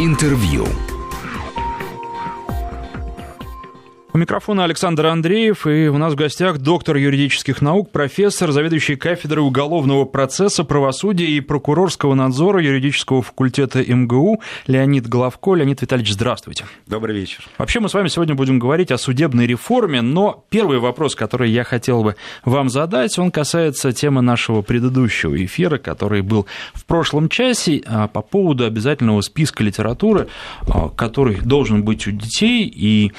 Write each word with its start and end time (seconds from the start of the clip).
Интервью. 0.00 0.87
У 4.10 4.16
микрофона 4.16 4.64
Александр 4.64 5.04
Андреев, 5.04 5.66
и 5.66 5.88
у 5.88 5.98
нас 5.98 6.14
в 6.14 6.16
гостях 6.16 6.56
доктор 6.58 6.96
юридических 6.96 7.60
наук, 7.60 7.90
профессор, 7.90 8.52
заведующий 8.52 8.96
кафедрой 8.96 9.44
уголовного 9.46 10.06
процесса, 10.06 10.64
правосудия 10.64 11.26
и 11.26 11.40
прокурорского 11.40 12.14
надзора 12.14 12.62
юридического 12.62 13.20
факультета 13.20 13.84
МГУ 13.86 14.40
Леонид 14.66 15.06
Головко. 15.06 15.54
Леонид 15.54 15.82
Витальевич, 15.82 16.14
здравствуйте. 16.14 16.64
Добрый 16.86 17.14
вечер. 17.14 17.44
Вообще 17.58 17.80
мы 17.80 17.90
с 17.90 17.94
вами 17.94 18.08
сегодня 18.08 18.34
будем 18.34 18.58
говорить 18.58 18.90
о 18.92 18.96
судебной 18.96 19.46
реформе, 19.46 20.00
но 20.00 20.42
первый 20.48 20.78
вопрос, 20.78 21.14
который 21.14 21.50
я 21.50 21.62
хотел 21.62 22.02
бы 22.02 22.16
вам 22.46 22.70
задать, 22.70 23.18
он 23.18 23.30
касается 23.30 23.92
темы 23.92 24.22
нашего 24.22 24.62
предыдущего 24.62 25.44
эфира, 25.44 25.76
который 25.76 26.22
был 26.22 26.46
в 26.72 26.86
прошлом 26.86 27.28
часе, 27.28 27.82
а, 27.84 28.08
по 28.08 28.22
поводу 28.22 28.64
обязательного 28.64 29.20
списка 29.20 29.62
литературы, 29.62 30.28
а, 30.62 30.88
который 30.88 31.36
должен 31.42 31.82
быть 31.82 32.06
у 32.06 32.10
детей, 32.10 32.72
и 32.74 33.12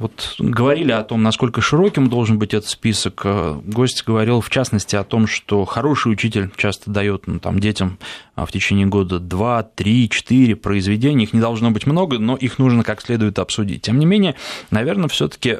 вот 0.00 0.34
говорили 0.38 0.90
о 0.90 1.04
том, 1.04 1.22
насколько 1.22 1.60
широким 1.60 2.08
должен 2.08 2.38
быть 2.38 2.52
этот 2.52 2.68
список. 2.68 3.22
Э, 3.24 3.60
гость 3.64 4.02
говорил, 4.04 4.40
в 4.40 4.50
частности, 4.50 4.96
о 4.96 5.04
том, 5.04 5.28
что 5.28 5.64
хороший 5.64 6.10
учитель 6.10 6.50
часто 6.56 6.90
дает 6.90 7.28
ну, 7.28 7.38
там, 7.38 7.60
детям 7.60 7.98
а, 8.29 8.29
в 8.46 8.52
течение 8.52 8.86
года 8.86 9.18
2, 9.18 9.62
3, 9.62 10.08
4 10.08 10.56
произведения. 10.56 11.24
Их 11.24 11.32
не 11.32 11.40
должно 11.40 11.70
быть 11.70 11.86
много, 11.86 12.18
но 12.18 12.36
их 12.36 12.58
нужно 12.58 12.82
как 12.82 13.02
следует 13.02 13.38
обсудить. 13.38 13.82
Тем 13.82 13.98
не 13.98 14.06
менее, 14.06 14.34
наверное, 14.70 15.08
все 15.08 15.28
таки 15.28 15.56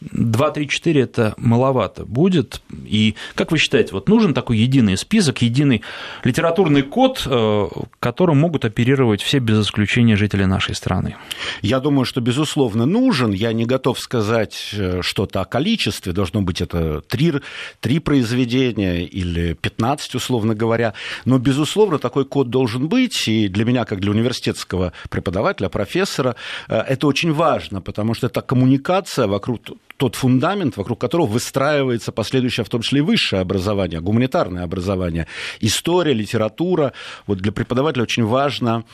2, 0.00 0.50
3, 0.50 0.68
4 0.68 1.00
это 1.00 1.34
маловато 1.36 2.04
будет. 2.04 2.60
И 2.84 3.14
как 3.34 3.52
вы 3.52 3.58
считаете, 3.58 3.92
вот 3.92 4.08
нужен 4.08 4.34
такой 4.34 4.58
единый 4.58 4.96
список, 4.96 5.42
единый 5.42 5.82
литературный 6.24 6.82
код, 6.82 7.22
э, 7.26 7.66
которым 8.00 8.38
могут 8.38 8.64
оперировать 8.64 9.22
все 9.22 9.38
без 9.38 9.64
исключения 9.64 10.16
жители 10.16 10.44
нашей 10.44 10.74
страны? 10.74 11.16
Я 11.62 11.80
думаю, 11.80 12.04
что, 12.04 12.20
безусловно, 12.20 12.86
нужен. 12.86 13.32
Я 13.32 13.52
не 13.52 13.64
готов 13.64 13.98
сказать 13.98 14.70
э, 14.72 15.00
что-то 15.02 15.40
о 15.40 15.44
количестве. 15.44 16.12
Должно 16.12 16.42
быть 16.42 16.60
это 16.60 17.00
три, 17.00 17.32
три 17.80 17.98
произведения 17.98 19.04
или 19.04 19.54
15, 19.54 20.14
условно 20.14 20.54
говоря. 20.54 20.94
Но, 21.24 21.38
безусловно, 21.38 21.95
такой 21.98 22.24
код 22.24 22.50
должен 22.50 22.88
быть. 22.88 23.28
И 23.28 23.48
для 23.48 23.64
меня, 23.64 23.84
как 23.84 24.00
для 24.00 24.10
университетского 24.10 24.92
преподавателя, 25.10 25.68
профессора, 25.68 26.36
э, 26.68 26.76
это 26.76 27.06
очень 27.06 27.32
важно, 27.32 27.80
потому 27.80 28.14
что 28.14 28.26
это 28.26 28.42
коммуникация 28.42 29.26
вокруг 29.26 29.60
тот 29.96 30.14
фундамент, 30.14 30.76
вокруг 30.76 31.00
которого 31.00 31.26
выстраивается 31.26 32.12
последующее, 32.12 32.64
в 32.64 32.68
том 32.68 32.82
числе 32.82 32.98
и 32.98 33.02
высшее 33.02 33.42
образование, 33.42 34.00
гуманитарное 34.00 34.64
образование, 34.64 35.26
история, 35.60 36.12
литература. 36.12 36.92
Вот 37.26 37.38
для 37.38 37.52
преподавателя 37.52 38.02
очень 38.02 38.24
важно, 38.24 38.84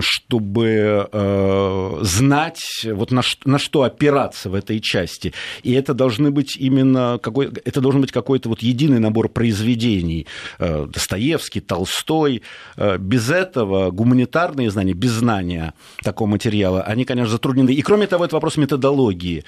чтобы 0.00 1.08
э, 1.10 1.98
знать, 2.02 2.60
вот 2.84 3.10
на, 3.10 3.22
на 3.44 3.58
что 3.58 3.82
опираться 3.82 4.50
в 4.50 4.54
этой 4.54 4.80
части. 4.80 5.32
И 5.62 5.72
это 5.72 5.94
должны 5.94 6.30
быть 6.30 6.56
именно 6.56 7.18
какой, 7.22 7.50
это 7.64 7.80
должен 7.80 8.00
быть 8.00 8.12
какой-то 8.12 8.48
вот 8.48 8.60
единый 8.62 9.00
набор 9.00 9.28
произведений. 9.28 10.26
Э, 10.58 10.86
Достоевский, 10.92 11.60
Толстой. 11.60 12.42
Э, 12.76 12.96
без 12.98 13.30
этого 13.30 13.90
гуманитарные 13.90 14.70
знания, 14.70 14.94
без 14.94 15.10
знания 15.12 15.74
такого 16.02 16.28
материала, 16.28 16.82
они, 16.82 17.04
конечно, 17.04 17.32
затруднены. 17.32 17.70
И 17.70 17.82
кроме 17.82 18.06
того, 18.06 18.24
это 18.24 18.36
вопрос 18.36 18.56
методологии 18.56 19.44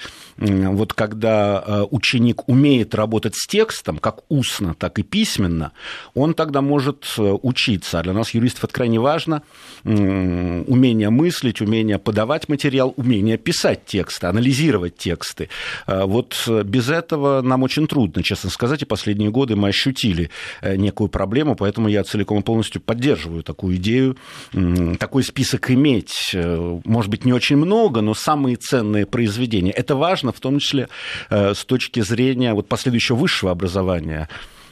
вот 0.81 0.93
когда 0.93 1.63
э, 1.63 1.85
ученик 1.91 2.49
умеет 2.49 2.95
работать 2.95 3.35
с 3.35 3.45
текстом, 3.45 3.99
как 3.99 4.21
устно, 4.29 4.73
так 4.73 4.97
и 4.97 5.03
письменно, 5.03 5.73
он 6.15 6.33
тогда 6.33 6.61
может 6.61 7.05
э, 7.19 7.21
учиться. 7.21 7.99
А 7.99 8.01
для 8.01 8.13
нас, 8.13 8.33
юристов, 8.33 8.63
это 8.63 8.73
крайне 8.73 8.99
важно. 8.99 9.43
Умение 9.83 11.11
мыслить, 11.11 11.61
умение 11.61 11.99
подавать 11.99 12.49
материал, 12.49 12.95
умение 12.97 13.37
писать 13.37 13.85
тексты, 13.85 14.25
анализировать 14.25 14.97
тексты. 14.97 15.49
Э, 15.85 16.05
вот 16.05 16.49
без 16.65 16.89
этого 16.89 17.43
нам 17.43 17.61
очень 17.61 17.85
трудно, 17.85 18.23
честно 18.23 18.49
сказать, 18.49 18.81
и 18.81 18.85
последние 18.85 19.29
годы 19.29 19.55
мы 19.55 19.67
ощутили 19.67 20.31
некую 20.63 21.09
проблему, 21.09 21.55
поэтому 21.55 21.89
я 21.89 22.03
целиком 22.03 22.39
и 22.39 22.41
полностью 22.41 22.81
поддерживаю 22.81 23.43
такую 23.43 23.75
идею, 23.75 24.17
такой 24.97 25.23
список 25.23 25.69
иметь. 25.69 26.35
Может 26.85 27.11
быть, 27.11 27.23
не 27.23 27.33
очень 27.33 27.57
много, 27.57 28.01
но 28.01 28.15
самые 28.15 28.55
ценные 28.55 29.05
произведения. 29.05 29.71
Это 29.71 29.95
важно, 29.95 30.31
в 30.31 30.39
том 30.39 30.57
числе 30.57 30.70
числе 30.71 30.87
э, 31.29 31.53
с 31.53 31.65
точки 31.65 32.01
зрения 32.01 32.53
вот 32.53 32.67
последующего 32.67 33.17
высшего 33.17 33.51
образования. 33.51 34.27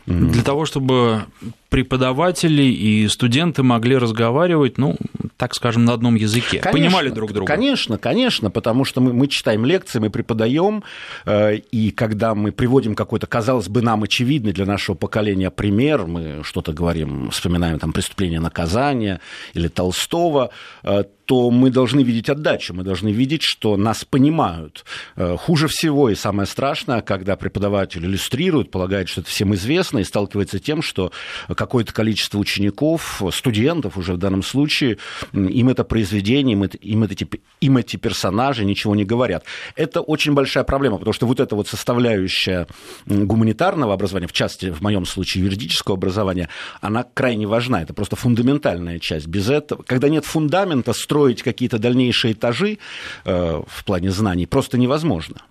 Для 0.06 0.42
того, 0.44 0.66
чтобы 0.66 1.26
преподаватели 1.70 2.64
и 2.64 3.08
студенты 3.08 3.64
могли 3.64 3.96
разговаривать, 3.96 4.78
ну, 4.78 4.98
так 5.38 5.54
скажем, 5.54 5.86
на 5.86 5.94
одном 5.94 6.16
языке, 6.16 6.60
конечно, 6.60 6.72
понимали 6.72 7.10
друг 7.10 7.32
друга. 7.32 7.54
Конечно, 7.54 7.98
конечно, 7.98 8.50
потому 8.50 8.86
что 8.86 9.02
мы, 9.02 9.14
мы 9.14 9.28
читаем 9.28 9.66
лекции, 9.66 10.00
мы 10.00 10.10
преподаем, 10.10 10.84
э, 11.26 11.58
и 11.58 11.92
когда 11.92 12.34
мы 12.36 12.52
приводим 12.52 12.96
какой-то, 12.96 13.28
казалось 13.28 13.70
бы, 13.70 13.82
нам 13.82 14.04
очевидный 14.04 14.52
для 14.52 14.66
нашего 14.66 14.96
поколения 14.96 15.52
пример, 15.52 16.06
мы 16.08 16.42
что-то 16.44 16.74
говорим, 16.74 17.30
вспоминаем 17.30 17.80
там 17.80 17.94
преступление 17.94 18.40
наказания 18.40 19.22
или 19.54 19.68
Толстого, 19.68 20.50
э, 20.84 21.04
то 21.30 21.52
мы 21.52 21.70
должны 21.70 22.02
видеть 22.02 22.28
отдачу, 22.28 22.74
мы 22.74 22.84
должны 22.84 23.10
видеть, 23.10 23.44
что 23.44 23.78
нас 23.78 24.04
понимают. 24.04 24.84
Э, 25.16 25.38
хуже 25.38 25.68
всего 25.68 26.10
и 26.10 26.16
самое 26.16 26.48
страшное, 26.48 27.02
когда 27.02 27.36
преподаватель 27.36 28.04
иллюстрирует, 28.04 28.72
полагает, 28.72 29.10
что 29.10 29.22
это 29.22 29.30
всем 29.30 29.54
известно, 29.54 30.00
и 30.00 30.04
сталкивается 30.04 30.58
с 30.58 30.62
тем, 30.62 30.82
что 30.82 31.12
какое-то 31.60 31.94
количество 31.94 32.38
учеников, 32.38 33.22
студентов 33.34 33.98
уже 33.98 34.14
в 34.14 34.18
данном 34.18 34.44
случае, 34.44 34.98
им 35.34 35.68
это 35.68 35.84
произведение, 35.84 36.54
им, 36.54 36.64
им, 36.64 37.04
эти, 37.04 37.28
им 37.60 37.76
эти 37.76 37.98
персонажи 37.98 38.64
ничего 38.64 38.96
не 38.96 39.04
говорят. 39.04 39.44
Это 39.76 40.00
очень 40.00 40.34
большая 40.34 40.64
проблема, 40.64 41.00
потому 41.00 41.14
что 41.14 41.28
вот 41.28 41.42
эта 41.42 41.58
вот 41.58 41.68
составляющая 41.68 42.66
гуманитарного 43.06 43.94
образования, 43.94 44.28
в 44.28 44.32
частности, 44.32 44.70
в 44.72 44.82
моем 44.82 45.06
случае, 45.06 45.44
юридического 45.44 45.98
образования, 45.98 46.48
она 46.80 47.04
крайне 47.04 47.46
важна. 47.46 47.82
Это 47.82 47.94
просто 47.94 48.16
фундаментальная 48.16 49.00
часть. 49.00 49.28
Без 49.28 49.50
этого, 49.50 49.84
когда 49.84 50.08
нет 50.08 50.24
фундамента, 50.24 50.94
строить 50.94 51.44
какие-то 51.44 51.78
дальнейшие 51.78 52.36
этажи 52.36 52.78
э, 53.26 53.62
в 53.68 53.84
плане 53.84 54.12
знаний 54.12 54.46
просто 54.46 54.78
невозможно. 54.78 55.42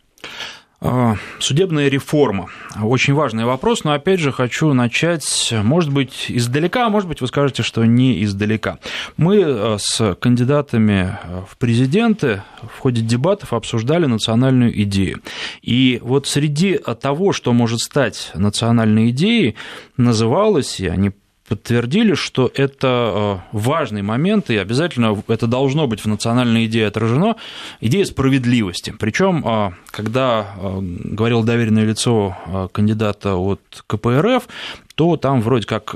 А, 0.80 1.16
судебная 1.40 1.88
реформа. 1.88 2.48
Очень 2.80 3.14
важный 3.14 3.44
вопрос, 3.44 3.82
но 3.82 3.92
опять 3.94 4.20
же 4.20 4.30
хочу 4.30 4.72
начать, 4.74 5.52
может 5.64 5.92
быть, 5.92 6.26
издалека, 6.28 6.86
а 6.86 6.88
может 6.88 7.08
быть, 7.08 7.20
вы 7.20 7.26
скажете, 7.26 7.64
что 7.64 7.84
не 7.84 8.22
издалека. 8.22 8.78
Мы 9.16 9.40
э, 9.40 9.76
с 9.80 10.14
кандидатами 10.14 11.18
э, 11.20 11.42
в 11.50 11.56
президенты 11.56 12.44
в 12.62 12.78
ходе 12.78 13.02
дебатов 13.02 13.54
обсуждали 13.54 14.06
национальную 14.06 14.80
идею. 14.82 15.20
И 15.62 15.98
вот 16.00 16.28
среди 16.28 16.78
того, 16.78 17.32
что 17.32 17.52
может 17.52 17.80
стать 17.80 18.30
национальной 18.34 19.10
идеей, 19.10 19.56
называлось, 19.96 20.78
и 20.78 20.86
они 20.86 21.10
подтвердили, 21.48 22.14
что 22.14 22.50
это 22.54 23.40
э, 23.52 23.56
важный 23.56 24.02
момент, 24.02 24.50
и 24.50 24.56
обязательно 24.56 25.22
это 25.28 25.46
должно 25.46 25.86
быть 25.86 26.00
в 26.00 26.06
национальной 26.06 26.66
идее 26.66 26.86
отражено, 26.86 27.36
идея 27.80 28.04
справедливости. 28.04 28.94
Причем, 28.98 29.44
э, 29.46 29.70
когда 29.90 30.54
э, 30.56 30.78
говорил 30.80 31.42
доверенное 31.42 31.84
лицо 31.84 32.36
кандидата 32.72 33.36
от 33.36 33.60
КПРФ, 33.86 34.48
то 34.94 35.16
там 35.16 35.40
вроде 35.42 35.64
как 35.66 35.94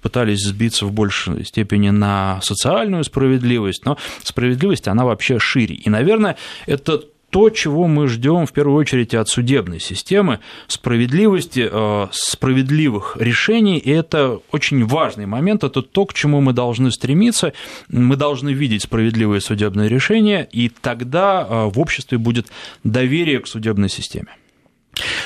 пытались 0.00 0.40
сбиться 0.40 0.86
в 0.86 0.92
большей 0.92 1.44
степени 1.44 1.90
на 1.90 2.40
социальную 2.42 3.04
справедливость, 3.04 3.84
но 3.84 3.98
справедливость, 4.22 4.88
она 4.88 5.04
вообще 5.04 5.38
шире. 5.38 5.74
И, 5.74 5.90
наверное, 5.90 6.36
это 6.66 7.02
то, 7.30 7.50
чего 7.50 7.86
мы 7.86 8.08
ждем 8.08 8.46
в 8.46 8.52
первую 8.52 8.78
очередь 8.78 9.14
от 9.14 9.28
судебной 9.28 9.80
системы, 9.80 10.40
справедливости, 10.66 11.68
э, 11.70 12.06
справедливых 12.10 13.16
решений, 13.20 13.78
и 13.78 13.90
это 13.90 14.40
очень 14.50 14.84
важный 14.84 15.26
момент, 15.26 15.64
это 15.64 15.82
то, 15.82 16.06
к 16.06 16.14
чему 16.14 16.40
мы 16.40 16.52
должны 16.52 16.90
стремиться, 16.90 17.52
мы 17.88 18.16
должны 18.16 18.50
видеть 18.50 18.82
справедливые 18.82 19.40
судебные 19.40 19.88
решения, 19.88 20.48
и 20.50 20.68
тогда 20.68 21.46
э, 21.48 21.70
в 21.70 21.78
обществе 21.78 22.18
будет 22.18 22.46
доверие 22.82 23.40
к 23.40 23.46
судебной 23.46 23.88
системе. 23.88 24.28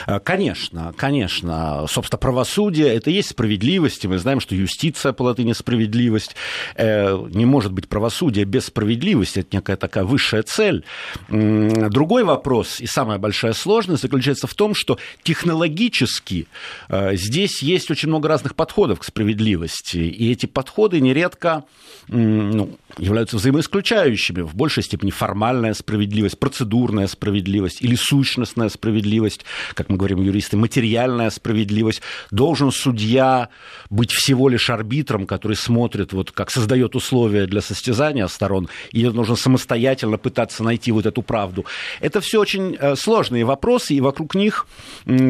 Э, 0.07 0.21
конечно, 0.21 0.93
конечно. 0.97 1.87
Собственно, 1.89 2.19
правосудие– 2.19 2.89
это 2.95 3.11
и 3.11 3.15
есть 3.15 3.31
справедливость. 3.31 4.05
И 4.05 4.09
мы 4.09 4.19
знаем, 4.19 4.41
что 4.41 4.55
юстиция 4.55 5.13
по 5.13 5.23
латыни 5.23 5.53
«справедливость». 5.53 6.37
Э, 6.77 7.19
не 7.31 7.45
может 7.45 7.73
быть 7.73 7.89
правосудия 7.89 8.45
без 8.45 8.67
справедливости. 8.67 9.41
Это 9.41 9.57
некая 9.57 9.77
такая 9.77 10.05
высшая 10.05 10.43
цель. 10.43 10.85
Другой 11.29 12.25
вопрос 12.25 12.81
и 12.81 12.87
самая 12.87 13.19
большая 13.19 13.53
сложность 13.53 14.03
заключается 14.03 14.47
в 14.47 14.55
том, 14.55 14.75
что 14.75 14.99
технологически 15.23 16.47
э, 16.89 17.17
здесь 17.17 17.63
есть 17.63 17.91
очень 17.91 18.09
много 18.09 18.29
разных 18.29 18.55
подходов 18.55 19.01
к 19.01 19.05
справедливости. 19.05 19.99
И 19.99 20.33
эти 20.33 20.47
подходы 20.47 21.01
нередко 21.01 21.65
ну, 22.09 22.77
являются 22.99 23.37
взаимоисключающими. 23.37 24.43
В 24.43 24.55
большей 24.55 24.83
степени 24.83 25.11
формальная 25.11 25.75
справедливость, 25.75 26.39
процедурная 26.39 27.07
справедливость 27.07 27.83
или 27.83 27.95
сущностная 27.95 28.69
справедливость– 28.69 29.45
как 29.75 29.89
мы 29.89 29.97
говорим 29.97 30.21
юристы, 30.23 30.57
материальная 30.57 31.31
справедливость. 31.31 32.03
Должен 32.31 32.71
судья 32.71 33.49
быть 33.91 34.11
всего 34.11 34.49
лишь 34.49 34.71
арбитром, 34.71 35.27
который 35.27 35.57
смотрит, 35.57 36.13
вот 36.13 36.33
как 36.33 36.51
создает 36.51 36.95
условия 36.95 37.47
для 37.47 37.61
состязания 37.61 38.27
сторон, 38.27 38.69
или 38.93 39.09
нужно 39.09 39.37
самостоятельно 39.37 40.19
пытаться 40.19 40.63
найти 40.63 40.93
вот 40.93 41.07
эту 41.07 41.23
правду. 41.23 41.65
Это 42.01 42.21
все 42.21 42.41
очень 42.41 42.77
э, 42.79 42.97
сложные 42.97 43.45
вопросы, 43.45 43.95
и 43.95 44.01
вокруг 44.01 44.35
них 44.35 44.67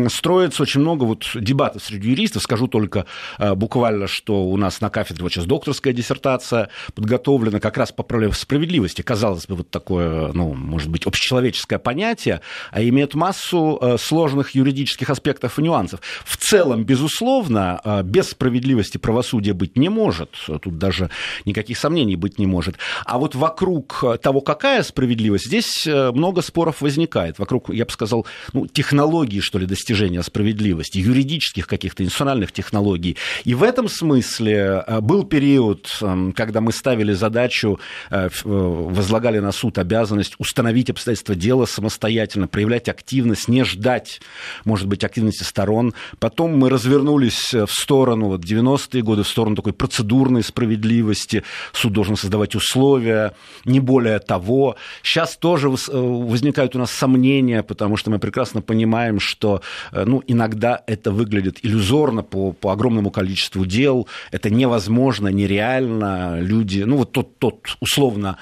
строится 0.08 0.62
очень 0.62 0.80
много 0.80 1.04
вот 1.04 1.24
дебатов 1.34 1.82
среди 1.82 2.10
юристов. 2.10 2.42
Скажу 2.42 2.66
только 2.66 3.06
э, 3.38 3.54
буквально, 3.54 4.06
что 4.06 4.44
у 4.44 4.56
нас 4.56 4.80
на 4.80 4.90
кафедре 4.90 5.22
вот 5.22 5.32
сейчас 5.32 5.46
докторская 5.46 5.92
диссертация 5.92 6.68
подготовлена 6.94 7.51
как 7.60 7.76
раз 7.76 7.92
по 7.92 8.02
проблеме 8.02 8.32
справедливости. 8.34 9.02
Казалось 9.02 9.46
бы, 9.46 9.56
вот 9.56 9.70
такое, 9.70 10.32
ну, 10.32 10.54
может 10.54 10.88
быть, 10.88 11.06
общечеловеческое 11.06 11.78
понятие, 11.78 12.40
а 12.70 12.82
имеет 12.82 13.14
массу 13.14 13.78
э, 13.80 13.96
сложных 13.98 14.50
юридических 14.50 15.10
аспектов 15.10 15.58
и 15.58 15.62
нюансов. 15.62 16.00
В 16.24 16.36
целом, 16.36 16.84
безусловно, 16.84 17.80
э, 17.84 18.02
без 18.02 18.30
справедливости 18.30 18.98
правосудия 18.98 19.52
быть 19.52 19.76
не 19.76 19.88
может. 19.88 20.30
Тут 20.46 20.78
даже 20.78 21.10
никаких 21.44 21.78
сомнений 21.78 22.16
быть 22.16 22.38
не 22.38 22.46
может. 22.46 22.76
А 23.04 23.18
вот 23.18 23.34
вокруг 23.34 24.04
того, 24.22 24.40
какая 24.40 24.82
справедливость, 24.82 25.46
здесь 25.46 25.86
много 25.86 26.42
споров 26.42 26.80
возникает. 26.80 27.38
Вокруг, 27.38 27.70
я 27.70 27.84
бы 27.84 27.90
сказал, 27.90 28.26
ну, 28.52 28.66
технологии, 28.66 29.40
что 29.40 29.58
ли, 29.58 29.66
достижения 29.66 30.22
справедливости, 30.22 30.98
юридических 30.98 31.66
каких-то 31.66 32.02
институциональных 32.02 32.52
технологий. 32.52 33.16
И 33.44 33.54
в 33.54 33.62
этом 33.62 33.88
смысле 33.88 34.84
был 35.00 35.24
период, 35.24 35.88
эм, 36.00 36.32
когда 36.32 36.60
мы 36.60 36.72
ставили 36.72 37.12
задачу, 37.12 37.41
э, 37.50 37.76
э, 38.10 38.28
возлагали 38.44 39.38
на 39.38 39.52
суд 39.52 39.78
обязанность 39.78 40.34
установить 40.38 40.90
обстоятельства 40.90 41.34
дела 41.34 41.66
самостоятельно, 41.66 42.48
проявлять 42.48 42.88
активность, 42.88 43.48
не 43.48 43.64
ждать, 43.64 44.20
может 44.64 44.86
быть, 44.86 45.04
активности 45.04 45.42
сторон. 45.42 45.94
Потом 46.18 46.56
мы 46.56 46.70
развернулись 46.70 47.52
в 47.52 47.68
сторону, 47.68 48.28
вот 48.28 48.44
90-е 48.44 49.02
годы, 49.02 49.22
в 49.22 49.28
сторону 49.28 49.56
такой 49.56 49.72
процедурной 49.72 50.42
справедливости. 50.42 51.42
Суд 51.72 51.92
должен 51.92 52.16
создавать 52.16 52.54
условия, 52.54 53.34
не 53.64 53.80
более 53.80 54.18
того. 54.18 54.76
Сейчас 55.02 55.36
тоже 55.36 55.68
э, 55.68 55.72
возникают 55.92 56.76
у 56.76 56.78
нас 56.78 56.90
сомнения, 56.90 57.62
потому 57.62 57.96
что 57.96 58.10
мы 58.10 58.18
прекрасно 58.18 58.62
понимаем, 58.62 59.20
что 59.20 59.62
ну, 59.92 60.22
иногда 60.26 60.82
это 60.86 61.10
выглядит 61.10 61.58
иллюзорно 61.62 62.22
по, 62.22 62.52
по 62.52 62.72
огромному 62.72 63.10
количеству 63.10 63.66
дел. 63.66 64.08
Это 64.30 64.50
невозможно, 64.50 65.28
нереально. 65.28 66.40
Люди, 66.40 66.82
ну 66.82 66.96
вот 66.96 67.12
тот, 67.12 67.31
тот 67.38 67.76
условно 67.80 68.38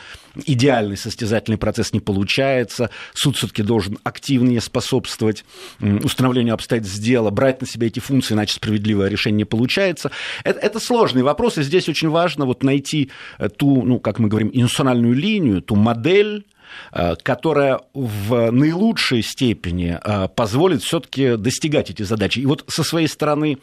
идеальный 0.46 0.96
состязательный 0.96 1.58
процесс 1.58 1.92
не 1.92 2.00
получается, 2.00 2.90
суд 3.14 3.36
все-таки 3.36 3.62
должен 3.62 3.98
активнее 4.04 4.60
способствовать 4.60 5.44
установлению 5.80 6.54
обстоятельств 6.54 7.00
дела, 7.00 7.30
брать 7.30 7.60
на 7.60 7.66
себя 7.66 7.86
эти 7.86 8.00
функции, 8.00 8.34
иначе 8.34 8.54
справедливое 8.54 9.08
решение 9.08 9.38
не 9.38 9.44
получается. 9.44 10.10
Это, 10.44 10.58
это 10.60 10.80
сложный 10.80 11.22
вопрос, 11.22 11.58
и 11.58 11.62
здесь 11.62 11.88
очень 11.88 12.08
важно 12.08 12.46
вот 12.46 12.62
найти 12.62 13.10
э, 13.38 13.48
ту, 13.48 13.82
ну, 13.82 13.98
как 13.98 14.18
мы 14.18 14.28
говорим, 14.28 14.50
институциональную 14.52 15.14
линию, 15.14 15.62
ту 15.62 15.76
модель, 15.76 16.46
э, 16.92 17.16
которая 17.22 17.80
в 17.94 18.50
наилучшей 18.50 19.22
степени 19.22 19.98
э, 20.02 20.28
позволит 20.28 20.82
все-таки 20.82 21.36
достигать 21.36 21.90
эти 21.90 22.02
задачи. 22.02 22.40
И 22.40 22.46
вот 22.46 22.64
со 22.68 22.84
своей 22.84 23.08
стороны 23.08 23.58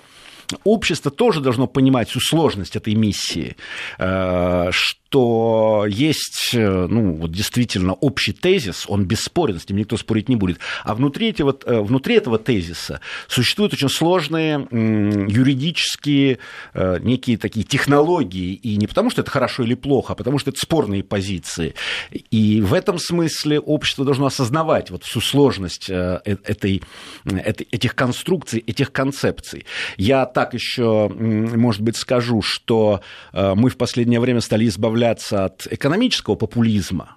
общество 0.64 1.12
тоже 1.12 1.42
должно 1.42 1.68
понимать 1.68 2.10
всю 2.10 2.22
сложность 2.22 2.78
этой 2.78 2.96
миссии, 2.96 3.58
что 3.98 4.72
что 5.09 5.86
есть, 5.88 6.50
э, 6.54 6.88
ну, 6.89 7.13
вот 7.13 7.31
действительно 7.31 7.94
общий 7.94 8.33
тезис, 8.33 8.86
он 8.88 9.06
бесспорен, 9.06 9.59
с 9.59 9.69
ним 9.69 9.80
никто 9.80 9.95
спорить 9.98 10.27
не 10.27 10.36
будет. 10.36 10.59
А 10.83 10.94
внутри 10.95 11.30
этого, 11.30 11.57
э, 11.65 11.80
внутри 11.80 12.15
этого 12.15 12.38
тезиса 12.38 13.00
существуют 13.27 13.74
очень 13.74 13.89
сложные 13.89 14.68
юридические 14.71 16.39
э, 16.74 17.00
некие 17.00 17.38
такие 17.38 17.65
технологии, 17.65 18.54
и 18.54 18.75
не 18.75 18.88
потому, 18.88 19.09
что 19.09 19.21
это 19.21 19.31
хорошо 19.31 19.63
или 19.63 19.75
плохо, 19.75 20.13
а 20.13 20.15
потому, 20.15 20.39
что 20.39 20.50
это 20.50 20.59
спорные 20.59 21.04
позиции. 21.04 21.74
И 22.12 22.62
в 22.62 22.74
этом 22.74 23.00
смысле 23.00 23.59
общество 23.59 24.04
должно 24.04 24.25
осознавать 24.25 24.92
вот 24.92 25.04
всю 25.04 25.21
сложность 25.21 25.89
этой, 25.89 26.81
этих 27.25 27.95
конструкций, 27.95 28.59
этих 28.59 28.92
концепций. 28.92 29.65
Я 29.98 30.25
так 30.25 30.54
еще, 30.54 31.09
может 31.09 31.81
быть, 31.81 31.95
скажу, 31.95 32.42
что 32.42 33.01
мы 33.33 33.69
в 33.69 33.77
последнее 33.77 34.19
время 34.19 34.42
стали 34.42 34.68
избавляться 34.68 34.97
избавляться 34.98 35.46
от 35.46 35.68
экономического 35.68 36.36
популизма, 36.36 37.16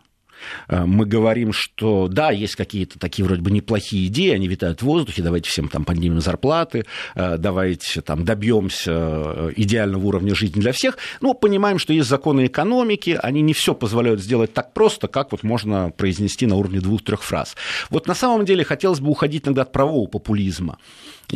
э, 0.69 0.85
мы 0.85 1.07
говорим, 1.07 1.53
что 1.53 2.09
да, 2.09 2.31
есть 2.31 2.55
какие-то 2.55 2.99
такие 2.99 3.25
вроде 3.25 3.41
бы 3.41 3.51
неплохие 3.51 4.07
идеи, 4.07 4.35
они 4.35 4.49
витают 4.49 4.83
в 4.83 4.85
воздухе, 4.85 5.23
давайте 5.23 5.49
всем 5.49 5.69
там 5.69 5.85
поднимем 5.85 6.21
зарплаты, 6.21 6.85
э, 7.15 7.37
давайте 7.39 8.03
там 8.03 8.25
добьемся 8.25 8.93
э, 8.93 9.53
идеального 9.57 10.07
уровня 10.07 10.35
жизни 10.35 10.61
для 10.61 10.73
всех, 10.73 10.99
но 11.21 11.33
понимаем, 11.33 11.79
что 11.79 11.93
есть 11.93 12.09
законы 12.09 12.47
экономики, 12.47 13.19
они 13.23 13.41
не 13.41 13.55
все 13.55 13.75
позволяют 13.75 14.21
сделать 14.21 14.53
так 14.53 14.75
просто, 14.75 15.09
как 15.09 15.33
вот 15.33 15.43
можно 15.43 15.91
произнести 15.91 16.47
на 16.47 16.57
уровне 16.57 16.81
двух-трех 16.81 17.23
фраз. 17.23 17.57
Вот 17.89 18.07
на 18.07 18.15
самом 18.15 18.45
деле 18.45 18.65
хотелось 18.65 19.01
бы 19.01 19.11
уходить 19.11 19.47
иногда 19.47 19.63
от 19.63 19.73
правового 19.73 20.07
популизма. 20.07 20.79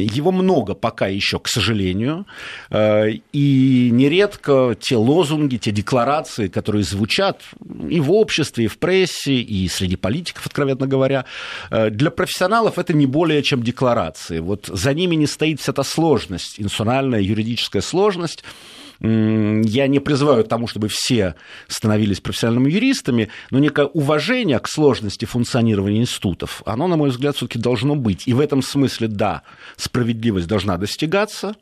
Его 0.02 0.32
много 0.32 0.74
пока 0.74 1.06
еще, 1.06 1.38
к 1.38 1.48
сожалению. 1.48 2.26
Э, 2.70 3.10
и 3.32 3.90
нередко 3.92 4.76
те 4.78 4.96
лозунги, 4.96 5.56
те 5.56 5.70
декларации, 5.70 6.48
которые 6.48 6.84
звучат 6.84 7.42
и 7.88 8.00
в 8.00 8.12
обществе, 8.12 8.64
и 8.64 8.68
в 8.68 8.78
прессе, 8.78 9.34
и 9.34 9.68
среди 9.68 9.96
политиков, 9.96 10.46
откровенно 10.46 10.86
говоря, 10.86 11.24
э, 11.70 11.90
для 11.90 12.10
профессионалов 12.10 12.78
это 12.78 12.92
не 12.92 13.06
более 13.06 13.42
чем 13.42 13.62
декларации. 13.62 14.40
Вот 14.40 14.66
за 14.66 14.94
ними 14.94 15.14
не 15.16 15.26
стоит 15.26 15.60
вся 15.60 15.72
та 15.72 15.84
сложность, 15.84 16.60
институциональная, 16.60 17.20
юридическая 17.20 17.82
сложность, 17.82 18.44
я 19.04 19.86
не 19.86 20.00
призываю 20.00 20.44
к 20.44 20.48
тому, 20.48 20.66
чтобы 20.66 20.88
все 20.88 21.34
становились 21.68 22.20
профессиональными 22.20 22.70
юристами, 22.70 23.28
но 23.50 23.58
некое 23.58 23.86
уважение 23.86 24.58
к 24.58 24.68
сложности 24.68 25.26
функционирования 25.26 26.00
институтов, 26.00 26.62
оно, 26.64 26.86
на 26.86 26.96
мой 26.96 27.10
взгляд, 27.10 27.36
все-таки 27.36 27.58
должно 27.58 27.96
быть. 27.96 28.26
И 28.26 28.32
в 28.32 28.40
этом 28.40 28.62
смысле, 28.62 29.08
да, 29.08 29.42
справедливость 29.76 30.48
должна 30.48 30.78
достигаться, 30.78 31.54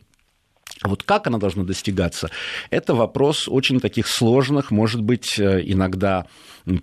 вот 0.89 1.03
как 1.03 1.27
она 1.27 1.39
должна 1.39 1.65
достигаться, 1.65 2.31
это 2.71 2.95
вопрос 2.95 3.49
очень 3.49 3.81
таких 3.81 4.07
сложных, 4.07 4.71
может 4.71 5.01
быть, 5.01 5.39
э, 5.39 5.63
иногда 5.65 6.27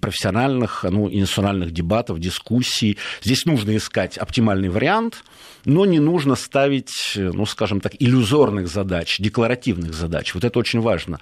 профессиональных, 0.02 0.84
ну, 0.90 1.10
институциональных 1.10 1.72
дебатов, 1.72 2.20
дискуссий. 2.20 2.98
Здесь 3.22 3.46
нужно 3.46 3.76
искать 3.78 4.18
оптимальный 4.18 4.70
вариант, 4.70 5.24
но 5.66 5.86
не 5.86 6.00
нужно 6.00 6.36
ставить, 6.36 7.14
э, 7.16 7.32
ну, 7.34 7.46
скажем 7.46 7.82
так, 7.82 7.94
иллюзорных 8.00 8.68
задач, 8.68 9.18
декларативных 9.20 9.94
задач. 9.94 10.34
Вот 10.34 10.44
это 10.44 10.60
очень 10.60 10.82
важно, 10.82 11.20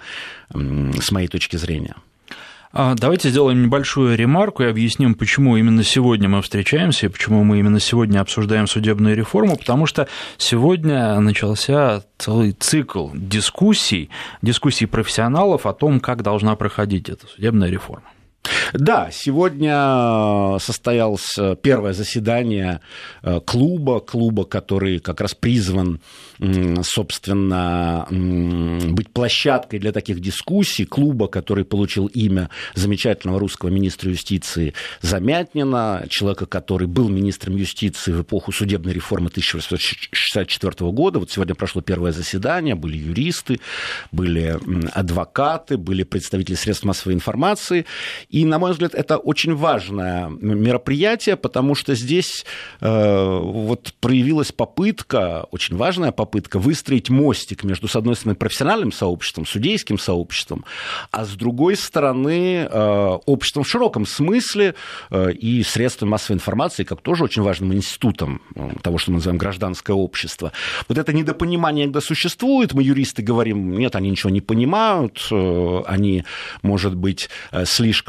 с 0.50 1.10
моей 1.10 1.28
точки 1.28 1.56
зрения. 1.56 1.94
А, 2.70 2.94
давайте 2.94 3.30
сделаем 3.30 3.62
небольшую 3.62 4.16
ремарку 4.16 4.62
и 4.62 4.66
объясним, 4.66 5.14
почему 5.14 5.56
именно 5.56 5.82
сегодня 5.82 6.28
мы 6.28 6.42
встречаемся 6.42 7.06
и 7.06 7.08
почему 7.08 7.42
мы 7.42 7.58
именно 7.58 7.80
сегодня 7.80 8.20
обсуждаем 8.20 8.66
судебную 8.66 9.16
реформу, 9.16 9.56
потому 9.56 9.86
что 9.86 10.06
сегодня 10.36 11.18
начался 11.20 12.02
целый 12.18 12.52
цикл 12.52 13.08
дискуссий, 13.14 14.10
дискуссий 14.42 14.86
профессионалов 14.86 15.64
о 15.64 15.72
том, 15.72 15.98
как 15.98 16.22
должна 16.22 16.56
проходить 16.56 17.08
эта 17.08 17.26
судебная 17.26 17.70
реформа. 17.70 18.04
Да, 18.72 19.10
сегодня 19.10 20.58
состоялось 20.58 21.36
первое 21.62 21.92
заседание 21.92 22.80
э, 23.22 23.40
клуба, 23.40 24.00
клуба, 24.00 24.44
который 24.44 24.98
как 24.98 25.20
раз 25.20 25.34
призван, 25.34 26.00
собственно, 26.82 28.06
быть 28.10 29.10
площадкой 29.10 29.78
для 29.78 29.92
таких 29.92 30.20
дискуссий, 30.20 30.84
клуба, 30.84 31.28
который 31.28 31.64
получил 31.64 32.06
имя 32.06 32.50
замечательного 32.74 33.40
русского 33.40 33.70
министра 33.70 34.10
юстиции 34.10 34.74
Замятнина, 35.00 36.06
человека, 36.08 36.46
который 36.46 36.86
был 36.86 37.08
министром 37.08 37.56
юстиции 37.56 38.12
в 38.12 38.22
эпоху 38.22 38.52
судебной 38.52 38.92
реформы 38.92 39.28
1864 39.28 40.90
года. 40.92 41.18
Вот 41.18 41.30
сегодня 41.30 41.54
прошло 41.54 41.80
первое 41.80 42.12
заседание, 42.12 42.74
были 42.74 42.98
юристы, 42.98 43.60
были 44.12 44.58
адвокаты, 44.92 45.76
были 45.76 46.02
представители 46.02 46.54
средств 46.54 46.84
массовой 46.84 47.14
информации, 47.14 47.86
и, 48.28 48.44
на 48.44 48.58
мой 48.58 48.72
взгляд, 48.72 48.94
это 48.94 49.16
очень 49.16 49.54
важное 49.54 50.28
мероприятие, 50.28 51.36
потому 51.36 51.74
что 51.74 51.94
здесь 51.94 52.44
э, 52.80 53.38
вот 53.42 53.94
проявилась 54.00 54.52
попытка, 54.52 55.46
очень 55.50 55.76
важная 55.76 56.12
попытка, 56.12 56.58
выстроить 56.58 57.08
мостик 57.08 57.64
между, 57.64 57.88
с 57.88 57.96
одной 57.96 58.16
стороны, 58.16 58.36
профессиональным 58.36 58.92
сообществом, 58.92 59.46
судейским 59.46 59.98
сообществом, 59.98 60.64
а 61.10 61.24
с 61.24 61.30
другой 61.30 61.76
стороны, 61.76 62.68
э, 62.70 63.18
обществом 63.24 63.64
в 63.64 63.68
широком 63.68 64.04
смысле 64.06 64.74
э, 65.10 65.32
и 65.32 65.62
средствами 65.62 66.10
массовой 66.10 66.36
информации, 66.36 66.84
как 66.84 67.00
тоже 67.00 67.24
очень 67.24 67.42
важным 67.42 67.72
институтом 67.72 68.42
э, 68.54 68.72
того, 68.82 68.98
что 68.98 69.10
мы 69.10 69.16
называем 69.16 69.38
гражданское 69.38 69.94
общество. 69.94 70.52
Вот 70.86 70.98
это 70.98 71.14
недопонимание, 71.14 71.86
когда 71.86 72.02
существует, 72.02 72.74
мы, 72.74 72.82
юристы, 72.82 73.22
говорим, 73.22 73.78
нет, 73.78 73.96
они 73.96 74.10
ничего 74.10 74.28
не 74.28 74.42
понимают, 74.42 75.26
э, 75.30 75.82
они, 75.86 76.24
может 76.60 76.94
быть, 76.94 77.30
э, 77.52 77.64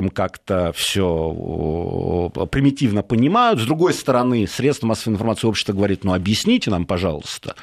как-то 0.10 0.72
все 0.76 2.32
примитивно 2.52 3.04
понимают. 3.04 3.60
С 3.60 3.66
другой 3.66 3.94
стороны, 3.94 4.48
средства 4.48 4.88
массовой 4.88 5.14
информации 5.14 5.48
общества 5.48 5.74
говорит, 5.74 6.04
ну 6.04 6.14
объясните 6.14 6.70
нам, 6.72 6.86
пожалуйста. 6.86 7.56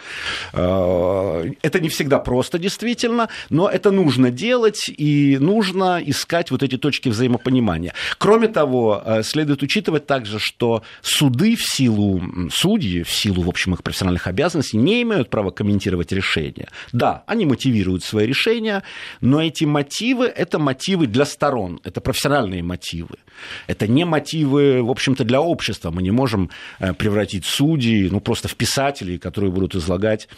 Это 0.53 1.81
не 1.81 1.89
всегда 1.89 2.19
просто, 2.19 2.59
действительно, 2.59 3.29
но 3.51 3.69
это 3.69 3.91
нужно 3.91 4.31
делать, 4.31 4.89
и 4.89 5.39
нужно 5.41 6.01
искать 6.05 6.51
вот 6.51 6.63
эти 6.63 6.77
точки 6.77 7.09
взаимопонимания. 7.09 7.93
Кроме 8.19 8.49
того, 8.49 9.03
следует 9.23 9.63
учитывать 9.63 10.07
также, 10.07 10.39
что 10.39 10.83
суды 11.03 11.57
в 11.57 11.63
силу 11.63 12.23
судьи, 12.53 13.03
в 13.03 13.11
силу, 13.11 13.43
в 13.43 13.49
общем, 13.49 13.75
их 13.75 13.83
профессиональных 13.83 14.27
обязанностей, 14.27 14.77
не 14.77 15.03
имеют 15.03 15.31
права 15.31 15.51
комментировать 15.51 16.13
решения. 16.13 16.69
Да, 16.93 17.25
они 17.27 17.47
мотивируют 17.47 18.05
свои 18.05 18.27
решения, 18.27 18.83
но 19.21 19.43
эти 19.43 19.65
мотивы– 19.65 20.27
это 20.37 20.59
мотивы 20.59 21.07
для 21.07 21.25
сторон, 21.25 21.81
это 21.85 22.01
профессиональные 22.01 22.36
мотивы. 22.45 23.17
Это 23.67 23.87
не 23.87 24.05
мотивы, 24.05 24.83
в 24.83 24.91
общем-то, 24.91 25.25
для 25.25 25.41
общества. 25.41 25.91
Мы 25.91 26.03
не 26.03 26.11
можем 26.11 26.51
э, 26.79 26.95
превратить 26.95 27.45
судей, 27.45 28.09
ну, 28.11 28.21
просто 28.21 28.49
в 28.49 28.57
писателей, 28.57 29.19
которые 29.19 29.51
будут 29.51 29.75
излагать 29.75 30.29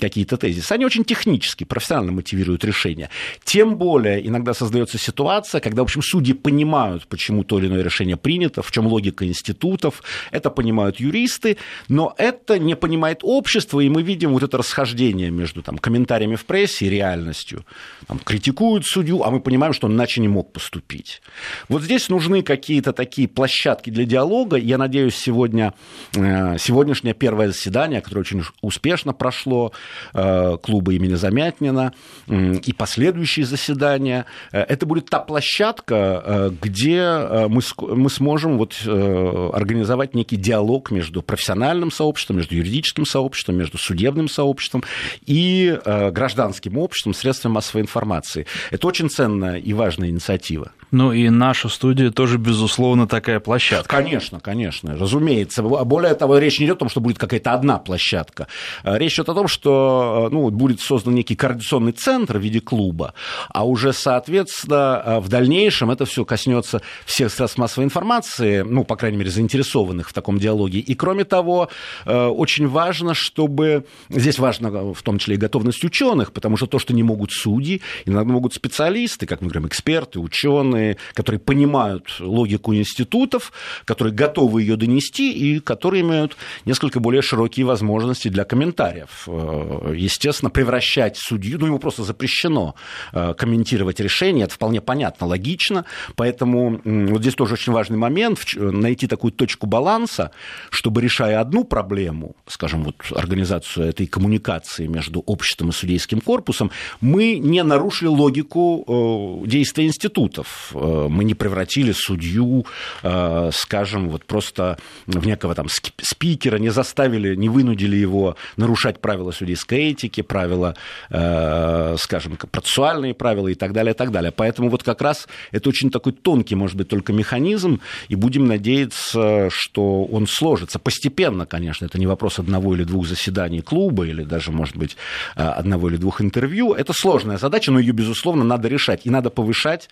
какие-то 0.00 0.36
тезисы. 0.36 0.72
Они 0.72 0.84
очень 0.84 1.04
технически, 1.04 1.64
профессионально 1.64 2.12
мотивируют 2.12 2.64
решения. 2.64 3.10
Тем 3.44 3.76
более 3.76 4.26
иногда 4.26 4.54
создается 4.54 4.98
ситуация, 4.98 5.60
когда, 5.60 5.82
в 5.82 5.84
общем, 5.84 6.02
судьи 6.02 6.34
понимают, 6.34 7.06
почему 7.06 7.44
то 7.44 7.58
или 7.58 7.66
иное 7.66 7.82
решение 7.82 8.16
принято, 8.16 8.62
в 8.62 8.70
чем 8.70 8.86
логика 8.86 9.26
институтов, 9.26 10.02
это 10.30 10.50
понимают 10.50 11.00
юристы, 11.00 11.56
но 11.88 12.14
это 12.18 12.58
не 12.58 12.76
понимает 12.76 13.20
общество, 13.22 13.80
и 13.80 13.88
мы 13.88 14.02
видим 14.02 14.32
вот 14.32 14.42
это 14.42 14.58
расхождение 14.58 15.30
между 15.30 15.62
там, 15.62 15.78
комментариями 15.78 16.36
в 16.36 16.44
прессе 16.44 16.86
и 16.86 16.90
реальностью. 16.90 17.64
Там, 18.06 18.18
критикуют 18.18 18.84
судью, 18.86 19.22
а 19.22 19.30
мы 19.30 19.40
понимаем, 19.40 19.72
что 19.72 19.86
он 19.86 19.94
иначе 19.94 20.20
не 20.20 20.28
мог 20.28 20.52
поступить. 20.52 21.22
Вот 21.68 21.82
здесь 21.82 22.08
нужны 22.08 22.42
какие-то 22.42 22.92
такие 22.92 23.28
площадки 23.28 23.90
для 23.90 24.04
диалога. 24.04 24.56
Я 24.56 24.78
надеюсь, 24.78 25.16
сегодня, 25.16 25.74
э, 26.14 26.56
сегодняшнее 26.58 27.14
первое 27.14 27.48
заседание, 27.48 28.00
которое 28.00 28.20
очень 28.20 28.42
успешно 28.60 29.12
прошло, 29.12 29.72
э, 30.14 30.56
клуба 30.62 30.92
имени 30.94 31.14
Замятнина, 31.14 31.92
и 32.28 32.72
последующие 32.72 33.46
заседания, 33.46 34.26
э, 34.52 34.60
это 34.60 34.86
будет 34.86 35.10
та 35.10 35.20
площадка, 35.20 36.52
где 36.60 37.46
мы, 37.48 37.60
мы 37.78 38.10
сможем 38.10 38.58
вот 38.58 38.76
организовать 38.86 40.14
некий 40.14 40.36
диалог 40.36 40.90
между 40.90 41.22
профессиональным 41.22 41.90
сообществом, 41.90 42.36
между 42.36 42.54
юридическим 42.54 43.06
сообществом, 43.06 43.56
между 43.56 43.78
судебным 43.78 44.28
сообществом 44.28 44.84
и 45.24 45.78
гражданским 45.84 46.78
обществом, 46.78 47.14
средствами 47.14 47.54
массовой 47.54 47.82
информации. 47.82 48.46
Это 48.70 48.86
очень 48.86 49.08
ценная 49.10 49.58
и 49.58 49.72
важная 49.72 50.08
инициатива. 50.08 50.72
Ну 50.92 51.12
и 51.12 51.28
наша 51.30 51.68
студия 51.68 52.10
тоже, 52.10 52.38
безусловно, 52.38 53.08
такая 53.08 53.40
площадка. 53.40 53.88
Конечно, 53.88 54.38
конечно, 54.40 54.96
разумеется. 54.96 55.62
Более 55.62 56.14
того, 56.14 56.38
речь 56.38 56.60
не 56.60 56.66
идет 56.66 56.76
о 56.76 56.80
том, 56.80 56.88
что 56.88 57.00
будет 57.00 57.18
какая-то 57.18 57.52
одна 57.52 57.78
площадка. 57.78 58.46
Речь 58.84 59.14
идет 59.14 59.28
о 59.30 59.34
том, 59.34 59.48
что 59.48 60.28
ну, 60.30 60.48
будет 60.50 60.80
создан 60.80 61.14
некий 61.14 61.34
координационный 61.34 61.92
центр 61.92 62.38
в 62.38 62.40
виде 62.40 62.60
клуба, 62.60 63.14
а 63.48 63.66
уже, 63.66 63.92
соответственно, 63.92 65.18
в 65.20 65.28
дальнейшем 65.28 65.90
это 65.90 66.04
все 66.06 66.24
коснется 66.24 66.82
всех 67.04 67.32
средств 67.32 67.58
массовой 67.58 67.84
информации, 67.84 68.62
ну, 68.62 68.84
по 68.84 68.96
крайней 68.96 69.18
мере, 69.18 69.30
заинтересованных 69.30 70.08
в 70.08 70.12
таком 70.12 70.38
диалоге. 70.38 70.78
И, 70.78 70.94
кроме 70.94 71.24
того, 71.24 71.68
очень 72.04 72.68
важно, 72.68 73.14
чтобы... 73.14 73.86
Здесь 74.08 74.38
важно 74.38 74.92
в 74.94 75.02
том 75.02 75.18
числе 75.18 75.34
и 75.34 75.38
готовность 75.38 75.84
ученых, 75.84 76.32
потому 76.32 76.56
что 76.56 76.66
то, 76.66 76.78
что 76.78 76.94
не 76.94 77.02
могут 77.02 77.32
судьи, 77.32 77.82
иногда 78.04 78.32
могут 78.32 78.54
специалисты, 78.54 79.26
как 79.26 79.40
мы 79.40 79.48
говорим, 79.48 79.66
эксперты, 79.66 80.20
ученые, 80.20 80.75
которые 81.14 81.40
понимают 81.40 82.16
логику 82.20 82.74
институтов, 82.74 83.52
которые 83.84 84.14
готовы 84.14 84.62
ее 84.62 84.76
донести 84.76 85.32
и 85.32 85.60
которые 85.60 86.02
имеют 86.02 86.36
несколько 86.64 87.00
более 87.00 87.22
широкие 87.22 87.66
возможности 87.66 88.28
для 88.28 88.44
комментариев. 88.44 89.24
Э, 89.26 89.94
естественно, 89.96 90.50
превращать 90.50 91.16
судью, 91.16 91.58
ну, 91.58 91.66
ему 91.66 91.78
просто 91.78 92.02
запрещено 92.02 92.74
э, 93.12 93.34
комментировать 93.34 94.00
решение, 94.00 94.44
это 94.44 94.54
вполне 94.54 94.80
понятно, 94.80 95.26
логично, 95.26 95.84
поэтому 96.14 96.80
вот 96.84 97.20
здесь 97.20 97.34
тоже 97.34 97.54
очень 97.54 97.72
важный 97.72 97.98
момент, 97.98 98.40
найти 98.56 99.06
такую 99.06 99.32
точку 99.32 99.66
баланса, 99.66 100.30
чтобы, 100.70 101.00
решая 101.00 101.40
одну 101.40 101.64
проблему, 101.64 102.36
скажем, 102.46 102.84
вот 102.84 102.94
организацию 103.14 103.86
этой 103.86 104.06
коммуникации 104.06 104.86
между 104.86 105.20
обществом 105.20 105.70
и 105.70 105.72
судейским 105.72 106.20
корпусом, 106.20 106.70
мы 107.00 107.38
не 107.38 107.62
нарушили 107.62 108.08
логику 108.08 109.42
э, 109.44 109.48
действия 109.48 109.86
институтов, 109.86 110.65
мы 110.72 111.24
не 111.24 111.34
превратили 111.34 111.92
судью, 111.92 112.66
э, 113.02 113.50
скажем, 113.52 114.08
вот 114.08 114.24
просто 114.24 114.78
в 115.06 115.26
некого 115.26 115.54
там 115.54 115.66
спикера, 115.68 116.58
не 116.58 116.70
заставили, 116.70 117.34
не 117.34 117.48
вынудили 117.48 117.96
его 117.96 118.36
нарушать 118.56 119.00
правила 119.00 119.30
судейской 119.30 119.90
этики, 119.90 120.22
правила, 120.22 120.76
э, 121.10 121.96
скажем, 121.98 122.36
процессуальные 122.36 123.14
правила 123.14 123.48
и 123.48 123.54
так 123.54 123.72
далее, 123.72 123.94
и 123.94 123.96
так 123.96 124.10
далее. 124.10 124.32
Поэтому 124.32 124.68
вот 124.68 124.82
как 124.82 125.02
раз 125.02 125.28
это 125.52 125.68
очень 125.68 125.90
такой 125.90 126.12
тонкий, 126.12 126.54
может 126.54 126.76
быть, 126.76 126.88
только 126.88 127.12
механизм, 127.12 127.80
и 128.08 128.14
будем 128.14 128.46
надеяться, 128.46 129.48
что 129.50 130.04
он 130.04 130.26
сложится 130.26 130.78
постепенно, 130.78 131.46
конечно. 131.46 131.86
Это 131.86 131.98
не 131.98 132.06
вопрос 132.06 132.38
одного 132.38 132.74
или 132.74 132.84
двух 132.84 133.06
заседаний 133.06 133.60
клуба, 133.60 134.06
или 134.06 134.22
даже, 134.22 134.52
может 134.52 134.76
быть, 134.76 134.96
э, 135.36 135.42
одного 135.42 135.88
или 135.88 135.96
двух 135.96 136.20
интервью. 136.20 136.72
Это 136.72 136.92
сложная 136.92 137.38
задача, 137.38 137.72
но 137.72 137.78
ее, 137.78 137.92
безусловно, 137.92 138.44
надо 138.44 138.68
решать. 138.68 139.02
И 139.04 139.10
надо 139.10 139.30
повышать 139.30 139.88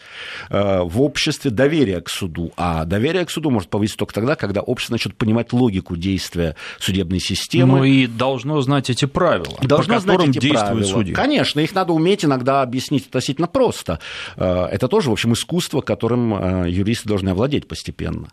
в 0.85 1.03
обществе 1.03 1.51
доверие 1.51 2.01
к 2.01 2.09
суду. 2.09 2.53
А 2.57 2.85
доверие 2.85 3.25
к 3.25 3.31
суду 3.31 3.51
может 3.51 3.69
повыситься 3.69 3.99
только 3.99 4.15
тогда, 4.15 4.37
когда 4.37 4.61
общество 4.61 4.95
начнет 4.95 5.17
понимать 5.17 5.53
логику 5.53 5.97
действия 5.97 6.57
судебной 6.79 7.21
системы. 7.21 7.79
Ну 7.79 7.85
и 7.85 8.07
должно 8.07 8.61
знать 8.61 8.91
эти 8.91 9.05
правила, 9.05 9.57
должно 9.63 9.95
по 9.95 10.01
которым 10.01 10.27
знать 10.27 10.37
эти 10.37 10.39
действует 10.41 10.67
правила. 10.67 10.93
судья. 10.93 11.15
Конечно, 11.15 11.61
их 11.61 11.75
надо 11.75 11.93
уметь 11.93 12.25
иногда 12.25 12.63
объяснить 12.63 13.07
относительно 13.07 13.47
просто. 13.47 14.01
Э, 14.37 14.67
это 14.71 14.89
тоже, 14.89 15.11
в 15.11 15.13
общем, 15.13 15.33
искусство, 15.33 15.81
которым 15.81 16.35
э, 16.35 16.71
юристы 16.71 17.09
должны 17.09 17.31
овладеть 17.31 17.69
постепенно. 17.69 18.29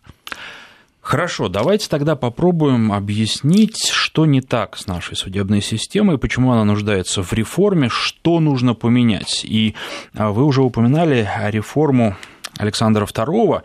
Хорошо, 1.02 1.48
давайте 1.48 1.88
тогда 1.88 2.14
попробуем 2.14 2.92
объяснить, 2.92 3.90
что 4.12 4.26
не 4.26 4.42
так 4.42 4.76
с 4.76 4.86
нашей 4.86 5.16
судебной 5.16 5.62
системой, 5.62 6.18
почему 6.18 6.52
она 6.52 6.64
нуждается 6.64 7.22
в 7.22 7.32
реформе, 7.32 7.88
что 7.88 8.40
нужно 8.40 8.74
поменять. 8.74 9.42
И 9.42 9.74
а, 10.14 10.32
вы 10.32 10.44
уже 10.44 10.60
упоминали 10.60 11.26
реформу 11.46 12.14
Александра 12.58 13.06
II, 13.06 13.62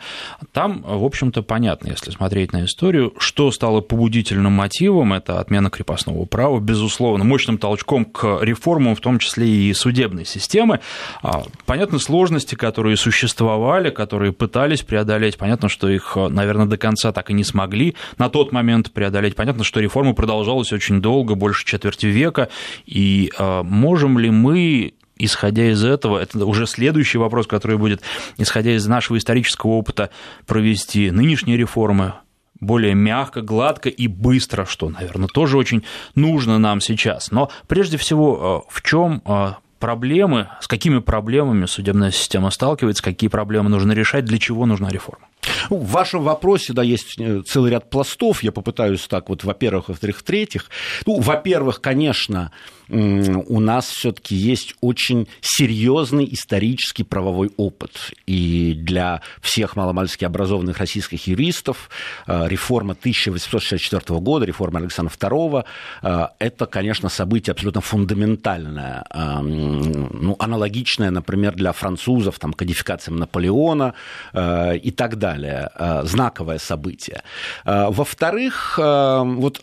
там, 0.54 0.82
в 0.82 1.04
общем-то, 1.04 1.44
понятно, 1.44 1.90
если 1.90 2.12
смотреть 2.12 2.54
на 2.54 2.66
историю, 2.66 3.14
что 3.18 3.52
стало 3.52 3.82
побудительным 3.82 4.54
мотивом, 4.54 5.14
это 5.14 5.40
отмена 5.40 5.70
крепостного 5.70 6.26
права, 6.26 6.60
безусловно, 6.60 7.24
мощным 7.24 7.58
толчком 7.58 8.06
к 8.06 8.40
реформам, 8.42 8.96
в 8.96 9.02
том 9.02 9.20
числе 9.20 9.48
и 9.48 9.74
судебной 9.74 10.26
системы. 10.26 10.80
А, 11.22 11.44
понятны 11.66 12.00
сложности, 12.00 12.56
которые 12.56 12.98
существовали, 12.98 13.90
которые 13.90 14.32
пытались 14.32 14.82
преодолеть, 14.82 15.38
понятно, 15.38 15.70
что 15.70 15.90
их, 15.90 16.16
наверное, 16.16 16.66
до 16.66 16.78
конца 16.78 17.12
так 17.12 17.30
и 17.30 17.34
не 17.34 17.44
смогли 17.44 17.96
на 18.18 18.30
тот 18.30 18.52
момент 18.52 18.92
преодолеть. 18.92 19.36
Понятно, 19.36 19.64
что 19.64 19.80
реформа 19.80 20.14
продолжалась 20.14 20.72
очень 20.72 21.02
долго, 21.02 21.36
больше 21.36 21.66
четверти 21.66 22.08
века, 22.08 22.50
и 22.86 23.32
а, 23.38 23.64
можем 23.64 24.18
ли 24.18 24.30
мы 24.30 24.94
исходя 25.20 25.70
из 25.72 25.84
этого, 25.84 26.18
это 26.20 26.46
уже 26.46 26.68
следующий 26.68 27.18
вопрос, 27.18 27.48
который 27.48 27.78
будет, 27.78 28.02
исходя 28.38 28.76
из 28.76 28.86
нашего 28.88 29.18
исторического 29.18 29.72
опыта, 29.72 30.10
провести 30.46 31.12
нынешние 31.12 31.58
реформы 31.58 32.14
более 32.60 32.96
мягко, 32.96 33.42
гладко 33.42 33.90
и 33.90 34.08
быстро, 34.08 34.66
что, 34.66 34.90
наверное, 34.90 35.28
тоже 35.28 35.58
очень 35.58 35.84
нужно 36.16 36.58
нам 36.58 36.82
сейчас. 36.82 37.32
Но 37.32 37.52
прежде 37.68 37.98
всего, 37.98 38.64
э, 38.68 38.72
в 38.74 38.82
чем 38.82 39.22
э, 39.26 39.54
проблемы, 39.80 40.50
с 40.62 40.68
какими 40.68 41.00
проблемами 41.00 41.66
судебная 41.66 42.12
система 42.12 42.50
сталкивается, 42.50 43.04
какие 43.04 43.30
проблемы 43.30 43.70
нужно 43.70 43.92
решать, 43.92 44.26
для 44.26 44.40
чего 44.40 44.66
нужна 44.66 44.90
реформа? 44.90 45.28
Ну, 45.70 45.78
в 45.78 45.88
вашем 45.88 46.24
вопросе, 46.24 46.74
да, 46.74 46.84
есть 46.84 47.20
э, 47.20 47.42
целый 47.46 47.72
ряд 47.72 47.90
пластов. 47.90 48.44
Я 48.44 48.52
попытаюсь 48.52 49.08
так 49.08 49.30
вот, 49.30 49.44
во-первых, 49.44 49.90
во-вторых, 49.90 50.18
в-третьих. 50.18 50.70
Ну, 51.06 51.20
во-первых, 51.20 51.82
конечно, 51.82 52.52
у 52.90 53.60
нас 53.60 53.90
все-таки 53.90 54.36
есть 54.36 54.76
очень 54.80 55.28
серьезный 55.42 56.28
исторический 56.32 57.04
правовой 57.04 57.52
опыт. 57.58 58.14
И 58.26 58.74
для 58.76 59.22
всех 59.42 59.76
маломальски 59.76 60.24
образованных 60.24 60.78
российских 60.78 61.28
юристов 61.28 61.90
э, 62.28 62.48
реформа 62.48 62.94
1864 62.94 64.20
года, 64.20 64.46
реформа 64.46 64.80
Александра 64.80 65.14
II, 65.14 65.66
э, 66.04 66.28
это, 66.40 66.66
конечно, 66.66 67.10
событие 67.10 67.52
абсолютно 67.52 67.82
фундаментальное. 67.82 69.04
Ну, 69.14 70.36
аналогичное, 70.40 71.12
например, 71.12 71.56
для 71.56 71.72
французов, 71.74 72.40
там, 72.40 72.54
кодификациям 72.54 73.18
Наполеона 73.18 73.94
и 74.34 74.94
так 74.96 75.18
далее 75.18 75.37
далее. 75.38 75.70
Знаковое 76.04 76.58
событие. 76.58 77.22
Во-вторых, 77.66 78.78
вот 78.78 79.62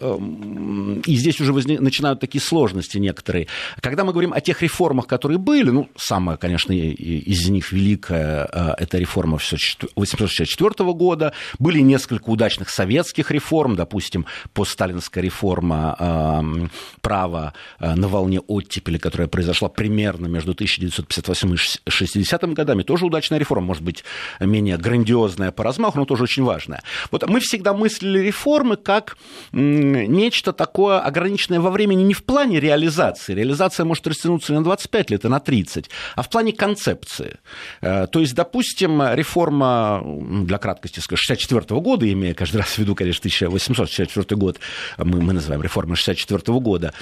и 1.06 1.16
здесь 1.16 1.40
уже 1.40 1.52
возник, 1.52 1.80
начинают 1.80 2.20
такие 2.20 2.40
сложности 2.40 2.98
некоторые. 2.98 3.48
Когда 3.80 4.04
мы 4.04 4.12
говорим 4.12 4.32
о 4.32 4.40
тех 4.40 4.62
реформах, 4.62 5.06
которые 5.06 5.38
были, 5.38 5.70
ну, 5.70 5.88
самая, 5.96 6.36
конечно, 6.36 6.72
из 6.72 7.48
них 7.48 7.72
великая 7.72 8.74
это 8.78 8.98
реформа 8.98 9.36
1864 9.36 10.92
года, 10.92 11.32
были 11.58 11.80
несколько 11.80 12.30
удачных 12.30 12.70
советских 12.70 13.30
реформ, 13.30 13.76
допустим, 13.76 14.26
постсталинская 14.52 15.22
реформа 15.22 16.70
права 17.00 17.54
на 17.80 18.08
волне 18.08 18.40
оттепели, 18.40 18.98
которая 18.98 19.28
произошла 19.28 19.68
примерно 19.68 20.26
между 20.26 20.52
1958 20.52 21.54
и 21.54 21.90
60 21.90 22.52
годами, 22.52 22.82
тоже 22.82 23.06
удачная 23.06 23.38
реформа, 23.38 23.66
может 23.66 23.82
быть, 23.82 24.04
менее 24.40 24.76
грандиозная 24.76 25.50
по 25.50 25.63
размаху, 25.64 25.98
но 25.98 26.04
тоже 26.04 26.24
очень 26.24 26.44
важная. 26.44 26.82
Вот 27.10 27.26
мы 27.28 27.40
всегда 27.40 27.74
мыслили 27.74 28.20
реформы 28.20 28.76
как 28.76 29.16
нечто 29.52 30.52
такое 30.52 31.00
ограниченное 31.00 31.60
во 31.60 31.70
времени 31.70 32.02
не 32.02 32.14
в 32.14 32.24
плане 32.24 32.60
реализации. 32.60 33.34
Реализация 33.34 33.84
может 33.84 34.06
растянуться 34.06 34.52
не 34.52 34.58
на 34.58 34.64
25 34.64 35.10
лет, 35.10 35.24
а 35.24 35.28
на 35.28 35.40
30, 35.40 35.90
а 36.14 36.22
в 36.22 36.28
плане 36.28 36.52
концепции. 36.52 37.38
Э, 37.80 38.06
то 38.06 38.20
есть, 38.20 38.34
допустим, 38.34 39.02
реформа, 39.14 40.02
для 40.04 40.58
краткости 40.58 41.00
скажу, 41.00 41.22
64 41.22 41.80
года, 41.80 42.10
имея 42.10 42.34
каждый 42.34 42.58
раз 42.58 42.68
в 42.68 42.78
виду, 42.78 42.94
конечно, 42.94 43.20
1864 43.20 44.38
год, 44.38 44.58
мы, 44.98 45.20
мы 45.20 45.32
называем 45.32 45.62
реформой 45.62 45.96
64 45.96 46.58
года, 46.60 46.92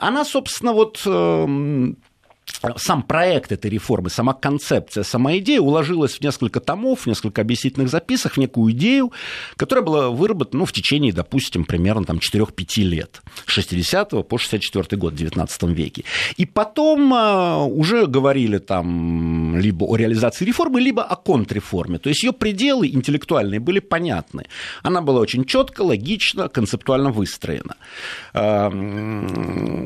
она, 0.00 0.24
собственно, 0.24 0.72
вот 0.72 1.02
эм, 1.06 1.96
сам 2.76 3.02
проект 3.02 3.52
этой 3.52 3.70
реформы, 3.70 4.10
сама 4.10 4.34
концепция, 4.34 5.02
сама 5.02 5.36
идея 5.38 5.60
уложилась 5.60 6.18
в 6.18 6.20
несколько 6.20 6.60
томов, 6.60 7.00
в 7.00 7.06
несколько 7.06 7.40
объяснительных 7.40 7.88
записок, 7.88 8.34
в 8.34 8.36
некую 8.36 8.72
идею, 8.72 9.12
которая 9.56 9.84
была 9.84 10.10
выработана 10.10 10.60
ну, 10.60 10.66
в 10.66 10.72
течение, 10.72 11.12
допустим, 11.12 11.64
примерно 11.64 12.04
там, 12.04 12.18
4-5 12.18 12.82
лет, 12.82 13.22
с 13.46 13.50
60 13.50 14.28
по 14.28 14.38
64 14.38 14.98
год 14.98 15.14
в 15.14 15.16
19 15.16 15.62
веке. 15.62 16.04
И 16.36 16.44
потом 16.44 17.14
а, 17.14 17.64
уже 17.64 18.06
говорили 18.06 18.58
там 18.58 19.56
либо 19.56 19.84
о 19.84 19.96
реализации 19.96 20.44
реформы, 20.44 20.80
либо 20.80 21.02
о 21.02 21.16
контрреформе. 21.16 21.98
То 21.98 22.10
есть 22.10 22.22
ее 22.22 22.32
пределы 22.32 22.88
интеллектуальные 22.88 23.60
были 23.60 23.78
понятны. 23.78 24.46
Она 24.82 25.00
была 25.00 25.20
очень 25.20 25.46
четко, 25.46 25.80
логично, 25.80 26.48
концептуально 26.48 27.10
выстроена. 27.10 27.76
А, 28.34 28.70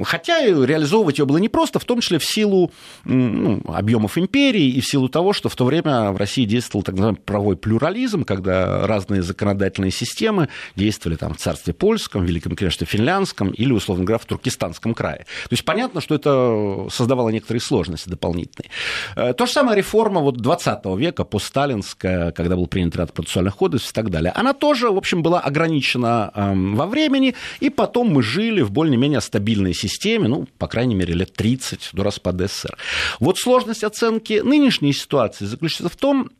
хотя 0.05 0.45
реализовывать 0.45 1.19
ее 1.21 1.25
было 1.25 1.39
непросто, 1.39 1.79
в 1.79 1.85
том 1.85 2.01
числе 2.01 2.19
в 2.19 2.25
силу 2.25 2.64
ну, 3.05 3.63
объемов 3.67 4.19
империи 4.19 4.69
и 4.69 4.81
в 4.81 4.87
силу 4.87 5.09
того, 5.09 5.33
что 5.33 5.49
в 5.49 5.57
то 5.57 5.65
время 5.65 6.11
в 6.13 6.17
России 6.17 6.45
действовал 6.45 6.83
так 6.83 6.95
называемый 6.95 7.21
правовой 7.21 7.57
плюрализм, 7.57 8.25
когда 8.25 8.87
разные 8.87 9.23
законодательные 9.23 9.91
системы 9.91 10.49
действовали 10.77 11.17
там, 11.17 11.35
в 11.35 11.39
царстве 11.39 11.73
польском, 11.73 12.25
Великом 12.25 12.57
княжестве 12.57 12.87
финляндском 12.87 13.51
или, 13.51 13.73
условно 13.73 14.05
говоря, 14.05 14.19
в 14.19 14.27
Туркестанском 14.27 14.95
крае. 14.95 15.27
То 15.45 15.53
есть 15.53 15.65
понятно, 15.65 16.01
что 16.01 16.15
это 16.15 16.89
создавало 16.91 17.31
некоторые 17.31 17.61
сложности 17.61 18.09
дополнительные. 18.09 18.71
Э, 19.17 19.33
то 19.35 19.47
же 19.47 19.53
самое 19.53 19.77
реформа 19.77 20.21
вот 20.21 20.37
20 20.37 20.85
века, 20.97 21.25
постсталинская, 21.25 22.33
когда 22.33 22.57
был 22.57 22.67
принят 22.67 22.97
ряд 22.97 23.13
процессуальных 23.13 23.57
кодексов 23.57 23.91
и 23.91 23.95
так 23.95 24.11
далее, 24.11 24.33
она 24.35 24.53
тоже, 24.53 24.91
в 24.91 24.97
общем, 24.97 25.23
была 25.23 25.41
ограничена 25.41 26.31
эм, 26.35 26.77
во 26.77 26.87
времени, 26.87 27.35
и 27.61 27.71
потом 27.71 28.09
мы 28.09 28.23
жили 28.23 28.63
в 28.63 28.71
более-менее 28.71 29.21
стабильной 29.21 29.75
системе, 29.75 30.29
ну, 30.29 30.47
по 30.59 30.69
крайней 30.69 30.95
мере, 30.95 31.15
лет 31.15 31.33
30 31.35 31.91
до 31.93 32.03
распада 32.03 32.45
СССР. 32.55 32.77
Вот 33.21 33.39
сложность 33.39 33.85
оценки 33.85 34.41
нынешней 34.45 34.93
ситуации 34.93 35.45
заключается 35.45 35.89
в 35.89 35.97
том, 35.97 36.31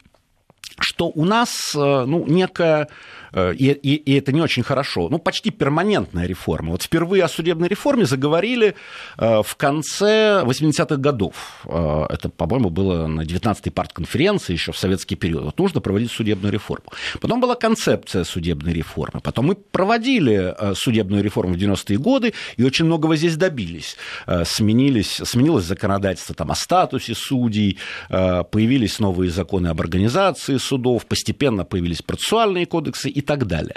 что 0.79 1.11
у 1.15 1.25
нас 1.25 1.75
э, 1.75 1.79
ну, 1.79 2.25
некая 2.27 2.89
Э, 3.35 3.53
и, 3.53 3.73
и, 3.73 3.95
и 3.95 4.19
это 4.19 4.33
не 4.33 4.41
очень 4.41 4.63
хорошо. 4.63 5.09
Ну, 5.11 5.19
почти 5.19 5.51
перманентная 5.51 6.27
реформа. 6.27 6.71
Вот 6.71 6.83
впервые 6.83 7.25
о 7.25 7.29
судебной 7.29 7.69
реформе 7.69 8.07
заговорили 8.07 8.75
э, 9.19 9.43
в 9.43 9.57
конце 9.57 10.43
80-х 10.45 10.97
годов. 10.97 11.35
Это, 11.65 12.29
по-моему, 12.29 12.71
было 12.71 13.07
на 13.07 13.23
19-й 13.23 13.71
партконференции 13.71 14.53
еще 14.53 14.73
в 14.73 14.79
советский 14.79 15.17
период. 15.17 15.45
Вот 15.45 15.59
нужно 15.59 15.81
проводить 15.81 16.13
судебную 16.13 16.53
реформу. 16.53 16.93
Потом 17.21 17.41
была 17.41 17.55
концепция 17.55 18.25
судебной 18.25 18.73
реформы. 18.73 19.21
Потом 19.21 19.47
мы 19.47 19.55
проводили 19.57 20.55
судебную 20.75 21.23
реформу 21.23 21.55
в 21.55 21.57
90-е 21.57 21.99
годы 21.99 22.35
и 22.57 22.65
очень 22.65 22.85
многого 22.85 23.17
здесь 23.17 23.37
добились. 23.37 23.97
Сменились, 24.45 25.21
сменилось 25.25 25.65
законодательство 25.65 26.35
там, 26.35 26.51
о 26.51 26.55
статусе 26.55 27.15
судей, 27.15 27.79
появились 28.09 28.99
новые 28.99 29.31
законы 29.31 29.69
об 29.69 29.81
организации 29.81 30.54
судов, 30.59 31.07
постепенно 31.07 31.65
появились 31.65 32.03
процессуальные 32.03 32.67
кодексы 32.67 33.09
и 33.09 33.21
так 33.21 33.47
далее. 33.47 33.77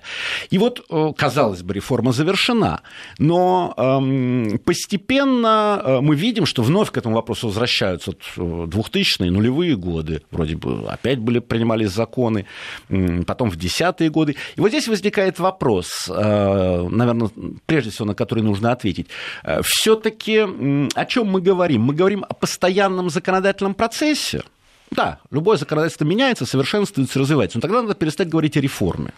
И 0.49 0.57
вот, 0.57 0.85
э, 0.89 1.11
казалось 1.17 1.61
бы, 1.61 1.73
реформа 1.73 2.11
завершена, 2.11 2.81
но 3.19 3.73
эм, 3.77 4.59
постепенно 4.59 5.81
э, 5.83 6.01
мы 6.01 6.15
видим, 6.15 6.45
что 6.45 6.63
вновь 6.63 6.91
к 6.91 6.97
этому 6.97 7.15
вопросу 7.15 7.47
возвращаются 7.47 8.11
2000-е, 8.37 9.27
э, 9.27 9.31
нулевые 9.31 9.75
годы, 9.75 10.21
вроде 10.31 10.55
бы 10.55 10.87
опять 10.89 11.19
были, 11.19 11.39
принимались 11.39 11.91
законы, 11.91 12.45
потом 13.25 13.49
в 13.49 13.55
десятые 13.55 14.09
годы. 14.09 14.35
И 14.55 14.61
вот 14.61 14.69
здесь 14.69 14.87
возникает 14.87 15.39
вопрос, 15.39 16.07
наверное, 16.07 17.29
прежде 17.65 17.91
всего, 17.91 18.05
на 18.05 18.15
который 18.15 18.43
нужно 18.43 18.71
ответить. 18.71 19.07
Все-таки 19.61 20.45
о 20.95 21.05
чем 21.05 21.27
мы 21.27 21.41
говорим? 21.41 21.81
Мы 21.83 21.93
говорим 21.93 22.25
о 22.27 22.33
постоянном 22.33 23.09
законодательном 23.09 23.73
процессе, 23.73 24.43
да, 24.91 25.19
любое 25.31 25.57
законодательство 25.57 26.05
меняется, 26.05 26.45
совершенствуется, 26.45 27.19
развивается. 27.19 27.57
Но 27.57 27.61
тогда 27.61 27.81
надо 27.81 27.95
перестать 27.95 28.29
говорить 28.29 28.57
о 28.57 28.61
реформе. 28.61 29.13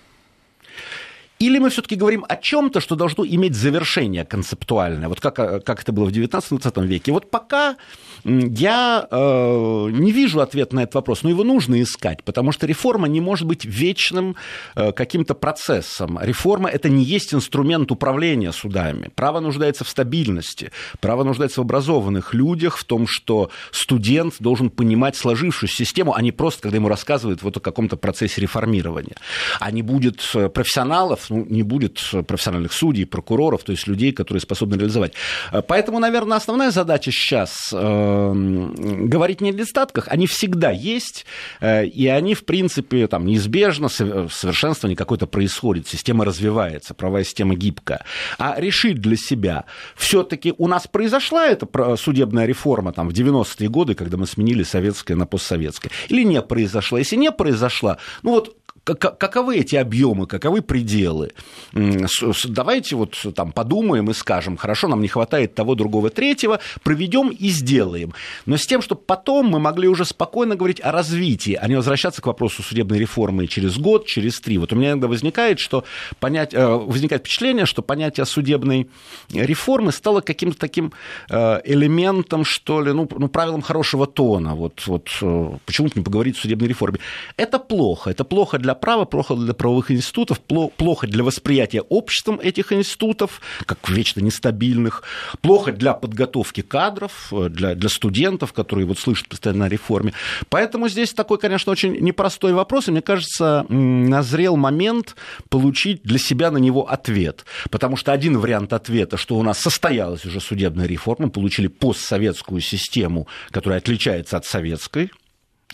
Или 1.40 1.58
мы 1.60 1.70
все-таки 1.70 1.96
говорим 1.96 2.26
о 2.28 2.36
чем-то, 2.36 2.82
что 2.82 2.96
должно 2.96 3.26
иметь 3.26 3.56
завершение 3.56 4.26
концептуальное, 4.26 5.08
вот 5.08 5.22
как, 5.22 5.36
как 5.64 5.82
это 5.82 5.94
было 5.94 6.06
в 6.06 6.10
19-20 6.10 6.86
веке. 6.86 7.14
Вот 7.14 7.32
пока 7.32 7.78
я 8.24 9.08
э, 9.10 9.88
не 9.92 10.12
вижу 10.12 10.42
ответа 10.42 10.76
на 10.76 10.84
этот 10.84 10.96
вопрос, 10.96 11.24
но 11.24 11.30
его 11.30 11.44
нужно 11.44 11.82
искать, 11.82 12.24
потому 12.24 12.52
что 12.52 12.68
реформа 12.68 13.08
не 13.08 13.22
может 13.22 13.48
быть 13.48 13.66
вечным 13.66 14.36
э, 14.76 14.92
каким-то 14.92 15.36
процессом. 15.36 16.20
Реформа 16.22 16.70
это 16.70 16.90
не 16.90 17.04
есть 17.04 17.34
инструмент 17.34 17.92
управления 17.92 18.52
судами. 18.52 19.10
Право 19.16 19.40
нуждается 19.40 19.84
в 19.84 19.90
стабильности, 19.90 20.72
право 21.00 21.24
нуждается 21.24 21.62
в 21.62 21.64
образованных 21.64 22.34
людях, 22.34 22.78
в 22.78 22.84
том, 22.84 23.08
что 23.08 23.50
студент 23.72 24.36
должен 24.40 24.70
понимать 24.70 25.16
сложившуюся 25.16 25.76
систему, 25.76 26.14
а 26.16 26.22
не 26.22 26.32
просто, 26.32 26.64
когда 26.64 26.78
ему 26.78 26.90
рассказывают 26.90 27.42
вот 27.44 27.58
о 27.58 27.60
каком-то 27.60 27.98
процессе 27.98 28.42
реформирования. 28.42 29.16
А 29.60 29.72
не 29.72 29.82
будет 29.82 30.22
э, 30.36 30.50
профессионалов, 30.50 31.30
ну, 31.30 31.46
не 31.50 31.64
будет 31.64 32.00
профессиональных 32.28 32.74
судей, 32.74 33.06
прокуроров, 33.06 33.64
то 33.64 33.72
есть 33.72 33.88
людей, 33.88 34.12
которые 34.12 34.42
способны 34.42 34.76
реализовать. 34.76 35.14
Э, 35.52 35.62
поэтому, 35.62 36.00
наверное, 36.00 36.38
основная 36.38 36.72
задача 36.72 37.12
сейчас 37.12 37.70
э, 37.74 38.09
говорить 38.34 39.42
не 39.42 39.50
о 39.50 39.54
недостатках, 39.54 40.08
они 40.08 40.28
всегда 40.28 40.72
есть, 40.72 41.26
э, 41.62 41.86
и 41.86 42.08
они, 42.08 42.36
в 42.36 42.46
принципе, 42.46 43.08
там, 43.08 43.26
неизбежно, 43.26 43.90
совершенствование 43.90 44.96
какое-то 44.96 45.28
происходит, 45.28 45.88
система 45.88 46.26
развивается, 46.26 46.94
правовая 46.94 47.24
система 47.24 47.56
гибкая. 47.56 48.06
А 48.38 48.60
решить 48.60 49.00
для 49.00 49.18
себя, 49.18 49.66
все-таки 49.96 50.54
у 50.58 50.68
нас 50.68 50.88
произошла 50.88 51.48
эта 51.48 51.68
судебная 51.96 52.46
реформа 52.46 52.94
там, 52.94 53.10
в 53.10 53.14
90-е 53.14 53.70
годы, 53.70 53.96
когда 53.96 54.18
мы 54.18 54.28
сменили 54.28 54.64
советское 54.64 55.16
на 55.16 55.26
постсоветское, 55.26 55.92
или 56.10 56.24
не 56.24 56.42
произошла? 56.42 57.00
Если 57.00 57.16
не 57.16 57.32
произошла, 57.32 57.98
ну 58.24 58.32
вот 58.32 58.59
каковы 58.96 59.58
эти 59.58 59.76
объемы, 59.76 60.28
каковы 60.28 60.62
пределы? 60.62 61.32
Давайте 61.74 62.96
вот 62.96 63.16
там 63.36 63.52
подумаем 63.52 64.10
и 64.10 64.14
скажем, 64.14 64.58
хорошо, 64.58 64.88
нам 64.88 65.02
не 65.02 65.08
хватает 65.08 65.56
того, 65.56 65.76
другого, 65.76 66.10
третьего, 66.10 66.60
проведем 66.84 67.30
и 67.30 67.50
сделаем. 67.50 68.14
Но 68.46 68.58
с 68.58 68.66
тем, 68.66 68.82
чтобы 68.82 69.02
потом 69.02 69.48
мы 69.48 69.60
могли 69.60 69.88
уже 69.88 70.06
спокойно 70.06 70.56
говорить 70.56 70.82
о 70.82 70.92
развитии, 70.92 71.54
а 71.54 71.68
не 71.68 71.76
возвращаться 71.76 72.22
к 72.22 72.28
вопросу 72.28 72.64
судебной 72.64 73.00
реформы 73.00 73.48
через 73.48 73.78
год, 73.78 74.06
через 74.06 74.40
три. 74.40 74.58
Вот 74.58 74.74
у 74.74 74.76
меня 74.76 74.92
иногда 74.92 75.08
возникает, 75.08 75.60
что 75.60 75.84
понять, 76.20 76.54
э, 76.54 76.66
возникает 76.66 77.22
впечатление, 77.22 77.66
что 77.66 77.82
понятие 77.82 78.26
судебной 78.26 78.90
реформы 79.32 79.92
стало 79.92 80.22
каким-то 80.22 80.58
таким 80.58 80.94
э, 81.30 81.62
элементом, 81.66 82.46
что 82.46 82.82
ли, 82.82 82.94
ну, 82.94 83.08
ну 83.18 83.28
правилом 83.28 83.62
хорошего 83.62 84.08
тона. 84.08 84.56
Вот, 84.56 84.84
вот 84.88 85.10
э, 85.22 85.52
почему-то 85.66 86.00
не 86.00 86.04
поговорить 86.04 86.38
о 86.38 86.42
судебной 86.42 86.68
реформе. 86.70 87.00
Это 87.38 87.60
плохо. 87.60 88.10
Это 88.10 88.24
плохо 88.24 88.58
для 88.58 88.76
права, 88.80 89.06
плохо 89.06 89.36
для 89.36 89.54
правовых 89.54 89.92
институтов, 89.92 90.40
плохо 90.40 91.08
для 91.08 91.24
восприятия 91.24 91.82
обществом 91.82 92.40
этих 92.40 92.74
институтов, 92.74 93.42
как 93.66 93.90
вечно 93.90 94.22
нестабильных, 94.22 95.04
плохо 95.42 95.72
для 95.72 95.94
подготовки 95.94 96.62
кадров, 96.62 97.32
э, 97.32 97.50
для, 97.50 97.76
для 97.76 97.90
студентов, 97.90 98.54
которые 98.54 98.86
вот 98.86 99.00
слышат 99.00 99.28
постоянно 99.28 99.66
о 99.66 99.70
реформе. 99.70 100.14
Поэтому 100.50 100.90
здесь 100.90 101.14
такой, 101.14 101.38
конечно, 101.38 101.72
очень 101.72 101.94
непростой 102.00 102.54
вопрос, 102.54 102.88
и 102.88 102.92
мне 102.92 103.02
кажется, 103.02 103.66
назрел 103.70 104.56
момент 104.56 105.16
получить 105.50 106.02
для 106.04 106.20
себя 106.20 106.52
на 106.52 106.58
него 106.58 106.90
ответ. 106.90 107.46
Потому 107.70 107.96
что 107.96 108.12
один 108.12 108.38
вариант 108.38 108.74
ответа, 108.74 109.18
что 109.18 109.36
у 109.38 109.44
нас 109.44 109.60
состоялась 109.60 110.26
уже 110.26 110.40
судебная 110.40 110.88
реформа, 110.88 111.30
получили 111.30 111.68
постсоветскую 111.68 112.62
систему, 112.62 113.28
которая 113.52 113.80
отличается 113.80 114.38
от 114.38 114.46
советской, 114.46 115.12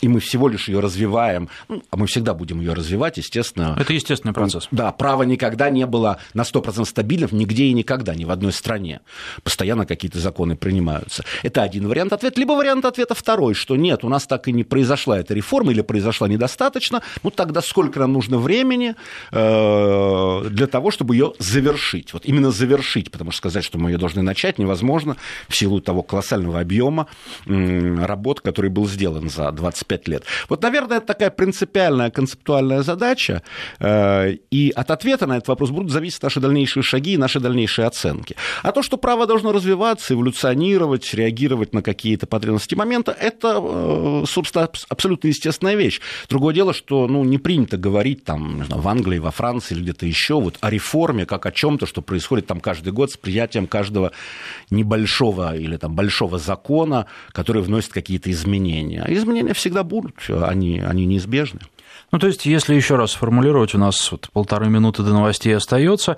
и 0.01 0.07
мы 0.07 0.19
всего 0.19 0.49
лишь 0.49 0.67
ее 0.67 0.81
развиваем, 0.81 1.49
ну, 1.69 1.81
а 1.89 1.97
мы 1.97 2.07
всегда 2.07 2.33
будем 2.33 2.59
ее 2.59 2.73
развивать, 2.73 3.17
естественно. 3.17 3.77
Это 3.79 3.93
естественный 3.93 4.33
процесс. 4.33 4.67
Да, 4.71 4.91
право 4.91 5.23
никогда 5.23 5.69
не 5.69 5.85
было 5.85 6.19
на 6.33 6.41
100% 6.41 6.83
стабильным 6.85 7.29
нигде 7.31 7.65
и 7.65 7.73
никогда, 7.73 8.13
ни 8.13 8.25
в 8.25 8.31
одной 8.31 8.51
стране. 8.51 8.99
Постоянно 9.43 9.85
какие-то 9.85 10.19
законы 10.19 10.57
принимаются. 10.57 11.23
Это 11.43 11.63
один 11.63 11.87
вариант 11.87 12.13
ответа. 12.13 12.39
Либо 12.39 12.53
вариант 12.53 12.83
ответа 12.85 13.15
второй, 13.15 13.53
что 13.53 13.75
нет, 13.75 14.03
у 14.03 14.09
нас 14.09 14.27
так 14.27 14.47
и 14.47 14.51
не 14.51 14.63
произошла 14.63 15.17
эта 15.17 15.33
реформа 15.33 15.71
или 15.71 15.81
произошла 15.81 16.27
недостаточно, 16.27 17.01
ну 17.23 17.31
тогда 17.31 17.61
сколько 17.61 17.99
нам 17.99 18.13
нужно 18.13 18.37
времени 18.37 18.95
э, 19.31 20.49
для 20.49 20.67
того, 20.67 20.91
чтобы 20.91 21.15
ее 21.15 21.33
завершить. 21.39 22.13
Вот 22.13 22.25
именно 22.25 22.51
завершить, 22.51 23.11
потому 23.11 23.31
что 23.31 23.37
сказать, 23.37 23.63
что 23.63 23.77
мы 23.77 23.91
ее 23.91 23.97
должны 23.97 24.21
начать, 24.21 24.59
невозможно 24.59 25.15
в 25.47 25.55
силу 25.55 25.79
того 25.79 26.03
колоссального 26.03 26.59
объема 26.59 27.07
работ, 27.45 28.41
который 28.41 28.69
был 28.69 28.87
сделан 28.87 29.29
за 29.29 29.51
20 29.51 29.84
25 29.85 30.07
лет. 30.07 30.23
Вот, 30.49 30.61
наверное, 30.63 30.97
это 30.97 31.07
такая 31.07 31.29
принципиальная 31.29 32.09
концептуальная 32.09 32.83
задача, 32.83 33.41
э, 33.79 34.37
и 34.51 34.71
от 34.75 34.91
ответа 34.91 35.27
на 35.27 35.37
этот 35.37 35.47
вопрос 35.47 35.69
будут 35.69 35.91
зависеть 35.91 36.23
наши 36.23 36.39
дальнейшие 36.39 36.83
шаги 36.83 37.13
и 37.13 37.17
наши 37.17 37.39
дальнейшие 37.39 37.87
оценки. 37.87 38.35
А 38.63 38.71
то, 38.71 38.81
что 38.83 38.97
право 38.97 39.25
должно 39.25 39.51
развиваться, 39.51 40.13
эволюционировать, 40.13 41.13
реагировать 41.13 41.73
на 41.73 41.81
какие-то 41.81 42.27
потребности 42.27 42.75
момента, 42.75 43.11
это, 43.11 43.59
э, 43.61 44.23
собственно, 44.27 44.69
абсолютно 44.89 45.27
естественная 45.27 45.75
вещь. 45.75 46.01
Другое 46.29 46.53
дело, 46.53 46.73
что 46.73 47.07
ну, 47.07 47.23
не 47.23 47.37
принято 47.37 47.77
говорить 47.77 48.23
там, 48.23 48.65
знаю, 48.65 48.81
в 48.81 48.87
Англии, 48.87 49.19
во 49.19 49.31
Франции 49.31 49.75
или 49.75 49.83
где-то 49.83 50.05
еще 50.05 50.35
вот, 50.35 50.57
о 50.61 50.69
реформе, 50.69 51.25
как 51.25 51.45
о 51.45 51.51
чем-то, 51.51 51.85
что 51.85 52.01
происходит 52.01 52.47
там 52.47 52.59
каждый 52.59 52.91
год 52.93 53.11
с 53.11 53.17
приятием 53.17 53.67
каждого 53.67 54.11
небольшого 54.69 55.55
или 55.55 55.77
там 55.77 55.95
большого 55.95 56.39
закона, 56.39 57.05
который 57.31 57.61
вносит 57.61 57.93
какие-то 57.93 58.31
изменения. 58.31 59.03
А 59.05 59.13
изменения 59.13 59.53
всегда 59.53 59.74
всегда 59.75 59.83
будут, 59.83 60.15
они, 60.29 60.79
они 60.79 61.05
неизбежны. 61.05 61.59
Ну, 62.11 62.19
то 62.19 62.27
есть, 62.27 62.45
если 62.45 62.75
еще 62.75 62.95
раз 62.95 63.11
сформулировать, 63.11 63.75
у 63.75 63.77
нас 63.77 64.09
вот 64.11 64.29
полторы 64.31 64.69
минуты 64.69 65.03
до 65.03 65.11
новостей 65.11 65.55
остается, 65.55 66.15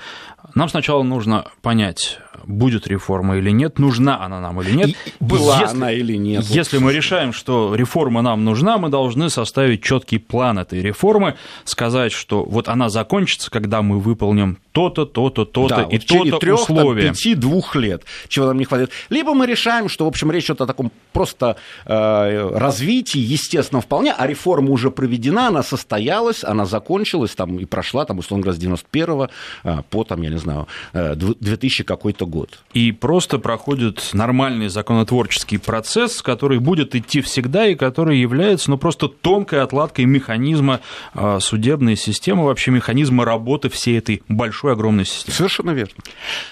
нам 0.54 0.70
сначала 0.70 1.02
нужно 1.02 1.46
понять, 1.64 2.20
будет 2.48 2.88
реформа 2.88 3.38
или 3.38 3.52
нет, 3.52 3.80
нужна 3.80 4.24
она 4.24 4.40
нам 4.40 4.62
или 4.62 4.72
нет. 4.72 4.90
И 4.90 4.96
была 5.20 5.62
если, 5.62 5.76
она 5.76 5.92
или 5.92 6.16
нет. 6.16 6.46
Если 6.46 6.78
мы 6.78 6.94
решаем, 6.94 7.34
что 7.34 7.76
реформа 7.76 8.22
нам 8.22 8.44
нужна, 8.44 8.78
мы 8.78 8.90
должны 8.90 9.30
составить 9.30 9.84
четкий 9.84 10.18
план 10.18 10.60
этой 10.60 10.82
реформы, 10.82 11.36
сказать, 11.66 12.12
что 12.12 12.44
вот 12.44 12.70
она 12.70 12.90
закончится, 12.90 13.52
когда 13.52 13.82
мы 13.82 14.00
выполним 14.00 14.58
то-то, 14.72 15.06
то-то, 15.06 15.46
то-то 15.46 15.76
да, 15.76 15.82
и 15.84 15.98
вот 15.98 16.06
то-то 16.06 16.40
трех, 16.40 16.62
условия. 16.62 17.10
пяти-двух 17.10 17.76
лет, 17.76 18.04
чего 18.28 18.46
нам 18.46 18.58
не 18.58 18.66
хватит. 18.66 18.92
Либо 19.10 19.34
мы 19.34 19.46
решаем, 19.46 19.90
что, 19.90 20.06
в 20.06 20.08
общем, 20.08 20.32
речь 20.32 20.46
идет 20.46 20.62
о 20.62 20.68
таком 20.68 20.92
просто 21.14 21.58
э, 21.86 22.58
развитии, 22.58 23.20
естественно, 23.20 23.82
вполне, 23.82 24.14
а 24.14 24.28
реформа 24.28 24.70
уже 24.70 24.92
проведена, 24.92 25.48
она 25.48 25.64
состоялась, 25.64 26.44
она 26.44 26.66
закончилась 26.66 27.36
там 27.36 27.58
и 27.58 27.66
прошла, 27.66 28.06
там, 28.06 28.20
условно 28.20 28.44
говоря, 28.44 28.58
с 28.58 28.60
91 28.60 29.30
э, 29.64 29.82
по, 29.90 30.04
там, 30.04 30.22
я 30.22 30.30
не 30.30 30.38
знаю, 30.38 30.68
э, 30.94 31.16
2000 31.16 31.84
какой-то 31.84 32.26
год. 32.26 32.37
И 32.74 32.92
просто 32.92 33.40
проходит 33.40 34.10
нормальный 34.14 34.68
законотворческий 34.68 35.60
процесс, 35.60 36.22
который 36.22 36.60
будет 36.60 36.94
идти 36.96 37.22
всегда 37.22 37.68
и 37.68 37.76
который 37.76 38.20
является, 38.20 38.70
ну, 38.70 38.78
просто 38.78 39.08
тонкой 39.08 39.62
отладкой 39.62 40.06
механизма 40.06 40.82
э, 41.14 41.40
судебной 41.40 41.96
системы, 41.96 42.46
вообще 42.46 42.72
механизма 42.72 43.26
работы 43.26 43.70
всей 43.70 43.98
этой 43.98 44.24
большой 44.28 44.58
большой, 44.58 44.74
огромной 44.74 45.06
системы. 45.06 45.36
Совершенно 45.36 45.72
верно. 45.72 45.94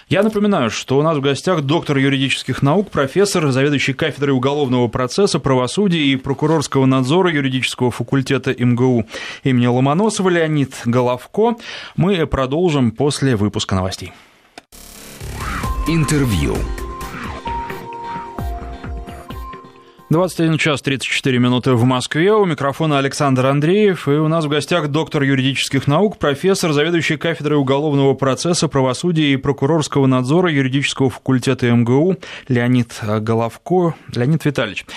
Я 0.09 0.23
напоминаю, 0.23 0.69
что 0.69 0.97
у 0.97 1.01
нас 1.01 1.17
в 1.17 1.21
гостях 1.21 1.61
доктор 1.61 1.97
юридических 1.97 2.61
наук, 2.61 2.91
профессор, 2.91 3.51
заведующий 3.51 3.93
кафедрой 3.93 4.35
уголовного 4.35 4.87
процесса, 4.87 5.39
правосудия 5.39 6.03
и 6.03 6.15
прокурорского 6.15 6.85
надзора 6.85 7.31
юридического 7.31 7.91
факультета 7.91 8.53
МГУ 8.57 9.05
имени 9.43 9.67
Ломоносова 9.67 10.29
Леонид 10.29 10.73
Головко. 10.85 11.55
Мы 11.95 12.27
продолжим 12.27 12.91
после 12.91 13.35
выпуска 13.35 13.75
новостей. 13.75 14.11
Интервью. 15.87 16.55
21 20.09 20.57
час 20.57 20.81
34 20.81 21.37
минуты 21.37 21.73
в 21.73 21.83
Москве. 21.83 22.33
У 22.33 22.43
микрофона 22.45 22.97
Александр 22.97 23.45
Андреев. 23.45 24.07
И 24.07 24.11
у 24.11 24.27
нас 24.27 24.45
в 24.45 24.49
гостях 24.49 24.87
доктор 24.87 25.21
юридических 25.21 25.85
наук, 25.85 26.17
профессор, 26.17 26.73
заведующий 26.73 27.17
кафедрой 27.17 27.59
уголовного 27.59 28.15
процесса, 28.15 28.67
правосудия 28.67 29.33
и 29.33 29.37
прокурорского 29.37 30.07
надзора 30.07 30.51
юридического 30.51 31.11
факультета 31.11 31.71
МГУ 31.71 32.17
Леонид 32.47 32.99
Головко. 33.19 33.93
Леонид 34.15 34.43
Витальевич, 34.43 34.87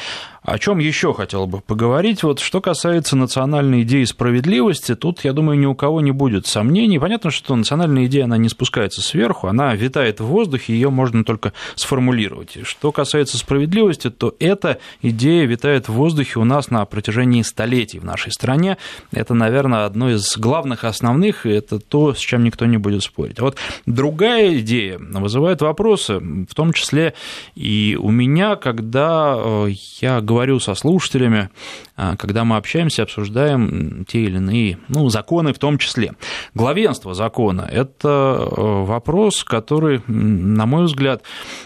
о 0.43 0.59
чем 0.59 0.79
еще 0.79 1.13
хотел 1.15 1.47
бы 1.47 1.61
поговорить? 1.61 2.23
Вот 2.23 2.39
что 2.39 2.61
касается 2.61 3.17
национальной 3.17 3.83
идеи 3.83 4.05
справедливости, 4.05 4.95
тут, 4.95 5.25
я 5.25 5.33
думаю, 5.33 5.59
ни 5.59 5.67
у 5.67 5.75
кого 5.75 6.01
не 6.01 6.13
будет 6.13 6.47
сомнений. 6.47 6.99
Понятно, 6.99 7.31
что 7.31 7.55
национальная 7.57 8.07
идея, 8.07 8.25
она 8.25 8.37
не 8.37 8.49
спускается 8.49 9.03
сверху, 9.03 9.49
она 9.49 9.75
витает 9.75 10.21
в 10.21 10.27
воздухе, 10.27 10.73
ее 10.73 10.91
можно 10.91 11.25
только 11.25 11.53
сформулировать. 11.75 12.59
Что 12.63 12.93
касается 12.93 13.37
справедливости, 13.39 14.11
то 14.11 14.35
эта 14.39 14.79
идея 15.03 15.45
витает 15.47 15.89
в 15.89 15.93
воздухе 15.93 16.39
у 16.39 16.45
нас 16.45 16.71
на 16.71 16.85
протяжении 16.85 17.43
столетий 17.43 17.99
в 17.99 18.05
нашей 18.05 18.33
стране. 18.33 18.79
Это, 19.13 19.35
наверное, 19.35 19.85
одно 19.85 20.11
из 20.11 20.37
главных 20.37 20.85
основных, 20.85 21.47
и 21.47 21.51
это 21.51 21.79
то, 21.79 22.15
с 22.15 22.19
чем 22.19 22.45
никто 22.45 22.67
не 22.67 22.79
будет 22.79 23.03
спорить. 23.03 23.39
А 23.39 23.43
вот 23.43 23.57
другая 23.87 24.59
идея 24.59 24.99
вызывает 24.99 25.61
вопросы, 25.63 26.19
в 26.19 26.55
том 26.55 26.73
числе 26.73 27.15
и 27.55 27.99
у 28.01 28.11
меня, 28.11 28.57
когда 28.57 29.37
э, 29.37 29.69
я 30.01 30.21
говорю 30.21 30.38
говорю 30.39 30.61
со 30.61 30.77
слушателями, 30.77 31.51
а, 31.97 32.15
когда 32.15 32.45
мы 32.45 32.59
общаемся, 32.59 33.03
обсуждаем 33.03 34.05
те 34.07 34.21
или 34.21 34.37
иные 34.37 34.79
ну, 34.87 35.09
законы 35.09 35.53
в 35.53 35.59
том 35.59 35.79
числе. 35.79 36.13
Главенство 36.55 37.13
закона– 37.13 37.69
это 37.73 38.09
э, 38.39 38.85
вопрос, 38.85 39.43
который, 39.43 40.01
на 40.07 40.65
мой 40.67 40.85
взгляд, 40.85 41.25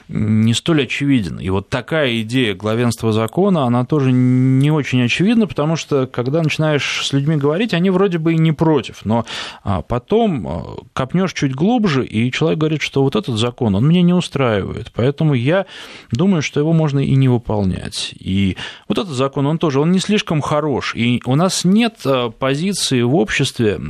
не 0.09 0.55
столь 0.55 0.85
очевиден. 0.85 1.39
И 1.39 1.51
вот 1.51 1.69
такая 1.69 2.23
идея 2.23 2.55
главенства 2.55 3.13
закона, 3.13 3.65
она 3.65 3.85
тоже 3.85 4.11
не 4.11 4.71
очень 4.71 5.05
очевидна, 5.05 5.47
потому 5.47 5.77
что, 5.77 6.07
когда 6.07 6.43
начинаешь 6.43 7.07
с 7.07 7.13
людьми 7.13 7.37
говорить, 7.37 7.75
они 7.75 7.91
вроде 7.91 8.17
бы 8.17 8.33
и 8.33 8.39
не 8.39 8.53
против, 8.53 9.05
но 9.05 9.27
а, 9.65 9.83
потом 9.83 10.49
э, 10.49 10.61
копнешь 10.95 11.35
чуть 11.35 11.55
глубже, 11.55 12.07
и 12.07 12.33
человек 12.33 12.59
говорит, 12.59 12.81
что 12.81 13.03
вот 13.03 13.17
этот 13.17 13.37
закон, 13.37 13.75
он 13.75 13.87
меня 13.87 14.01
не 14.01 14.15
устраивает, 14.15 14.93
поэтому 14.95 15.35
я 15.35 15.67
думаю, 16.11 16.41
что 16.41 16.59
его 16.59 16.73
можно 16.73 17.01
и 17.01 17.15
не 17.17 17.29
выполнять. 17.29 18.15
И 18.19 18.52
вот 18.89 18.99
этот 18.99 19.13
закон, 19.13 19.47
он 19.47 19.59
тоже, 19.59 19.81
он 19.81 19.93
не 19.93 19.99
слишком 19.99 20.41
хорош, 20.41 20.95
и 20.95 21.23
у 21.27 21.35
нас 21.35 21.65
нет 21.65 21.99
э, 22.05 22.31
позиции 22.31 23.03
в 23.03 23.15
обществе, 23.15 23.81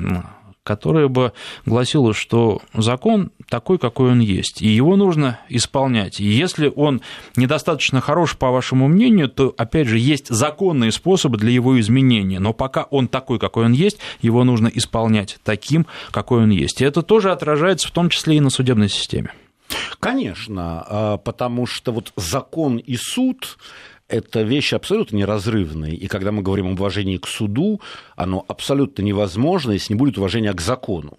которая 0.65 1.09
бы 1.09 1.33
гласила, 1.67 2.15
что 2.15 2.63
закон 2.75 3.31
такой, 3.49 3.79
какой 3.79 4.13
он 4.13 4.21
есть, 4.21 4.63
и 4.63 4.69
его 4.69 4.97
нужно 4.97 5.41
исполнять. 5.49 6.21
И 6.21 6.25
если 6.25 6.73
он 6.75 7.03
недостаточно 7.37 8.01
хорош, 8.01 8.37
по 8.37 8.51
вашему 8.51 8.89
мнению, 8.89 9.29
то, 9.29 9.55
опять 9.57 9.89
же, 9.89 9.99
есть 9.99 10.29
законные 10.29 10.93
способы 10.93 11.37
для 11.37 11.51
его 11.51 11.79
изменения, 11.81 12.39
но 12.39 12.53
пока 12.53 12.85
он 12.85 13.09
такой, 13.09 13.39
какой 13.39 13.65
он 13.65 13.73
есть, 13.73 13.99
его 14.21 14.45
нужно 14.45 14.71
исполнять 14.73 15.39
таким, 15.43 15.87
какой 16.11 16.45
он 16.45 16.51
есть. 16.51 16.81
И 16.81 16.85
это 16.85 17.03
тоже 17.03 17.33
отражается 17.33 17.89
в 17.89 17.91
том 17.91 18.09
числе 18.09 18.37
и 18.37 18.41
на 18.41 18.51
судебной 18.51 18.89
системе. 18.89 19.33
Конечно, 20.01 20.85
а, 20.87 21.17
потому 21.17 21.67
что 21.67 21.93
вот 21.93 22.13
закон 22.17 22.77
и 22.77 22.97
суд 22.97 23.59
это 24.13 24.43
вещи 24.43 24.75
абсолютно 24.75 25.17
неразрывные. 25.17 25.95
И 25.95 26.07
когда 26.07 26.33
мы 26.33 26.43
говорим 26.43 26.69
об 26.69 26.79
уважении 26.79 27.17
к 27.17 27.27
суду, 27.27 27.81
оно 28.15 28.45
абсолютно 28.47 29.03
невозможно, 29.03 29.73
если 29.73 29.95
не 29.95 29.99
будет 29.99 30.19
уважения 30.19 30.53
к 30.53 30.61
закону. 30.61 31.19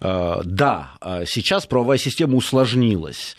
А, 0.00 0.40
да, 0.44 0.92
а 1.00 1.24
сейчас 1.26 1.66
правовая 1.66 1.98
система 1.98 2.36
усложнилась. 2.36 3.36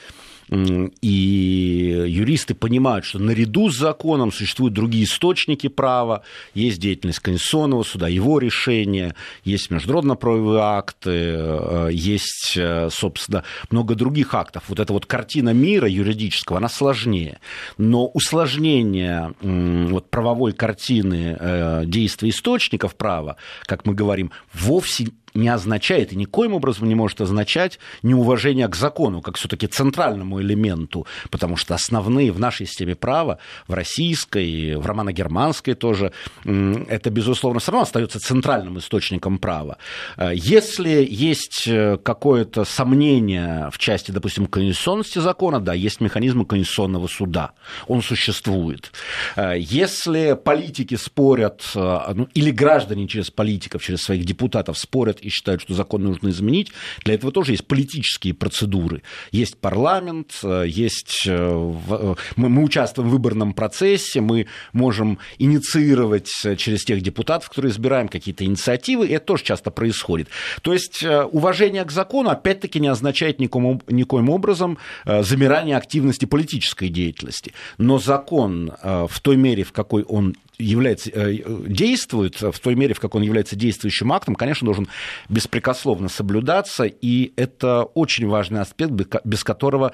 И 0.49 2.05
юристы 2.07 2.53
понимают, 2.53 3.05
что 3.05 3.19
наряду 3.19 3.69
с 3.69 3.77
законом 3.77 4.31
существуют 4.31 4.73
другие 4.73 5.05
источники 5.05 5.67
права, 5.67 6.23
есть 6.53 6.79
деятельность 6.79 7.19
Конституционного 7.19 7.83
суда, 7.83 8.07
его 8.07 8.39
решения, 8.39 9.15
есть 9.45 9.71
международно-правовые 9.71 10.61
акты, 10.61 11.09
э, 11.09 11.89
есть, 11.91 12.53
э, 12.57 12.89
собственно, 12.91 13.43
много 13.71 13.95
других 13.95 14.33
актов. 14.33 14.63
Вот 14.67 14.79
эта 14.79 14.91
вот 14.91 15.05
картина 15.05 15.51
мира 15.51 15.87
юридического, 15.87 16.57
она 16.57 16.69
сложнее. 16.69 17.39
Но 17.77 18.07
усложнение 18.07 19.33
вот, 19.41 20.09
правовой 20.09 20.53
картины 20.53 21.37
э, 21.39 21.83
действия 21.85 22.29
источников 22.29 22.95
права, 22.95 23.37
как 23.65 23.85
мы 23.85 23.93
говорим, 23.93 24.31
вовсе 24.53 25.07
не 25.33 25.49
означает 25.49 26.13
и 26.13 26.15
никоим 26.15 26.53
образом 26.53 26.87
не 26.87 26.95
может 26.95 27.21
означать 27.21 27.79
неуважение 28.01 28.67
к 28.67 28.75
закону, 28.75 29.21
как 29.21 29.37
все-таки 29.37 29.67
центральному 29.67 30.41
элементу, 30.41 31.07
потому 31.29 31.57
что 31.57 31.73
основные 31.73 32.31
в 32.31 32.39
нашей 32.39 32.65
системе 32.65 32.95
права, 32.95 33.39
в 33.67 33.73
российской, 33.73 34.75
в 34.75 34.85
романо-германской 34.85 35.73
тоже, 35.73 36.11
это, 36.43 37.09
безусловно, 37.09 37.59
все 37.59 37.71
равно 37.71 37.83
остается 37.83 38.19
центральным 38.19 38.77
источником 38.77 39.37
права. 39.37 39.77
Э, 40.17 40.31
если 40.33 41.05
есть 41.09 41.67
э, 41.67 41.97
какое-то 41.97 42.65
сомнение 42.65 43.69
в 43.71 43.77
части, 43.77 44.11
допустим, 44.11 44.45
конституционности 44.45 45.19
закона, 45.19 45.59
да, 45.59 45.73
есть 45.73 46.01
механизмы 46.01 46.45
конституционного 46.45 47.07
суда, 47.07 47.51
он 47.87 48.01
существует. 48.01 48.91
Э, 49.35 49.53
если 49.57 50.37
политики 50.43 50.95
спорят, 50.95 51.63
ну, 51.73 52.27
или 52.33 52.51
граждане 52.51 53.07
через 53.07 53.31
политиков, 53.31 53.83
через 53.83 54.01
своих 54.01 54.25
депутатов 54.25 54.77
спорят 54.77 55.22
и 55.25 55.29
считают, 55.29 55.61
что 55.61 55.73
закон 55.73 56.03
нужно 56.03 56.29
изменить, 56.29 56.71
для 57.03 57.15
этого 57.15 57.31
тоже 57.31 57.53
есть 57.53 57.65
политические 57.65 58.33
процедуры. 58.33 59.01
Есть 59.31 59.57
парламент, 59.57 60.39
есть... 60.65 61.27
Мы, 61.27 62.15
мы 62.35 62.63
участвуем 62.63 63.09
в 63.09 63.11
выборном 63.11 63.53
процессе, 63.53 64.21
мы 64.21 64.47
можем 64.71 65.19
инициировать 65.37 66.29
через 66.57 66.83
тех 66.83 67.01
депутатов, 67.01 67.49
которые 67.49 67.71
избираем, 67.71 68.07
какие-то 68.07 68.45
инициативы, 68.45 69.07
и 69.07 69.13
это 69.13 69.25
тоже 69.25 69.43
часто 69.43 69.71
происходит. 69.71 70.29
То 70.61 70.73
есть 70.73 71.03
э, 71.03 71.23
уважение 71.23 71.83
к 71.83 71.91
закону, 71.91 72.29
опять-таки, 72.29 72.79
не 72.79 72.87
означает 72.87 73.39
никоим 73.39 74.29
образом 74.29 74.77
э, 75.05 75.23
замирание 75.23 75.77
активности 75.77 76.25
политической 76.25 76.89
деятельности. 76.89 77.53
Но 77.77 77.99
закон 77.99 78.71
э, 78.81 79.07
в 79.09 79.19
той 79.19 79.35
мере, 79.35 79.63
в 79.63 79.71
какой 79.71 80.03
он 80.03 80.35
является, 80.57 81.09
э, 81.09 81.37
действует 81.67 82.41
в 82.41 82.59
той 82.59 82.75
мере, 82.75 82.93
в 82.93 82.99
какой 82.99 83.21
он 83.21 83.25
является 83.25 83.55
действующим 83.55 84.11
актом, 84.13 84.35
конечно, 84.35 84.65
должен 84.65 84.87
беспрекословно 85.29 86.09
соблюдаться, 86.09 86.83
и 86.83 87.33
это 87.35 87.83
очень 87.83 88.27
важный 88.27 88.61
аспект, 88.61 88.91
без 89.23 89.43
которого 89.43 89.93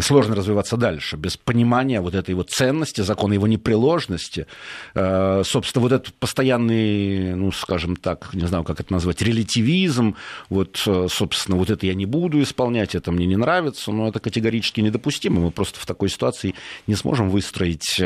сложно 0.00 0.34
развиваться 0.34 0.76
дальше, 0.76 1.16
без 1.16 1.36
понимания 1.36 2.00
вот 2.00 2.14
этой 2.14 2.34
вот 2.34 2.50
ценности 2.50 3.00
закона, 3.00 3.32
его 3.32 3.46
непреложности. 3.46 4.46
Э, 4.94 5.42
собственно, 5.44 5.82
вот 5.82 5.92
этот 5.92 6.14
постоянный, 6.14 7.34
ну, 7.34 7.50
скажем 7.52 7.96
так, 7.96 8.34
не 8.34 8.46
знаю, 8.46 8.64
как 8.64 8.80
это 8.80 8.92
назвать, 8.92 9.22
релятивизм, 9.22 10.16
вот, 10.50 10.82
э, 10.86 11.06
собственно, 11.10 11.56
вот 11.56 11.70
это 11.70 11.86
я 11.86 11.94
не 11.94 12.06
буду 12.06 12.42
исполнять, 12.42 12.94
это 12.94 13.10
мне 13.10 13.26
не 13.26 13.36
нравится, 13.36 13.90
но 13.90 14.08
это 14.08 14.20
категорически 14.20 14.80
недопустимо. 14.80 15.40
Мы 15.40 15.50
просто 15.50 15.80
в 15.80 15.86
такой 15.86 16.08
ситуации 16.08 16.54
не 16.86 16.94
сможем 16.94 17.30
выстроить 17.30 18.00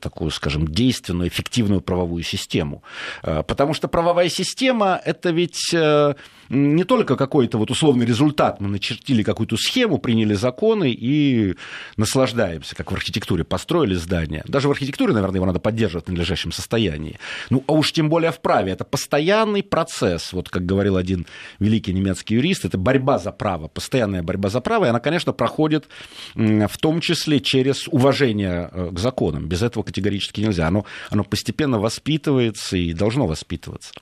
такую, 0.00 0.30
скажем, 0.30 0.66
действенную 0.68 1.17
эффективную 1.26 1.80
правовую 1.80 2.22
систему. 2.22 2.82
Э, 3.22 3.42
потому 3.42 3.74
что 3.74 3.88
правовая 3.88 4.28
система– 4.28 5.00
это 5.04 5.30
ведь 5.30 5.72
э, 5.74 6.14
не 6.48 6.84
только 6.84 7.16
какой-то 7.16 7.58
вот 7.58 7.70
условный 7.70 8.06
результат. 8.06 8.60
Мы 8.60 8.68
начертили 8.68 9.22
какую-то 9.22 9.56
схему, 9.56 9.98
приняли 9.98 10.34
законы 10.34 10.90
и 10.90 11.54
наслаждаемся, 11.96 12.74
как 12.74 12.90
в 12.90 12.94
архитектуре. 12.94 13.44
Построили 13.44 13.94
здание. 13.94 14.42
Даже 14.46 14.68
в 14.68 14.70
архитектуре, 14.70 15.12
наверное, 15.12 15.36
его 15.36 15.46
надо 15.46 15.60
поддерживать 15.60 16.06
в 16.06 16.10
надлежащем 16.10 16.52
состоянии. 16.52 17.18
Ну, 17.50 17.64
а 17.66 17.72
уж 17.72 17.92
тем 17.92 18.08
более 18.08 18.32
в 18.32 18.40
праве. 18.40 18.72
Это 18.72 18.84
постоянный 18.84 19.62
процесс. 19.62 20.32
Вот 20.32 20.48
как 20.48 20.64
говорил 20.64 20.96
один 20.96 21.26
великий 21.58 21.92
немецкий 21.92 22.34
юрист, 22.34 22.64
это 22.64 22.78
борьба 22.78 23.18
за 23.18 23.32
право, 23.32 23.68
постоянная 23.68 24.22
борьба 24.22 24.48
за 24.48 24.60
право. 24.60 24.86
И 24.86 24.88
она, 24.88 25.00
конечно, 25.00 25.32
проходит 25.32 25.88
в 26.34 26.78
том 26.78 27.00
числе 27.00 27.40
через 27.40 27.88
уважение 27.88 28.70
э, 28.72 28.90
к 28.92 28.98
законам. 28.98 29.46
Без 29.48 29.62
этого 29.62 29.82
категорически 29.82 30.40
нельзя. 30.40 30.66
Оно, 30.66 30.84
оно 31.10 31.24
постепенно 31.24 31.78
воспитывается 31.78 32.76
и 32.76 32.92
должно 32.92 33.26
воспитываться. 33.26 33.92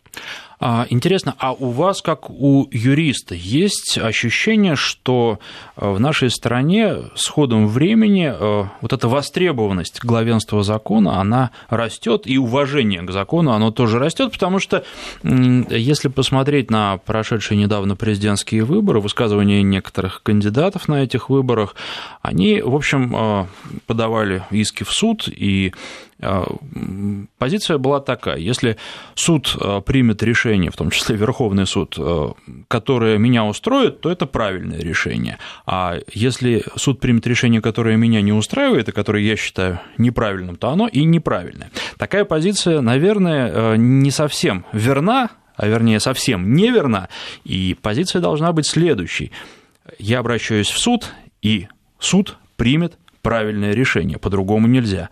А, 0.58 0.86
интересно, 0.88 1.34
а 1.38 1.52
у 1.52 1.70
вас, 1.70 2.00
как 2.00 2.30
у 2.30 2.66
юриста, 2.70 3.34
есть 3.34 3.98
ощущение, 3.98 4.74
что 4.74 5.38
э, 5.76 5.90
в 5.90 6.00
нашей 6.00 6.30
стране 6.30 6.94
с 7.14 7.28
ходом 7.28 7.66
времени 7.68 8.32
э, 8.32 8.64
вот 8.80 8.92
эта 8.92 9.06
востребованность 9.06 10.02
главенства 10.02 10.62
закона, 10.62 11.20
она 11.20 11.50
растет, 11.68 12.22
и 12.24 12.38
уважение 12.38 13.02
к 13.02 13.10
закону, 13.10 13.52
оно 13.52 13.70
тоже 13.70 13.98
растет, 13.98 14.32
потому 14.32 14.58
что 14.58 14.82
если 15.22 16.08
посмотреть 16.08 16.70
на 16.70 16.96
прошедшие 16.98 17.58
недавно 17.58 17.94
президентские 17.94 18.64
выборы, 18.64 19.00
высказывания 19.00 19.62
некоторых 19.62 20.22
кандидатов 20.22 20.88
на 20.88 21.02
этих 21.02 21.28
выборах, 21.28 21.76
они, 22.22 22.62
в 22.62 22.74
общем, 22.74 23.14
э, 23.14 23.46
подавали 23.86 24.42
иски 24.50 24.84
в 24.84 24.90
суд, 24.90 25.28
и 25.28 25.72
позиция 27.38 27.76
была 27.76 28.00
такая, 28.00 28.38
если 28.38 28.78
суд 29.14 29.54
примет 29.84 30.22
решение, 30.22 30.45
в 30.46 30.76
том 30.76 30.90
числе 30.90 31.16
Верховный 31.16 31.66
суд, 31.66 31.96
а, 31.98 32.34
которое 32.68 33.18
меня 33.18 33.44
устроит, 33.44 34.00
то 34.00 34.10
это 34.10 34.26
правильное 34.26 34.78
решение. 34.78 35.38
А 35.66 35.98
если 36.12 36.64
суд 36.76 37.00
примет 37.00 37.26
решение, 37.26 37.60
которое 37.60 37.96
меня 37.96 38.20
не 38.22 38.32
устраивает, 38.32 38.88
и 38.88 38.92
которое 38.92 39.22
я 39.22 39.36
считаю 39.36 39.80
неправильным, 39.98 40.56
то 40.56 40.70
оно 40.70 40.88
и 40.88 41.04
неправильное. 41.04 41.70
Такая 41.98 42.24
позиция, 42.24 42.80
наверное, 42.80 43.76
не 43.76 44.10
совсем 44.10 44.64
верна, 44.72 45.30
а 45.56 45.66
вернее 45.66 46.00
совсем 46.00 46.54
неверна, 46.54 47.08
и 47.44 47.76
позиция 47.80 48.20
должна 48.20 48.52
быть 48.52 48.66
следующей. 48.66 49.32
Я 49.98 50.18
обращаюсь 50.20 50.68
в 50.68 50.78
суд, 50.78 51.12
и 51.42 51.68
суд 51.98 52.36
примет 52.56 52.98
правильное 53.22 53.72
решение, 53.72 54.18
по-другому 54.18 54.66
нельзя. 54.66 55.08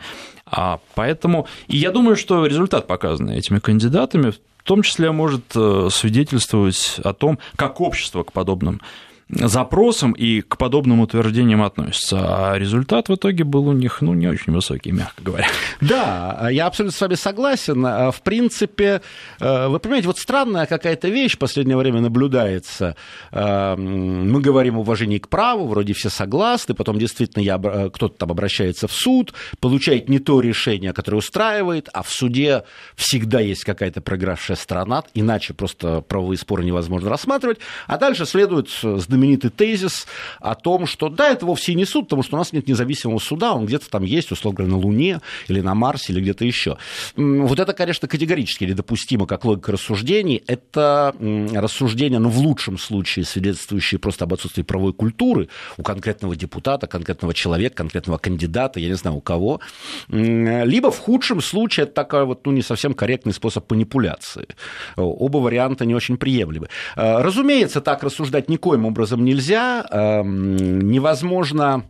А 0.47 0.79
поэтому, 0.95 1.49
и 1.67 1.77
я 1.77 1.91
думаю, 1.91 2.17
что 2.17 2.47
результат, 2.47 2.87
показанный 2.87 3.39
этими 3.39 3.59
кандидатами, 3.59 4.33
в 4.65 4.67
том 4.67 4.81
числе 4.81 5.13
может 5.13 5.55
э, 5.55 5.89
свидетельствовать 5.93 6.99
о 7.05 7.13
том, 7.13 7.39
как 7.55 7.83
общество 7.83 8.23
к 8.23 8.33
подобным 8.33 8.81
запросам 9.29 10.13
и 10.13 10.43
к 10.43 10.59
подобным 10.59 11.01
утверждениям 11.01 11.63
относятся. 11.63 12.53
А 12.53 12.59
результат 12.59 13.09
в 13.09 13.15
итоге 13.15 13.45
был 13.45 13.69
у 13.69 13.73
них 13.73 14.01
ну, 14.01 14.15
не 14.15 14.27
очень 14.27 14.53
высокий, 14.53 14.93
мягко 14.93 15.23
говоря. 15.23 15.47
Да, 15.81 16.49
я 16.51 16.67
абсолютно 16.67 16.97
с 16.97 17.01
вами 17.01 17.15
согласен. 17.15 17.85
А, 17.87 18.11
в 18.11 18.23
принципе, 18.23 19.01
э, 19.41 19.69
вы 19.69 19.79
понимаете, 19.79 20.09
вот 20.09 20.19
странная 20.19 20.67
какая-то 20.67 21.09
вещь 21.09 21.35
в 21.35 21.39
последнее 21.39 21.77
время 21.77 22.01
наблюдается. 22.01 22.97
Э, 23.33 23.77
мы 23.77 24.41
говорим 24.41 24.77
о 24.77 24.81
уважении 24.81 25.19
к 25.19 25.29
праву, 25.29 25.67
вроде 25.67 25.95
все 25.95 26.11
согласны, 26.11 26.75
потом 26.75 26.99
действительно 26.99 27.43
я, 27.43 27.61
э, 27.63 27.91
кто-то 27.91 28.17
там 28.19 28.31
обращается 28.31 28.89
в 28.89 28.93
суд, 28.93 29.33
получает 29.61 30.09
не 30.09 30.19
то 30.19 30.41
решение, 30.41 30.93
которое 30.93 31.19
устраивает, 31.19 31.89
а 31.93 32.03
в 32.03 32.11
суде 32.11 32.65
всегда 32.95 33.41
есть 33.41 33.65
какая-то 33.65 34.01
проигравшая 34.01 34.57
сторона, 34.57 35.05
иначе 35.15 35.55
просто 35.55 36.01
правовые 36.03 36.39
споры 36.39 36.65
невозможно 36.65 37.09
рассматривать. 37.09 37.59
А 37.87 37.99
дальше 37.99 38.27
следует 38.27 38.69
знаменитый 39.15 39.51
тезис 39.51 40.07
о 40.41 40.55
том, 40.55 40.87
что 40.87 41.09
да, 41.09 41.31
это 41.31 41.47
вовсе 41.47 41.75
не 41.75 41.85
суд, 41.85 42.07
потому 42.07 42.23
что 42.23 42.35
у 42.35 42.39
нас 42.39 42.53
нет 42.53 42.67
независимого 42.67 43.21
суда, 43.21 43.53
он 43.53 43.67
где-то 43.67 43.89
там 43.89 44.03
есть, 44.03 44.33
условно 44.33 44.59
говоря, 44.59 44.75
на 44.75 44.81
Луне 44.81 45.21
или 45.47 45.61
на 45.61 45.75
Марсе 45.75 46.13
или 46.13 46.21
где-то 46.21 46.45
еще. 46.45 46.79
Вот 47.17 47.61
это, 47.61 47.73
конечно, 47.73 48.09
категорически 48.09 48.65
недопустимо 48.65 49.27
как 49.27 49.45
логика 49.45 49.73
рассуждений. 49.73 50.43
Это 50.49 51.15
рассуждения, 51.55 52.19
ну, 52.19 52.29
в 52.29 52.39
лучшем 52.39 52.77
случае, 52.79 53.25
свидетельствующие 53.25 54.01
просто 54.01 54.25
об 54.25 54.35
отсутствии 54.35 54.63
правовой 54.63 54.93
культуры 54.93 55.49
у 55.77 55.83
конкретного 55.83 56.35
депутата, 56.35 56.87
конкретного 56.87 57.35
человека, 57.35 57.77
конкретного 57.77 58.19
кандидата, 58.19 58.81
я 58.81 58.89
не 58.89 58.97
знаю, 58.97 59.17
у 59.17 59.21
кого. 59.21 59.61
Либо 60.09 60.91
в 60.91 60.99
худшем 60.99 61.41
случае 61.41 61.85
это 61.85 61.95
такой 61.95 62.25
вот, 62.25 62.45
ну, 62.47 62.53
не 62.53 62.63
совсем 62.63 62.95
корректный 62.95 63.33
способ 63.33 63.71
манипуляции. 63.71 64.49
Оба 64.97 65.39
варианта 65.39 65.85
не 65.87 65.95
очень 65.95 66.17
приемлемы. 66.17 66.69
Разумеется, 66.97 67.81
так 67.81 68.03
рассуждать 68.03 68.49
никоим 68.49 68.87
образом 68.87 69.04
образом 69.05 69.25
нельзя. 69.25 69.87
Эм, 69.91 70.81
невозможно 70.81 71.85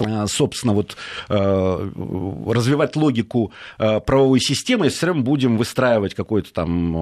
Э, 0.00 0.26
собственно, 0.26 0.72
вот 0.72 0.96
э, 1.28 1.90
развивать 2.46 2.96
логику 2.96 3.52
э, 3.78 4.00
правовой 4.00 4.40
системы, 4.40 4.86
если 4.86 5.06
время 5.06 5.22
будем 5.22 5.56
выстраивать 5.56 6.14
какой-то 6.14 6.52
там 6.52 6.96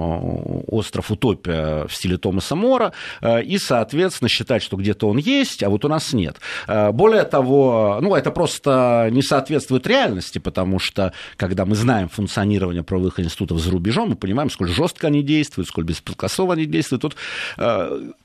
остров 0.68 1.10
утопия 1.10 1.86
в 1.86 1.94
стиле 1.94 2.18
Томаса 2.18 2.54
Мора 2.54 2.92
и, 3.22 3.58
соответственно, 3.58 4.28
считать, 4.28 4.62
что 4.62 4.76
где-то 4.76 5.08
он 5.08 5.18
есть, 5.18 5.62
а 5.62 5.70
вот 5.70 5.84
у 5.84 5.88
нас 5.88 6.12
нет. 6.12 6.36
Более 6.66 7.24
того, 7.24 7.98
ну, 8.00 8.14
это 8.14 8.30
просто 8.30 9.08
не 9.10 9.22
соответствует 9.22 9.86
реальности, 9.86 10.38
потому 10.38 10.78
что, 10.78 11.12
когда 11.36 11.64
мы 11.64 11.74
знаем 11.74 12.08
функционирование 12.08 12.82
правовых 12.82 13.20
институтов 13.20 13.58
за 13.58 13.70
рубежом, 13.70 14.10
мы 14.10 14.16
понимаем, 14.16 14.50
сколь 14.50 14.68
жестко 14.68 15.06
они 15.06 15.22
действуют, 15.22 15.68
сколь 15.68 15.84
беспрекословно 15.84 16.54
они 16.54 16.66
действуют. 16.66 17.02
Тут 17.02 17.16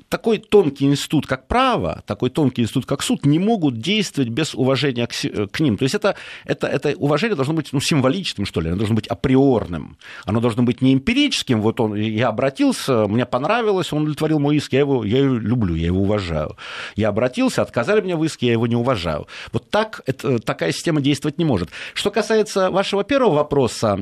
такой 0.09 0.37
тонкий 0.37 0.85
институт, 0.85 1.27
как 1.27 1.47
право, 1.47 2.03
такой 2.05 2.29
тонкий 2.29 2.61
институт, 2.61 2.85
как 2.85 3.03
суд, 3.03 3.25
не 3.25 3.39
могут 3.39 3.79
действовать 3.79 4.29
без 4.29 4.53
уважения 4.55 5.07
к, 5.07 5.13
к 5.51 5.59
ним. 5.59 5.77
То 5.77 5.83
есть 5.83 5.95
это, 5.95 6.15
это, 6.45 6.67
это 6.67 6.95
уважение 6.97 7.35
должно 7.35 7.53
быть 7.53 7.73
ну, 7.73 7.79
символическим, 7.79 8.45
что 8.45 8.61
ли, 8.61 8.69
оно 8.69 8.77
должно 8.77 8.95
быть 8.95 9.07
априорным. 9.07 9.97
Оно 10.25 10.39
должно 10.39 10.63
быть 10.63 10.81
не 10.81 10.93
эмпирическим. 10.93 11.61
Вот 11.61 11.79
он, 11.79 11.95
я 11.95 12.29
обратился, 12.29 13.07
мне 13.07 13.25
понравилось, 13.25 13.91
он 13.91 14.03
удовлетворил 14.03 14.39
мой 14.39 14.57
иск, 14.57 14.73
я 14.73 14.79
его, 14.79 15.03
я 15.03 15.19
его 15.19 15.35
люблю, 15.35 15.75
я 15.75 15.87
его 15.87 16.01
уважаю. 16.01 16.55
Я 16.95 17.09
обратился, 17.09 17.61
отказали 17.61 18.01
мне 18.01 18.15
в 18.15 18.23
иске, 18.23 18.47
я 18.47 18.53
его 18.53 18.67
не 18.67 18.75
уважаю. 18.75 19.27
Вот 19.51 19.69
так 19.69 20.01
это, 20.05 20.39
такая 20.39 20.71
система 20.71 21.01
действовать 21.01 21.37
не 21.37 21.45
может. 21.45 21.69
Что 21.93 22.11
касается 22.11 22.69
вашего 22.71 23.03
первого 23.03 23.35
вопроса, 23.35 23.99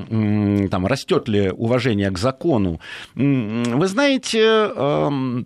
там, 0.70 0.86
растет 0.86 1.28
ли 1.28 1.50
уважение 1.50 2.12
к 2.12 2.18
закону, 2.18 2.80
вы 3.16 3.88
знаете, 3.88 4.40
эм, 4.76 5.46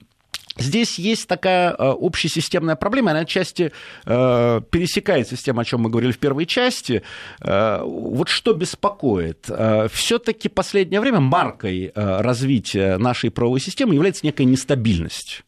Здесь 0.59 0.99
есть 0.99 1.27
такая 1.27 1.71
э, 1.71 1.75
общесистемная 1.77 2.75
проблема, 2.75 3.11
она 3.11 3.21
отчасти 3.21 3.71
э, 4.05 4.61
пересекается 4.69 5.35
с 5.35 5.41
тем, 5.41 5.59
о 5.59 5.65
чем 5.65 5.81
мы 5.81 5.89
говорили 5.89 6.11
в 6.11 6.19
первой 6.19 6.45
части. 6.45 7.03
Э, 7.41 7.81
вот 7.83 8.29
что 8.29 8.53
беспокоит? 8.53 9.49
Все-таки 9.91 10.49
последнее 10.49 11.01
время 11.01 11.19
маркой 11.19 11.91
развития 11.95 12.97
нашей 12.97 13.31
правовой 13.31 13.59
системы 13.59 13.93
является 13.93 14.25
некая 14.25 14.45
нестабильность. 14.45 15.43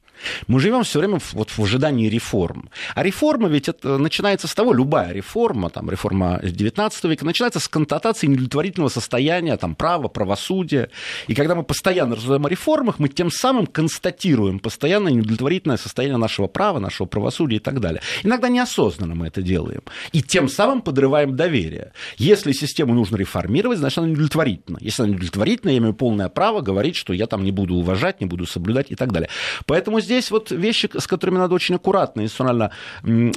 Мы 0.48 0.60
живем 0.60 0.84
все 0.84 1.00
время 1.00 1.20
вот 1.34 1.50
в 1.50 1.60
ожидании 1.60 2.10
реформ. 2.10 2.70
А 2.96 3.04
реформа 3.04 3.48
ведь 3.48 3.70
это 3.70 3.98
начинается 3.98 4.48
с 4.48 4.54
того, 4.54 4.74
любая 4.74 5.12
реформа, 5.14 5.70
там, 5.70 5.90
реформа 5.90 6.40
19 6.44 7.04
века, 7.06 7.26
начинается 7.26 7.60
с 7.60 7.68
констатации 7.68 8.28
неудовлетворительного 8.28 8.90
состояния 8.90 9.58
там, 9.58 9.76
права, 9.76 10.08
правосудия. 10.08 10.90
И 11.28 11.36
когда 11.36 11.56
мы 11.56 11.64
постоянно 11.64 12.16
рассуждаем 12.16 12.46
о 12.46 12.50
реформах, 12.50 13.00
мы 13.00 13.10
тем 13.10 13.32
самым 13.32 13.68
констатируем 13.68 14.60
постоянно 14.60 15.10
неудовлетворительное 15.10 15.78
состояние 15.78 16.18
нашего 16.18 16.48
права, 16.48 16.80
нашего 16.80 17.08
правосудия 17.08 17.58
и 17.58 17.60
так 17.60 17.80
далее. 17.80 18.02
Иногда 18.24 18.50
неосознанно 18.50 19.16
мы 19.16 19.28
это 19.28 19.42
делаем. 19.42 19.82
И 20.12 20.22
тем 20.22 20.48
самым 20.50 20.82
подрываем 20.82 21.36
доверие. 21.36 21.94
Если 22.18 22.52
систему 22.52 22.94
нужно 22.94 23.18
реформировать, 23.18 23.80
значит, 23.80 23.98
она 24.00 24.08
неудовлетворительна. 24.08 24.78
Если 24.82 25.04
она 25.04 25.12
неудовлетворительна, 25.12 25.72
я 25.72 25.78
имею 25.78 25.94
полное 25.94 26.30
право 26.30 26.62
говорить, 26.62 26.96
что 26.96 27.14
я 27.14 27.28
там 27.28 27.44
не 27.44 27.52
буду 27.52 27.76
уважать, 27.76 28.22
не 28.22 28.28
буду 28.28 28.46
соблюдать 28.46 28.92
и 28.92 28.96
так 28.96 29.12
далее. 29.12 29.30
Поэтому 29.66 30.00
здесь 30.02 30.11
здесь 30.12 30.32
вот 30.32 30.52
вещи, 30.52 30.90
с 30.98 31.08
которыми 31.08 31.38
надо 31.38 31.56
очень 31.56 31.76
аккуратно 31.76 32.22
институционально 32.22 32.72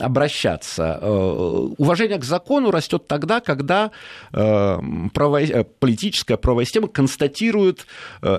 обращаться. 0.00 0.98
Э, 1.00 1.08
уважение 1.78 2.18
к 2.18 2.24
закону 2.24 2.72
растет 2.72 3.06
тогда, 3.06 3.40
когда 3.40 3.92
э, 4.32 4.78
право, 5.12 5.40
э, 5.40 5.64
политическая 5.78 6.36
правовая 6.36 6.64
система 6.64 6.88
констатирует 6.88 7.86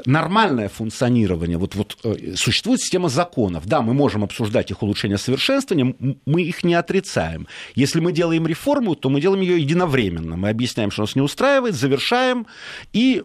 нормальное 0.06 0.70
функционирование. 0.70 1.58
Вот, 1.58 1.76
вот 1.76 1.98
существует 2.36 2.82
система 2.82 3.10
законов. 3.10 3.66
Да, 3.68 3.82
мы 3.82 3.94
можем 3.94 4.24
обсуждать 4.24 4.72
их 4.72 4.84
улучшение 4.84 5.18
совершенствования, 5.18 5.96
мы 6.26 6.42
их 6.42 6.64
не 6.64 6.76
отрицаем. 6.76 7.48
Если 7.76 8.00
мы 8.00 8.12
делаем 8.12 8.48
реформу, 8.48 8.96
то 8.96 9.10
мы 9.10 9.22
делаем 9.22 9.42
ее 9.42 9.62
единовременно. 9.62 10.36
Мы 10.36 10.50
объясняем, 10.50 10.92
что 10.92 11.04
нас 11.04 11.16
не 11.16 11.22
устраивает, 11.22 11.76
завершаем 11.76 12.48
и 12.94 13.24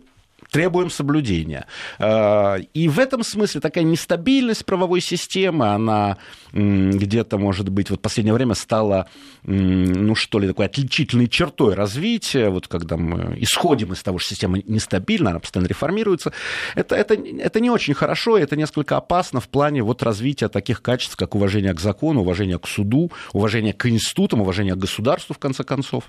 требуем 0.51 0.91
соблюдения. 0.91 1.67
Э, 1.99 2.59
и 2.75 2.89
в 2.89 2.99
этом 2.99 3.23
смысле 3.23 3.61
такая 3.61 3.85
нестабильность 3.85 4.65
правовой 4.65 5.01
системы, 5.01 5.69
она 5.69 6.19
где-то, 6.53 7.39
может 7.39 7.69
быть, 7.69 7.91
вот 7.91 8.01
в 8.01 8.03
последнее 8.03 8.35
время 8.35 8.55
стала, 8.55 9.09
ну 9.45 10.15
что 10.15 10.39
ли, 10.39 10.49
такой 10.49 10.67
отличительной 10.67 11.29
чертой 11.29 11.75
развития, 11.75 12.51
вот 12.51 12.69
когда 12.69 12.97
мы 12.97 13.37
исходим 13.39 13.93
из 13.93 14.03
того, 14.03 14.19
что 14.19 14.31
система 14.31 14.59
нестабильна, 14.67 15.31
она 15.31 15.39
постоянно 15.39 15.69
реформируется, 15.69 16.33
это, 16.75 16.97
это, 16.97 17.15
это 17.15 17.61
не 17.61 17.71
очень 17.71 17.95
хорошо, 17.95 18.37
это 18.37 18.57
несколько 18.57 18.97
опасно 18.97 19.41
в 19.41 19.49
плане 19.49 19.83
вот 19.83 20.03
развития 20.03 20.49
таких 20.49 20.83
качеств, 20.83 21.17
как 21.17 21.35
уважение 21.35 21.73
к 21.73 21.81
закону, 21.81 22.21
уважение 22.21 22.59
к 22.59 22.67
суду, 22.67 23.11
уважение 23.33 23.73
к 23.73 23.87
институтам, 23.87 24.41
уважение 24.41 24.75
к 24.75 24.79
государству, 24.79 25.35
в 25.35 25.39
конце 25.39 25.65
концов. 25.65 26.05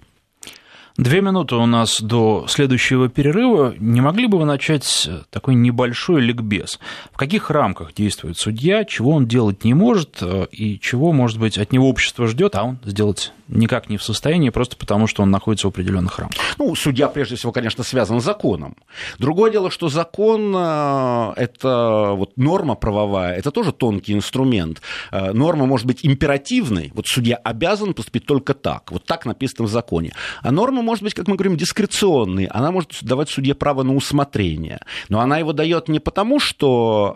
Две 0.97 1.21
минуты 1.21 1.55
у 1.55 1.65
нас 1.65 2.01
до 2.01 2.45
следующего 2.47 3.07
перерыва. 3.07 3.73
Не 3.79 4.01
могли 4.01 4.27
бы 4.27 4.37
вы 4.37 4.45
начать 4.45 5.09
такой 5.29 5.55
небольшой 5.55 6.21
ликбез? 6.21 6.79
В 7.13 7.17
каких 7.17 7.49
рамках 7.49 7.93
действует 7.93 8.37
судья, 8.37 8.83
чего 8.83 9.11
он 9.11 9.25
делать 9.25 9.63
не 9.63 9.73
может 9.73 10.17
э, 10.21 10.47
и 10.51 10.79
чего, 10.79 11.13
может 11.13 11.39
быть, 11.39 11.57
от 11.57 11.71
него 11.71 11.89
общество 11.89 12.27
ждет, 12.27 12.55
а 12.55 12.63
он 12.63 12.79
сделать 12.83 13.31
никак 13.47 13.89
не 13.89 13.97
в 13.97 14.03
состоянии, 14.03 14.49
просто 14.49 14.75
потому 14.75 15.07
что 15.07 15.23
он 15.23 15.31
находится 15.31 15.67
в 15.67 15.69
определенных 15.69 16.17
рамках? 16.19 16.37
Ну, 16.57 16.73
судья, 16.75 17.07
прежде 17.07 17.35
всего, 17.35 17.51
конечно, 17.51 17.83
связан 17.83 18.19
с 18.19 18.23
законом. 18.23 18.75
Другое 19.17 19.51
дело, 19.51 19.71
что 19.71 19.89
закон 19.89 20.53
э,– 20.55 21.33
это 21.37 22.11
вот 22.15 22.37
норма 22.37 22.75
правовая, 22.75 23.35
это 23.35 23.51
тоже 23.51 23.71
тонкий 23.71 24.13
инструмент. 24.13 24.81
Э, 25.11 25.31
норма 25.31 25.65
может 25.65 25.87
быть 25.87 25.99
императивной, 26.03 26.91
вот 26.93 27.07
судья 27.07 27.37
обязан 27.37 27.93
поступить 27.93 28.25
только 28.25 28.53
так, 28.53 28.91
вот 28.91 29.05
так 29.05 29.25
написано 29.25 29.67
в 29.67 29.71
законе. 29.71 30.11
А 30.41 30.51
норма 30.51 30.80
Норма 30.81 30.91
может 30.91 31.03
быть, 31.03 31.13
как 31.13 31.27
мы 31.27 31.35
говорим, 31.35 31.57
дискреционной. 31.57 32.45
Она 32.45 32.71
может 32.71 33.03
давать 33.03 33.29
судье 33.29 33.53
право 33.53 33.83
на 33.83 33.93
усмотрение. 33.93 34.79
Но 35.09 35.19
она 35.19 35.37
его 35.37 35.53
дает 35.53 35.87
не 35.87 35.99
потому, 35.99 36.39
что 36.39 37.15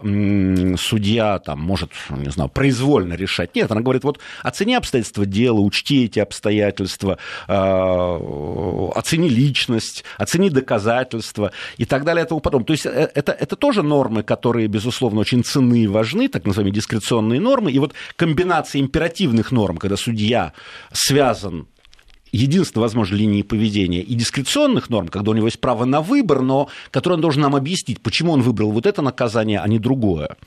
судья 0.77 1.39
там, 1.39 1.59
может, 1.59 1.91
не 2.09 2.29
знаю, 2.29 2.49
произвольно 2.49 3.15
решать. 3.15 3.55
Нет, 3.55 3.71
она 3.71 3.81
говорит, 3.81 4.03
вот 4.03 4.19
оцени 4.43 4.75
обстоятельства 4.75 5.25
дела, 5.25 5.59
учти 5.59 6.05
эти 6.05 6.19
обстоятельства, 6.19 7.17
э, 7.47 8.91
оцени 8.95 9.29
личность, 9.29 10.03
оцени 10.17 10.49
доказательства 10.49 11.51
и 11.77 11.85
так 11.85 12.03
далее 12.03 12.25
и 12.25 12.27
тому 12.27 12.41
потом. 12.41 12.63
То 12.65 12.73
есть 12.73 12.85
э, 12.85 13.09
это, 13.15 13.31
это 13.31 13.55
тоже 13.55 13.81
нормы, 13.81 14.23
которые, 14.23 14.67
безусловно, 14.67 15.21
очень 15.21 15.43
ценны 15.43 15.83
и 15.83 15.87
важны, 15.87 16.27
так 16.27 16.45
называемые 16.45 16.73
дискреционные 16.73 17.39
нормы. 17.39 17.71
И 17.71 17.79
вот 17.79 17.93
комбинация 18.15 18.81
императивных 18.81 19.51
норм, 19.51 19.77
когда 19.77 19.97
судья 19.97 20.53
связан 20.91 21.67
единственной 22.35 22.83
возможной 22.83 23.19
линии 23.19 23.41
поведения 23.41 24.01
и 24.01 24.13
дискреционных 24.15 24.89
норм, 24.89 25.07
когда 25.07 25.31
у 25.31 25.33
него 25.33 25.47
есть 25.47 25.59
право 25.59 25.85
на 25.85 26.01
выбор, 26.01 26.41
но 26.41 26.69
который 26.91 27.13
он 27.13 27.21
должен 27.21 27.41
нам 27.41 27.55
объяснить, 27.55 28.01
почему 28.01 28.33
он 28.33 28.41
выбрал 28.41 28.71
вот 28.71 28.85
это 28.85 29.01
наказание, 29.01 29.59
а 29.59 29.67
не 29.67 29.79
другое. 29.79 30.37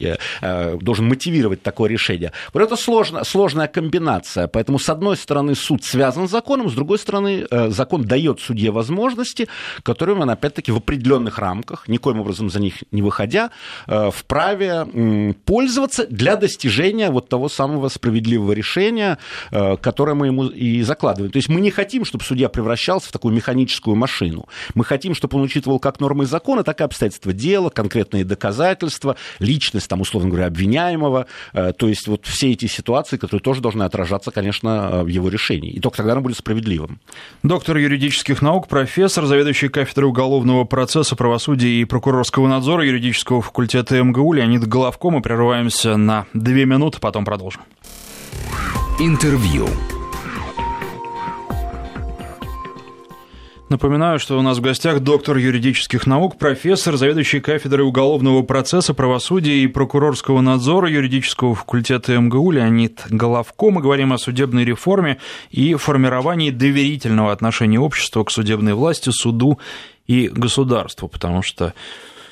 Э, 0.00 0.76
должен 0.80 1.08
мотивировать 1.08 1.62
такое 1.62 1.90
решение. 1.90 2.32
Вот 2.52 2.62
это 2.62 2.76
сложно, 2.76 3.24
сложная 3.24 3.66
комбинация. 3.66 4.46
Поэтому, 4.46 4.78
с 4.78 4.88
одной 4.88 5.16
стороны, 5.16 5.54
суд 5.54 5.84
связан 5.84 6.28
с 6.28 6.30
законом, 6.30 6.70
с 6.70 6.74
другой 6.74 6.98
стороны, 6.98 7.46
э, 7.50 7.70
закон 7.70 8.04
дает 8.04 8.40
судье 8.40 8.70
возможности, 8.70 9.48
которыми 9.82 10.20
он, 10.20 10.30
опять-таки, 10.30 10.70
в 10.70 10.76
определенных 10.76 11.38
рамках, 11.38 11.88
никоим 11.88 12.20
образом 12.20 12.48
за 12.50 12.60
них 12.60 12.84
не 12.92 13.02
выходя, 13.02 13.50
э, 13.86 14.10
вправе 14.14 15.34
пользоваться 15.44 16.06
для 16.06 16.36
достижения 16.36 17.10
вот 17.10 17.28
того 17.28 17.48
самого 17.48 17.88
справедливого 17.88 18.52
решения, 18.52 19.18
которое 19.50 20.14
мы 20.14 20.26
ему 20.26 20.46
и 20.46 20.82
закладываем. 20.82 21.32
То 21.32 21.38
есть 21.38 21.48
мы 21.48 21.60
не 21.60 21.70
хотим, 21.70 22.04
чтобы 22.04 22.24
судья 22.24 22.48
превращался 22.48 23.08
в 23.08 23.12
такую 23.12 23.34
механическую 23.34 23.96
машину. 23.96 24.46
Мы 24.74 24.84
хотим, 24.84 25.14
чтобы 25.14 25.38
он 25.38 25.44
учитывал 25.44 25.78
как 25.78 26.00
нормы 26.00 26.26
закона, 26.26 26.62
так 26.62 26.80
и 26.80 26.84
обстоятельства 26.84 27.32
дела, 27.32 27.70
конкретные 27.70 28.24
доказательства, 28.24 29.16
личность 29.38 29.87
там, 29.88 30.00
условно 30.00 30.28
говоря, 30.28 30.46
обвиняемого. 30.46 31.26
Э, 31.52 31.72
то 31.72 31.88
есть 31.88 32.06
вот 32.06 32.26
все 32.26 32.52
эти 32.52 32.66
ситуации, 32.66 33.16
которые 33.16 33.42
тоже 33.42 33.60
должны 33.60 33.82
отражаться, 33.82 34.30
конечно, 34.30 34.90
э, 34.92 35.02
в 35.02 35.06
его 35.08 35.28
решении. 35.28 35.70
И 35.70 35.80
только 35.80 35.98
тогда 35.98 36.12
оно 36.12 36.20
будет 36.20 36.36
справедливым. 36.36 37.00
Доктор 37.42 37.76
юридических 37.78 38.42
наук, 38.42 38.68
профессор, 38.68 39.26
заведующий 39.26 39.68
кафедрой 39.68 40.08
уголовного 40.08 40.64
процесса, 40.64 41.16
правосудия 41.16 41.80
и 41.80 41.84
прокурорского 41.84 42.48
надзора 42.48 42.84
юридического 42.84 43.42
факультета 43.42 44.02
МГУ 44.02 44.34
Леонид 44.34 44.66
Головко. 44.66 45.10
Мы 45.10 45.22
прерываемся 45.22 45.96
на 45.96 46.26
две 46.34 46.64
минуты, 46.64 47.00
потом 47.00 47.24
продолжим. 47.24 47.62
Интервью. 49.00 49.68
Напоминаю, 53.68 54.18
что 54.18 54.38
у 54.38 54.42
нас 54.42 54.56
в 54.56 54.60
гостях 54.62 55.00
доктор 55.00 55.36
юридических 55.36 56.06
наук, 56.06 56.38
профессор, 56.38 56.96
заведующий 56.96 57.40
кафедрой 57.40 57.86
уголовного 57.86 58.42
процесса, 58.42 58.94
правосудия 58.94 59.58
и 59.58 59.66
прокурорского 59.66 60.40
надзора 60.40 60.88
юридического 60.88 61.54
факультета 61.54 62.18
МГУ 62.18 62.50
Леонид 62.52 63.02
Головко. 63.10 63.70
Мы 63.70 63.82
говорим 63.82 64.14
о 64.14 64.18
судебной 64.18 64.64
реформе 64.64 65.18
и 65.50 65.74
формировании 65.74 66.50
доверительного 66.50 67.30
отношения 67.30 67.78
общества 67.78 68.24
к 68.24 68.30
судебной 68.30 68.72
власти, 68.72 69.10
суду 69.10 69.58
и 70.06 70.28
государству, 70.28 71.06
потому 71.06 71.42
что 71.42 71.74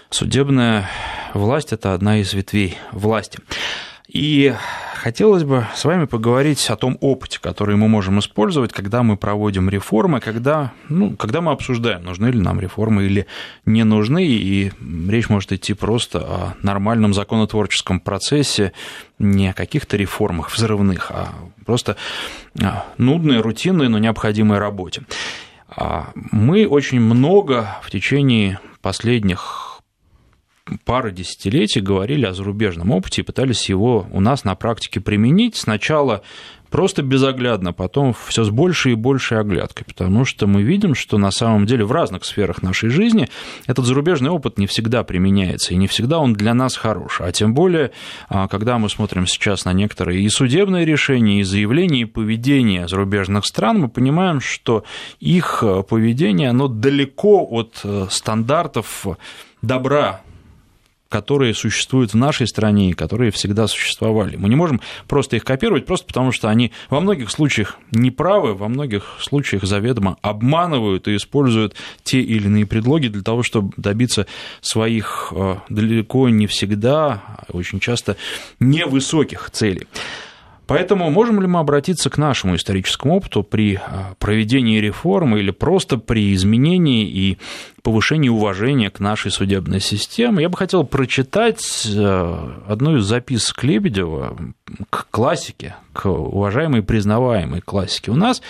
судебная 0.08 0.88
власть– 1.34 1.70
это 1.74 1.92
одна 1.92 2.18
из 2.18 2.32
ветвей 2.32 2.78
власти. 2.92 3.40
И 4.08 4.54
хотелось 4.94 5.44
бы 5.44 5.66
с 5.74 5.84
вами 5.84 6.04
поговорить 6.04 6.70
о 6.70 6.76
том 6.76 6.96
опыте, 7.00 7.38
который 7.40 7.76
мы 7.76 7.88
можем 7.88 8.18
использовать, 8.20 8.72
когда 8.72 9.02
мы 9.02 9.16
проводим 9.16 9.68
реформы, 9.68 10.20
когда, 10.20 10.72
ну, 10.88 11.16
когда 11.16 11.40
мы 11.40 11.52
обсуждаем, 11.52 12.04
нужны 12.04 12.28
ли 12.28 12.40
нам 12.40 12.60
реформы 12.60 13.04
или 13.04 13.26
не 13.64 13.84
нужны, 13.84 14.24
и 14.24 14.72
речь 15.08 15.28
может 15.28 15.52
идти 15.52 15.74
просто 15.74 16.18
о 16.20 16.54
нормальном 16.62 17.14
законотворческом 17.14 18.00
процессе, 18.00 18.72
не 19.18 19.48
о 19.48 19.54
каких-то 19.54 19.96
реформах 19.96 20.54
взрывных, 20.54 21.10
а 21.10 21.30
просто 21.64 21.96
нудной, 22.96 23.40
рутинной, 23.40 23.88
но 23.88 23.98
необходимой 23.98 24.58
работе. 24.58 25.02
А 25.68 26.10
мы 26.14 26.66
очень 26.66 27.00
много 27.00 27.76
в 27.82 27.90
течение 27.90 28.60
последних 28.82 29.65
пары 30.84 31.12
десятилетий 31.12 31.80
говорили 31.80 32.26
о 32.26 32.34
зарубежном 32.34 32.90
опыте 32.90 33.22
и 33.22 33.24
пытались 33.24 33.68
его 33.68 34.06
у 34.12 34.20
нас 34.20 34.44
на 34.44 34.54
практике 34.54 35.00
применить. 35.00 35.56
Сначала 35.56 36.22
просто 36.70 37.02
безоглядно, 37.02 37.72
потом 37.72 38.14
все 38.26 38.44
с 38.44 38.50
большей 38.50 38.92
и 38.92 38.96
большей 38.96 39.38
оглядкой, 39.38 39.86
потому 39.86 40.24
что 40.24 40.46
мы 40.46 40.62
видим, 40.62 40.94
что 40.94 41.18
на 41.18 41.30
самом 41.30 41.66
деле 41.66 41.84
в 41.84 41.92
разных 41.92 42.24
сферах 42.24 42.62
нашей 42.62 42.90
жизни 42.90 43.28
этот 43.66 43.84
зарубежный 43.84 44.30
опыт 44.30 44.58
не 44.58 44.66
всегда 44.66 45.04
применяется, 45.04 45.72
и 45.72 45.76
не 45.76 45.86
всегда 45.86 46.18
он 46.18 46.34
для 46.34 46.54
нас 46.54 46.76
хорош. 46.76 47.20
А 47.20 47.30
тем 47.32 47.54
более, 47.54 47.92
а, 48.28 48.48
когда 48.48 48.78
мы 48.78 48.88
смотрим 48.88 49.26
сейчас 49.26 49.64
на 49.64 49.72
некоторые 49.72 50.20
и 50.20 50.28
судебные 50.28 50.84
решения, 50.84 51.40
и 51.40 51.44
заявления, 51.44 52.00
и 52.00 52.04
поведение 52.04 52.88
зарубежных 52.88 53.46
стран, 53.46 53.78
мы 53.80 53.88
понимаем, 53.88 54.40
что 54.40 54.84
их 55.20 55.60
э, 55.62 55.82
поведение, 55.82 56.50
оно 56.50 56.68
далеко 56.68 57.46
от 57.48 57.80
э, 57.84 58.06
стандартов 58.10 59.06
добра 59.62 60.20
которые 61.08 61.54
существуют 61.54 62.12
в 62.12 62.16
нашей 62.16 62.46
стране 62.46 62.90
и 62.90 62.94
которые 62.94 63.30
всегда 63.30 63.66
существовали. 63.66 64.36
Мы 64.36 64.48
не 64.48 64.56
можем 64.56 64.80
просто 65.06 65.36
их 65.36 65.44
копировать, 65.44 65.86
просто 65.86 66.06
потому 66.06 66.32
что 66.32 66.48
они 66.48 66.72
во 66.90 67.00
многих 67.00 67.30
случаях 67.30 67.78
неправы, 67.92 68.54
во 68.54 68.68
многих 68.68 69.16
случаях 69.20 69.64
заведомо 69.64 70.16
обманывают 70.22 71.08
и 71.08 71.16
используют 71.16 71.74
те 72.02 72.20
или 72.20 72.46
иные 72.46 72.66
предлоги 72.66 73.08
для 73.08 73.22
того, 73.22 73.42
чтобы 73.42 73.72
добиться 73.76 74.26
своих 74.60 75.32
э, 75.34 75.56
далеко 75.68 76.28
не 76.28 76.46
всегда, 76.46 77.22
а 77.26 77.44
очень 77.52 77.80
часто 77.80 78.16
невысоких 78.58 79.50
целей. 79.50 79.86
Поэтому 80.66 81.10
можем 81.10 81.40
ли 81.40 81.46
мы 81.46 81.60
обратиться 81.60 82.10
к 82.10 82.18
нашему 82.18 82.56
историческому 82.56 83.16
опыту 83.16 83.44
при 83.44 83.74
э, 83.74 83.78
проведении 84.18 84.80
реформы 84.80 85.38
или 85.38 85.52
просто 85.52 85.96
при 85.96 86.34
изменении 86.34 87.06
и 87.06 87.38
повышении 87.86 88.28
уважения 88.28 88.90
к 88.90 88.98
нашей 88.98 89.30
судебной 89.30 89.78
системе. 89.78 90.42
Я 90.42 90.48
бы 90.48 90.58
хотел 90.58 90.82
прочитать 90.82 91.86
э, 91.86 92.50
одну 92.66 92.96
из 92.96 93.04
записок 93.04 93.62
Лебедева 93.62 94.36
к 94.90 95.06
классике, 95.12 95.76
к 95.92 96.06
уважаемой 96.10 96.80
и 96.80 96.82
признаваемой 96.82 97.60
классике 97.60 98.10
у 98.10 98.16
нас, 98.16 98.42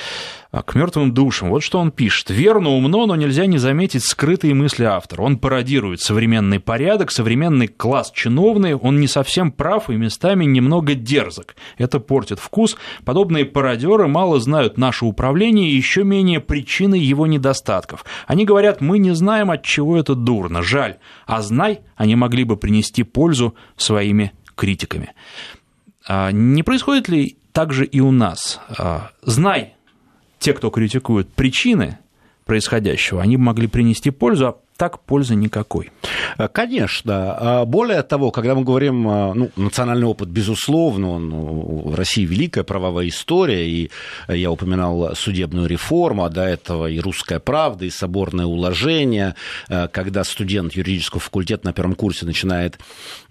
а, 0.57 0.62
к 0.62 0.74
мертвым 0.74 1.12
душам. 1.12 1.51
Вот 1.51 1.62
что 1.62 1.78
он 1.78 1.91
пишет. 1.91 2.30
Верно, 2.30 2.70
умно, 2.70 3.05
но 3.05 3.14
нельзя 3.14 3.45
не 3.45 3.59
заметить 3.59 4.05
скрытые 4.05 4.55
мысли 4.55 4.84
автора. 4.84 5.20
Он 5.20 5.39
пародирует 5.39 6.01
современный 6.01 6.61
порядок, 6.61 7.11
современный 7.11 7.68
класс 7.68 8.11
чиновный, 8.11 8.74
он 8.74 8.99
не 8.99 9.07
совсем 9.07 9.53
прав 9.53 9.91
и 9.91 9.97
местами 9.97 10.47
немного 10.47 10.95
дерзок. 10.95 11.57
Это 11.76 12.01
портит 12.01 12.39
вкус. 12.39 12.76
Подобные 13.05 13.45
пародеры 13.45 14.09
мало 14.09 14.41
знают 14.41 14.78
наше 14.78 15.05
управление 15.05 15.68
и 15.68 15.76
еще 15.76 16.05
менее 16.05 16.41
причины 16.41 16.95
его 16.95 17.26
недостатков. 17.26 18.07
Они 18.26 18.47
говорят, 18.47 18.80
мы 18.80 18.99
не 18.99 19.14
знаем 19.14 19.26
знаем, 19.27 19.51
от 19.51 19.64
чего 19.64 19.99
это 19.99 20.14
дурно, 20.14 20.62
жаль, 20.62 20.99
а 21.27 21.43
знай, 21.43 21.81
они 21.97 22.14
могли 22.14 22.45
бы 22.45 22.57
принести 22.57 23.03
пользу 23.03 23.57
своими 23.77 24.33
критиками. 24.55 25.14
А 26.07 26.31
не 26.31 26.62
происходит 26.62 27.09
ли 27.09 27.37
так 27.53 27.72
же 27.72 27.85
и 27.85 27.99
у 27.99 28.12
нас? 28.12 28.61
А, 28.79 29.11
знай, 29.22 29.74
те, 30.39 30.53
кто 30.53 30.70
критикует 30.70 31.29
причины 31.33 31.99
происходящего, 32.45 33.20
они 33.20 33.37
могли 33.37 33.66
принести 33.66 34.11
пользу, 34.11 34.47
а 34.47 34.59
так 34.77 35.01
пользы 35.01 35.35
никакой. 35.35 35.91
Э, 36.39 36.49
конечно. 36.49 37.37
А 37.39 37.64
более 37.64 38.03
того, 38.03 38.31
когда 38.31 38.55
мы 38.55 38.64
говорим, 38.64 39.09
э, 39.09 39.33
ну, 39.35 39.51
национальный 39.57 40.07
опыт, 40.07 40.29
безусловно, 40.29 41.11
он, 41.11 41.31
в 41.31 41.95
России 41.95 42.24
великая 42.24 42.64
правовая 42.64 43.09
история, 43.09 43.68
и 43.68 43.91
я 44.29 44.51
упоминал 44.51 45.14
судебную 45.14 45.66
реформу, 45.66 46.24
а 46.24 46.29
до 46.29 46.43
этого 46.43 46.87
и 46.87 47.01
русская 47.01 47.39
правда, 47.39 47.85
и 47.85 47.91
соборное 47.91 48.47
уложение, 48.47 49.35
э, 49.68 49.89
когда 49.89 50.24
студент 50.24 50.74
юридического 50.74 51.20
факультета 51.20 51.66
на 51.66 51.72
первом 51.72 51.95
курсе 51.95 52.27
начинает 52.27 52.79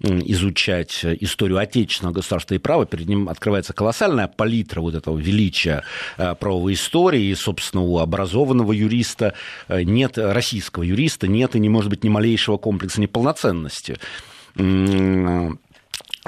изучать 0.00 1.04
историю 1.04 1.58
отечественного 1.58 2.14
государства 2.14 2.54
и 2.54 2.58
права, 2.58 2.86
перед 2.86 3.08
ним 3.08 3.28
открывается 3.28 3.72
колоссальная 3.72 4.28
палитра 4.28 4.80
вот 4.80 4.94
этого 4.94 5.18
величия 5.18 5.82
правовой 6.16 6.74
истории, 6.74 7.24
и, 7.24 7.34
собственно, 7.34 7.82
у 7.82 7.98
образованного 7.98 8.72
юриста 8.72 9.34
нет, 9.68 10.18
российского 10.18 10.82
юриста 10.82 11.28
нет 11.36 11.54
и 11.54 11.60
не 11.60 11.68
может 11.68 11.90
быть 11.90 12.04
ни 12.04 12.08
малейшего 12.08 12.56
комплекса 12.56 13.00
неполноценности. 13.00 13.98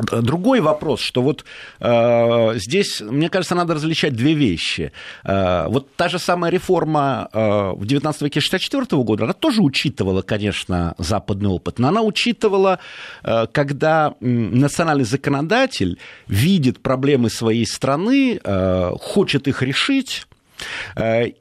Другой 0.01 0.61
вопрос, 0.61 1.01
что 1.01 1.23
вот 1.23 1.45
э, 1.81 2.53
здесь, 2.59 3.01
мне 3.01 3.29
кажется, 3.29 3.55
надо 3.55 3.75
различать 3.75 4.15
две 4.15 4.35
вещи. 4.35 4.93
Э, 5.25 5.67
вот 5.69 5.95
та 5.97 6.09
же 6.09 6.19
самая 6.19 6.53
реформа 6.53 7.29
э, 7.33 7.39
в 7.39 7.83
XIX 7.83 8.15
веке 8.21 8.41
1964 8.41 9.03
года, 9.03 9.25
она 9.25 9.33
тоже 9.33 9.61
учитывала, 9.61 10.23
конечно, 10.23 10.95
западный 10.99 11.49
опыт, 11.49 11.79
но 11.81 11.89
она 11.89 12.03
учитывала, 12.03 12.79
э, 13.25 13.47
когда 13.51 14.15
национальный 14.21 15.05
законодатель 15.05 15.99
видит 16.29 16.81
проблемы 16.81 17.29
своей 17.29 17.67
страны, 17.67 18.41
э, 18.43 18.93
хочет 19.01 19.49
их 19.49 19.63
решить, 19.63 20.27
Э, 20.29 20.38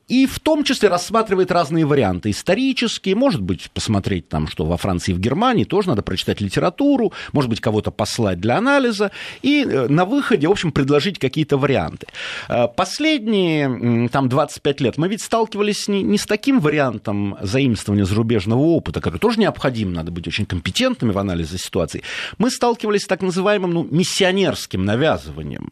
и 0.07 0.25
в 0.25 0.39
том 0.39 0.63
числе 0.63 0.89
рассматривает 0.89 1.51
разные 1.51 1.85
варианты 1.85 2.29
исторические, 2.29 3.15
может 3.15 3.41
быть, 3.41 3.69
посмотреть 3.71 4.29
там, 4.29 4.47
что 4.47 4.65
во 4.65 4.77
Франции 4.77 5.11
и 5.11 5.15
в 5.15 5.19
Германии 5.19 5.63
тоже 5.63 5.89
надо 5.89 6.01
прочитать 6.01 6.41
литературу, 6.41 7.13
может 7.33 7.49
быть, 7.49 7.59
кого-то 7.59 7.91
послать 7.91 8.39
для 8.39 8.57
анализа, 8.57 9.11
и 9.41 9.63
э, 9.63 9.87
на 9.87 10.05
выходе, 10.05 10.47
в 10.47 10.51
общем, 10.51 10.71
предложить 10.71 11.19
какие-то 11.19 11.57
варианты. 11.57 12.07
Э, 12.49 12.67
последние 12.67 14.09
там 14.09 14.29
25 14.29 14.81
лет 14.81 14.97
мы 14.97 15.07
ведь 15.07 15.21
сталкивались 15.21 15.87
не, 15.87 16.03
не 16.03 16.17
с 16.17 16.25
таким 16.25 16.59
вариантом 16.59 17.37
заимствования 17.41 18.05
зарубежного 18.05 18.59
опыта, 18.59 19.01
который 19.01 19.17
тоже 19.17 19.39
необходим, 19.39 19.93
надо 19.93 20.11
быть 20.11 20.27
очень 20.27 20.45
компетентными 20.45 21.11
в 21.11 21.17
анализе 21.17 21.57
ситуации. 21.57 22.03
Мы 22.37 22.51
сталкивались 22.51 23.03
с 23.03 23.07
так 23.07 23.21
называемым 23.21 23.71
ну, 23.71 23.87
миссионерским 23.89 24.85
навязыванием. 24.85 25.71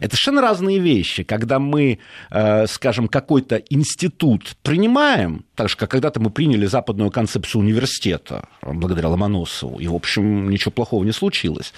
Это 0.00 0.16
совершенно 0.16 0.40
разные 0.40 0.78
вещи. 0.78 1.22
Когда 1.22 1.58
мы, 1.58 1.98
э, 2.30 2.66
скажем, 2.66 3.08
какой-то 3.08 3.56
институт 3.70 4.56
принимаем, 4.62 5.44
так 5.54 5.68
же, 5.68 5.76
как 5.76 5.90
когда-то 5.90 6.20
мы 6.20 6.30
приняли 6.30 6.66
западную 6.66 7.10
концепцию 7.10 7.62
университета, 7.62 8.48
благодаря 8.62 9.08
Ломоносову, 9.08 9.78
и, 9.78 9.86
в 9.88 9.94
общем, 9.94 10.50
ничего 10.50 10.70
плохого 10.70 11.04
не 11.04 11.12
случилось. 11.12 11.72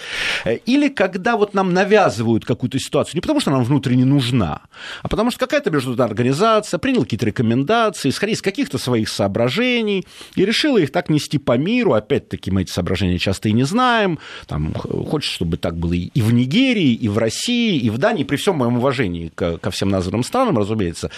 Э, 0.44 0.56
или 0.56 0.88
когда 0.88 1.36
вот 1.36 1.54
нам 1.54 1.72
навязывают 1.72 2.44
какую-то 2.44 2.78
ситуацию, 2.78 3.16
не 3.16 3.20
потому 3.20 3.40
что 3.40 3.50
нам 3.50 3.64
внутренне 3.64 4.04
нужна, 4.04 4.62
а 5.02 5.08
потому 5.08 5.30
что 5.30 5.40
какая-то 5.40 5.70
международная 5.70 6.06
организация 6.06 6.78
приняла 6.78 7.04
какие-то 7.04 7.26
рекомендации, 7.26 8.10
исходя 8.10 8.32
из 8.32 8.42
каких-то 8.42 8.78
своих 8.78 9.08
соображений, 9.08 10.04
и 10.34 10.44
решила 10.44 10.78
их 10.78 10.92
так 10.92 11.08
нести 11.08 11.38
по 11.38 11.56
миру. 11.56 11.92
Опять-таки, 11.92 12.50
мы 12.50 12.62
эти 12.62 12.70
соображения 12.70 13.18
часто 13.18 13.48
и 13.48 13.52
не 13.52 13.64
знаем. 13.64 14.18
Там, 14.46 14.74
хочется, 14.74 15.34
чтобы 15.34 15.56
так 15.56 15.76
было 15.76 15.92
и 15.92 16.20
в 16.20 16.32
Нигерии, 16.32 16.94
и 16.94 17.08
в 17.08 17.18
России, 17.18 17.78
и 17.78 17.87
в 17.90 17.98
Дании, 17.98 18.24
при 18.24 18.36
всем 18.36 18.56
моем 18.56 18.78
уважении 18.78 19.30
ко, 19.34 19.58
ко 19.58 19.70
всем 19.70 19.88
названным 19.88 20.22
странам, 20.22 20.58
разумеется. 20.58 21.10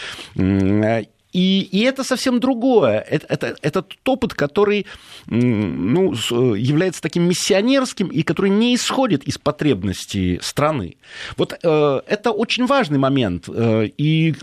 И, 1.32 1.68
и 1.70 1.82
это 1.82 2.02
совсем 2.02 2.40
другое. 2.40 2.98
Это, 2.98 3.26
это, 3.28 3.56
это 3.62 3.84
опыт, 4.04 4.34
который 4.34 4.86
ну, 5.26 6.12
является 6.54 7.00
таким 7.00 7.28
миссионерским 7.28 8.08
и 8.08 8.22
который 8.22 8.50
не 8.50 8.74
исходит 8.74 9.24
из 9.24 9.38
потребностей 9.38 10.40
страны. 10.42 10.96
Вот 11.36 11.56
э, 11.62 12.00
это 12.06 12.32
очень 12.32 12.66
важный 12.66 12.98
момент. 12.98 13.48
Э, 13.48 13.86
и 13.96 14.34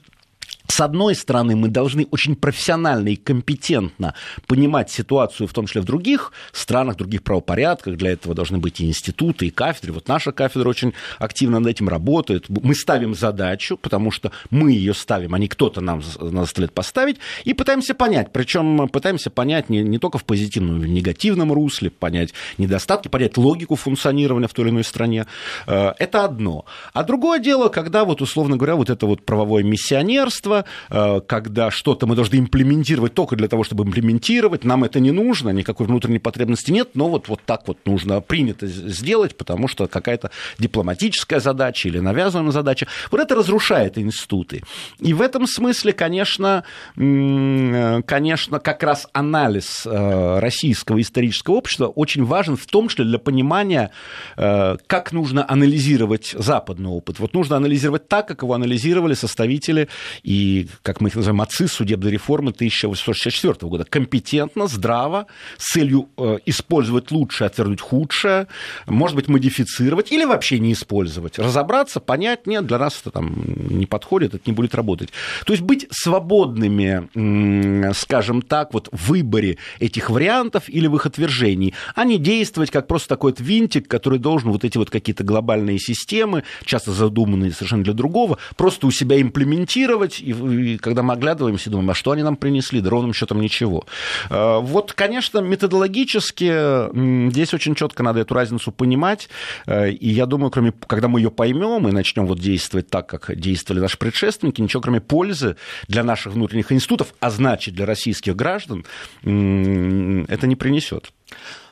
с 0.68 0.82
одной 0.82 1.16
стороны, 1.16 1.56
мы 1.56 1.70
должны 1.70 2.08
очень 2.12 2.36
профессионально 2.36 3.10
и 3.10 3.16
компетентно 3.16 4.14
понимать 4.48 4.92
ситуацию, 4.92 5.48
в 5.48 5.54
том 5.54 5.66
числе 5.66 5.82
в 5.82 5.86
других 5.86 6.34
странах, 6.52 6.98
других 6.98 7.24
правопорядках. 7.24 7.96
Для 7.96 8.12
этого 8.12 8.36
должны 8.36 8.58
быть 8.58 8.82
и 8.82 8.86
институты, 8.86 9.48
и 9.48 9.50
кафедры. 9.50 9.94
Вот 9.94 10.08
наша 10.08 10.32
кафедра 10.32 10.70
очень 10.70 10.94
активно 11.20 11.60
над 11.60 11.70
этим 11.70 11.90
работает. 11.90 12.50
Мы 12.50 12.76
ставим 12.76 13.16
задачу, 13.16 13.78
потому 13.78 14.12
что 14.12 14.32
мы 14.50 14.72
ее 14.72 14.94
ставим, 14.94 15.34
а 15.34 15.40
не 15.40 15.48
кто-то 15.48 15.82
нам 15.82 16.02
заставляет 16.02 16.74
поставить, 16.74 17.18
и 17.46 17.54
пытаемся 17.54 17.96
понять. 17.96 18.32
Причем 18.32 18.90
пытаемся 18.90 19.30
понять 19.30 19.70
не, 19.70 19.82
не 19.84 20.00
только 20.00 20.18
в 20.18 20.26
позитивном, 20.26 20.80
но 20.80 20.84
в 20.84 20.88
негативном 20.88 21.54
русле, 21.54 21.90
понять 21.90 22.34
недостатки, 22.58 23.08
понять 23.08 23.38
логику 23.38 23.76
функционирования 23.76 24.48
в 24.48 24.54
той 24.54 24.66
или 24.66 24.72
иной 24.72 24.84
стране. 24.84 25.28
Э, 25.66 25.94
это 25.98 26.26
одно. 26.26 26.66
А 26.94 27.04
другое 27.04 27.40
дело, 27.40 27.70
когда, 27.70 28.04
вот, 28.04 28.22
условно 28.22 28.58
говоря, 28.58 28.76
вот 28.76 28.90
это 28.90 29.06
вот 29.06 29.26
правовое 29.26 29.64
миссионерство, 29.64 30.57
Э, 30.90 31.22
когда 31.26 31.72
что-то 31.72 32.08
мы 32.08 32.16
должны 32.16 32.38
имплементировать 32.38 33.14
только 33.14 33.36
для 33.36 33.48
того, 33.48 33.64
чтобы 33.64 33.84
имплементировать, 33.84 34.64
нам 34.64 34.84
это 34.84 35.00
не 35.00 35.12
нужно, 35.12 35.50
никакой 35.50 35.88
внутренней 35.88 36.20
потребности 36.20 36.72
нет, 36.72 36.90
но 36.94 37.10
вот, 37.10 37.28
вот 37.28 37.42
так 37.46 37.68
вот 37.68 37.78
нужно 37.86 38.22
принято 38.22 38.68
сделать, 38.68 39.36
потому 39.38 39.68
что 39.68 39.88
какая-то 39.88 40.32
дипломатическая 40.58 41.40
задача 41.40 41.90
или 41.90 42.00
навязанная 42.00 42.52
задача. 42.52 42.88
Вот 43.12 43.22
это 43.22 43.36
разрушает 43.36 43.98
институты. 43.98 44.64
И 45.00 45.14
в 45.14 45.22
этом 45.22 45.48
смысле, 45.48 45.94
конечно, 45.94 46.64
э, 46.96 48.02
конечно, 48.06 48.60
как 48.60 48.84
раз 48.84 49.08
анализ 49.14 49.84
э, 49.86 50.40
российского 50.40 51.02
исторического 51.02 51.56
общества 51.56 51.88
очень 51.88 52.24
важен, 52.24 52.56
в 52.56 52.66
том 52.66 52.88
числе 52.88 53.06
для 53.06 53.20
понимания, 53.20 53.92
как 54.36 55.12
нужно 55.12 55.46
анализировать 55.48 56.36
западный 56.38 56.90
опыт. 56.90 57.20
Вот 57.20 57.34
нужно 57.34 57.58
анализировать 57.58 58.08
так, 58.08 58.28
как 58.28 58.44
его 58.44 58.54
анализировали 58.54 59.14
составители 59.14 59.88
и 60.24 60.47
как 60.82 61.02
мы 61.02 61.10
их 61.10 61.16
называем, 61.16 61.42
отцы 61.42 61.68
судебной 61.68 62.12
реформы 62.12 62.52
1864 62.52 63.70
года. 63.70 63.86
Компетентно, 63.86 64.68
здраво, 64.68 65.28
с 65.58 65.74
целью 65.74 66.10
э, 66.18 66.38
использовать 66.46 67.12
лучшее, 67.12 67.48
отвергнуть 67.48 67.82
худшее, 67.82 68.48
может 68.86 69.16
быть, 69.16 69.28
модифицировать 69.28 70.12
или 70.12 70.26
вообще 70.26 70.60
не 70.60 70.74
использовать. 70.74 71.40
Разобраться, 71.40 72.00
понять, 72.00 72.48
нет, 72.48 72.66
для 72.66 72.78
нас 72.78 73.00
это 73.02 73.12
там 73.12 73.36
не 73.70 73.86
подходит, 73.86 74.36
это 74.36 74.44
не 74.46 74.54
будет 74.54 74.76
работать. 74.76 75.10
То 75.46 75.54
есть 75.54 75.64
быть 75.64 75.88
свободными, 75.92 77.94
скажем 77.94 78.42
так, 78.42 78.74
вот 78.74 78.90
в 78.92 79.08
выборе 79.08 79.58
этих 79.80 80.10
вариантов 80.10 80.64
или 80.68 80.88
в 80.88 80.96
их 80.96 81.06
отвержении, 81.06 81.74
а 81.96 82.04
не 82.04 82.18
действовать 82.18 82.72
как 82.72 82.88
просто 82.88 83.10
такой 83.10 83.32
вот 83.32 83.40
винтик, 83.40 83.88
который 83.88 84.20
должен 84.20 84.52
вот 84.52 84.64
эти 84.64 84.78
вот 84.78 84.90
какие-то 84.90 85.24
глобальные 85.24 85.80
системы, 85.80 86.44
часто 86.66 86.92
задуманные 86.92 87.52
совершенно 87.52 87.84
для 87.84 87.94
другого, 87.94 88.38
просто 88.56 88.88
у 88.88 88.92
себя 88.92 89.20
имплементировать, 89.22 90.22
и, 90.22 90.34
и 90.46 90.78
когда 90.78 91.04
мы 91.04 91.14
оглядываемся, 91.14 91.70
думаем, 91.70 91.90
а 91.90 91.94
что 91.94 92.12
они 92.12 92.24
нам 92.24 92.36
принесли? 92.36 92.82
Да 92.82 92.90
ровным 92.90 93.14
счетом 93.14 93.42
ничего. 93.42 93.86
А, 94.30 94.60
вот, 94.60 94.94
конечно, 94.94 95.40
методологически 95.40 97.30
здесь 97.30 97.54
очень 97.54 97.76
четко 97.76 98.04
надо 98.04 98.22
эту 98.22 98.34
разницу 98.34 98.72
понимать, 98.72 99.30
э, 99.66 99.92
и 99.92 100.10
я 100.10 100.26
думаю, 100.26 100.52
кроме, 100.52 100.74
когда 100.88 101.08
мы 101.08 101.20
ее 101.20 101.32
поймем 101.32 101.88
и 101.88 101.92
начнем 101.92 102.26
вот 102.26 102.40
действовать 102.40 102.90
так, 102.90 103.08
как 103.08 103.36
действовали 103.36 103.82
наши 103.82 103.98
предшественники, 103.98 104.62
ничего 104.62 104.82
кроме 104.82 105.02
пользы 105.02 105.58
для 105.88 106.04
наших 106.04 106.34
внутренних 106.34 106.72
институтов, 106.72 107.14
а 107.20 107.30
значит 107.30 107.76
для 107.76 107.86
российских 107.86 108.36
граждан, 108.36 108.86
это 109.24 110.48
не 110.48 110.56
принесет. 110.56 111.12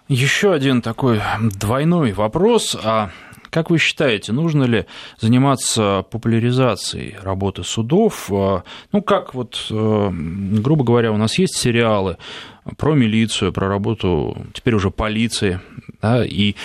Еще 0.07 0.53
один 0.53 0.81
такой 0.83 1.19
двойной 1.41 2.11
вопрос. 2.11 2.77
А 2.81 3.09
как 3.49 3.69
вы 3.69 3.77
считаете, 3.77 4.31
нужно 4.31 4.63
ли 4.63 4.85
заниматься 5.19 6.05
популяризацией 6.09 7.15
работы 7.21 7.63
судов? 7.63 8.31
А, 8.31 8.63
ну, 8.91 9.01
как 9.01 9.33
вот, 9.33 9.67
э, 9.69 10.09
грубо 10.11 10.83
говоря, 10.83 11.11
у 11.11 11.17
нас 11.17 11.37
есть 11.37 11.55
сериалы 11.55 12.17
про 12.77 12.93
милицию, 12.93 13.53
про 13.53 13.67
работу 13.67 14.37
теперь 14.53 14.75
уже 14.75 14.91
полиции, 14.91 15.59
да, 16.01 16.25
и 16.25 16.55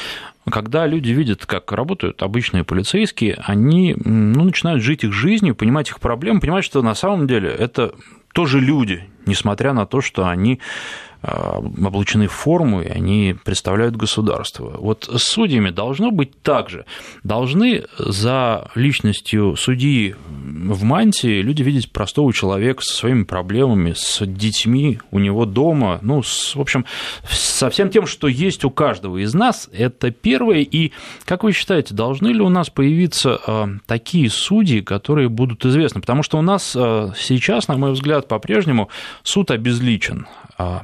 когда 0.48 0.86
люди 0.86 1.10
видят, 1.10 1.46
как 1.46 1.70
работают 1.72 2.22
обычные 2.22 2.64
полицейские, 2.64 3.38
они 3.44 3.94
ну, 3.96 4.44
начинают 4.44 4.82
жить 4.82 5.04
их 5.04 5.12
жизнью, 5.12 5.54
понимать 5.54 5.90
их 5.90 6.00
проблемы, 6.00 6.40
понимать, 6.40 6.64
что 6.64 6.82
на 6.82 6.94
самом 6.94 7.26
деле 7.26 7.50
это 7.50 7.94
тоже 8.32 8.60
люди, 8.60 9.04
несмотря 9.26 9.72
на 9.72 9.86
то, 9.86 10.00
что 10.00 10.26
они 10.26 10.60
а, 11.22 11.58
облачены 11.58 12.28
в 12.28 12.32
форму, 12.32 12.80
и 12.80 12.88
они 12.88 13.36
представляют 13.44 13.94
государство. 13.94 14.76
Вот 14.78 15.04
с 15.04 15.22
судьями 15.22 15.68
должно 15.68 16.10
быть 16.10 16.40
так 16.42 16.70
же. 16.70 16.86
Должны 17.24 17.84
за 17.98 18.70
личностью 18.74 19.54
судьи 19.56 20.14
в 20.26 20.82
мантии 20.82 21.42
люди 21.42 21.62
видеть 21.62 21.92
простого 21.92 22.32
человека 22.32 22.82
со 22.82 22.94
своими 22.94 23.24
проблемами, 23.24 23.92
с 23.94 24.24
детьми 24.24 24.98
у 25.10 25.18
него 25.18 25.44
дома, 25.44 25.98
ну, 26.00 26.22
с, 26.22 26.56
в 26.56 26.60
общем, 26.60 26.86
со 27.28 27.68
всем 27.68 27.90
тем, 27.90 28.06
что 28.06 28.26
есть 28.26 28.64
у 28.64 28.70
каждого 28.70 29.18
из 29.18 29.34
нас, 29.34 29.68
это 29.74 30.10
первое. 30.10 30.60
И, 30.60 30.92
как 31.26 31.44
вы 31.44 31.52
считаете, 31.52 31.94
должны 31.94 32.28
ли 32.28 32.40
у 32.40 32.48
нас 32.48 32.70
появиться 32.70 33.38
а, 33.46 33.68
такие 33.84 34.30
судьи, 34.30 34.80
которые 34.80 35.28
будут 35.28 35.66
известны? 35.66 36.00
Потому 36.00 36.22
что 36.22 36.38
у 36.38 36.42
нас 36.42 36.74
а, 36.74 37.12
сейчас, 37.14 37.68
на 37.68 37.76
мой 37.76 37.92
взгляд, 37.92 38.26
по-прежнему 38.26 38.88
суд 39.22 39.50
обезличен. 39.50 40.26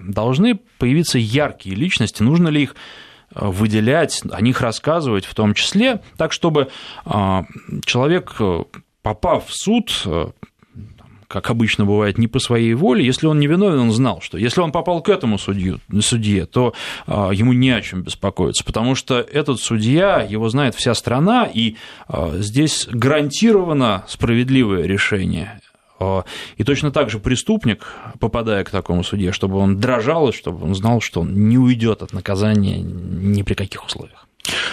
Должны 0.00 0.58
появиться 0.78 1.18
яркие 1.18 1.76
личности, 1.76 2.22
нужно 2.22 2.48
ли 2.48 2.62
их 2.62 2.76
э, 3.34 3.46
выделять, 3.46 4.22
о 4.30 4.40
них 4.40 4.60
рассказывать 4.60 5.26
в 5.26 5.34
том 5.34 5.52
числе, 5.52 6.00
так 6.16 6.32
чтобы 6.32 6.68
а, 7.04 7.44
человек, 7.84 8.36
попав 9.02 9.48
в 9.48 9.54
суд, 9.54 9.90
как 11.28 11.50
обычно 11.50 11.84
бывает, 11.84 12.18
не 12.18 12.28
по 12.28 12.38
своей 12.38 12.74
воле, 12.74 13.04
если 13.04 13.26
он 13.26 13.38
не 13.38 13.46
виновен, 13.46 13.78
он 13.78 13.92
знал, 13.92 14.20
что 14.20 14.38
если 14.38 14.60
он 14.60 14.72
попал 14.72 15.02
к 15.02 15.08
этому 15.08 15.38
судью, 15.38 15.80
судье, 16.00 16.46
то 16.46 16.74
а, 17.06 17.30
ему 17.30 17.52
не 17.52 17.70
о 17.70 17.80
чем 17.80 18.02
беспокоиться, 18.02 18.64
потому 18.64 18.94
что 18.94 19.18
этот 19.20 19.60
судья, 19.60 20.26
его 20.28 20.48
знает 20.48 20.74
вся 20.74 20.94
страна, 20.94 21.48
и 21.52 21.76
а, 22.08 22.32
здесь 22.38 22.88
гарантировано 22.90 24.04
справедливое 24.08 24.84
решение. 24.84 25.60
А, 25.98 26.24
и 26.56 26.64
точно 26.64 26.90
так 26.90 27.10
же 27.10 27.18
преступник, 27.18 27.86
попадая 28.20 28.64
к 28.64 28.70
такому 28.70 29.02
суде, 29.02 29.32
чтобы 29.32 29.58
он 29.58 29.80
дрожал, 29.80 30.28
и 30.28 30.32
чтобы 30.32 30.64
он 30.64 30.74
знал, 30.74 31.00
что 31.00 31.20
он 31.20 31.48
не 31.48 31.58
уйдет 31.58 32.02
от 32.02 32.12
наказания 32.12 32.80
ни 32.80 33.42
при 33.42 33.54
каких 33.54 33.84
условиях. 33.84 34.25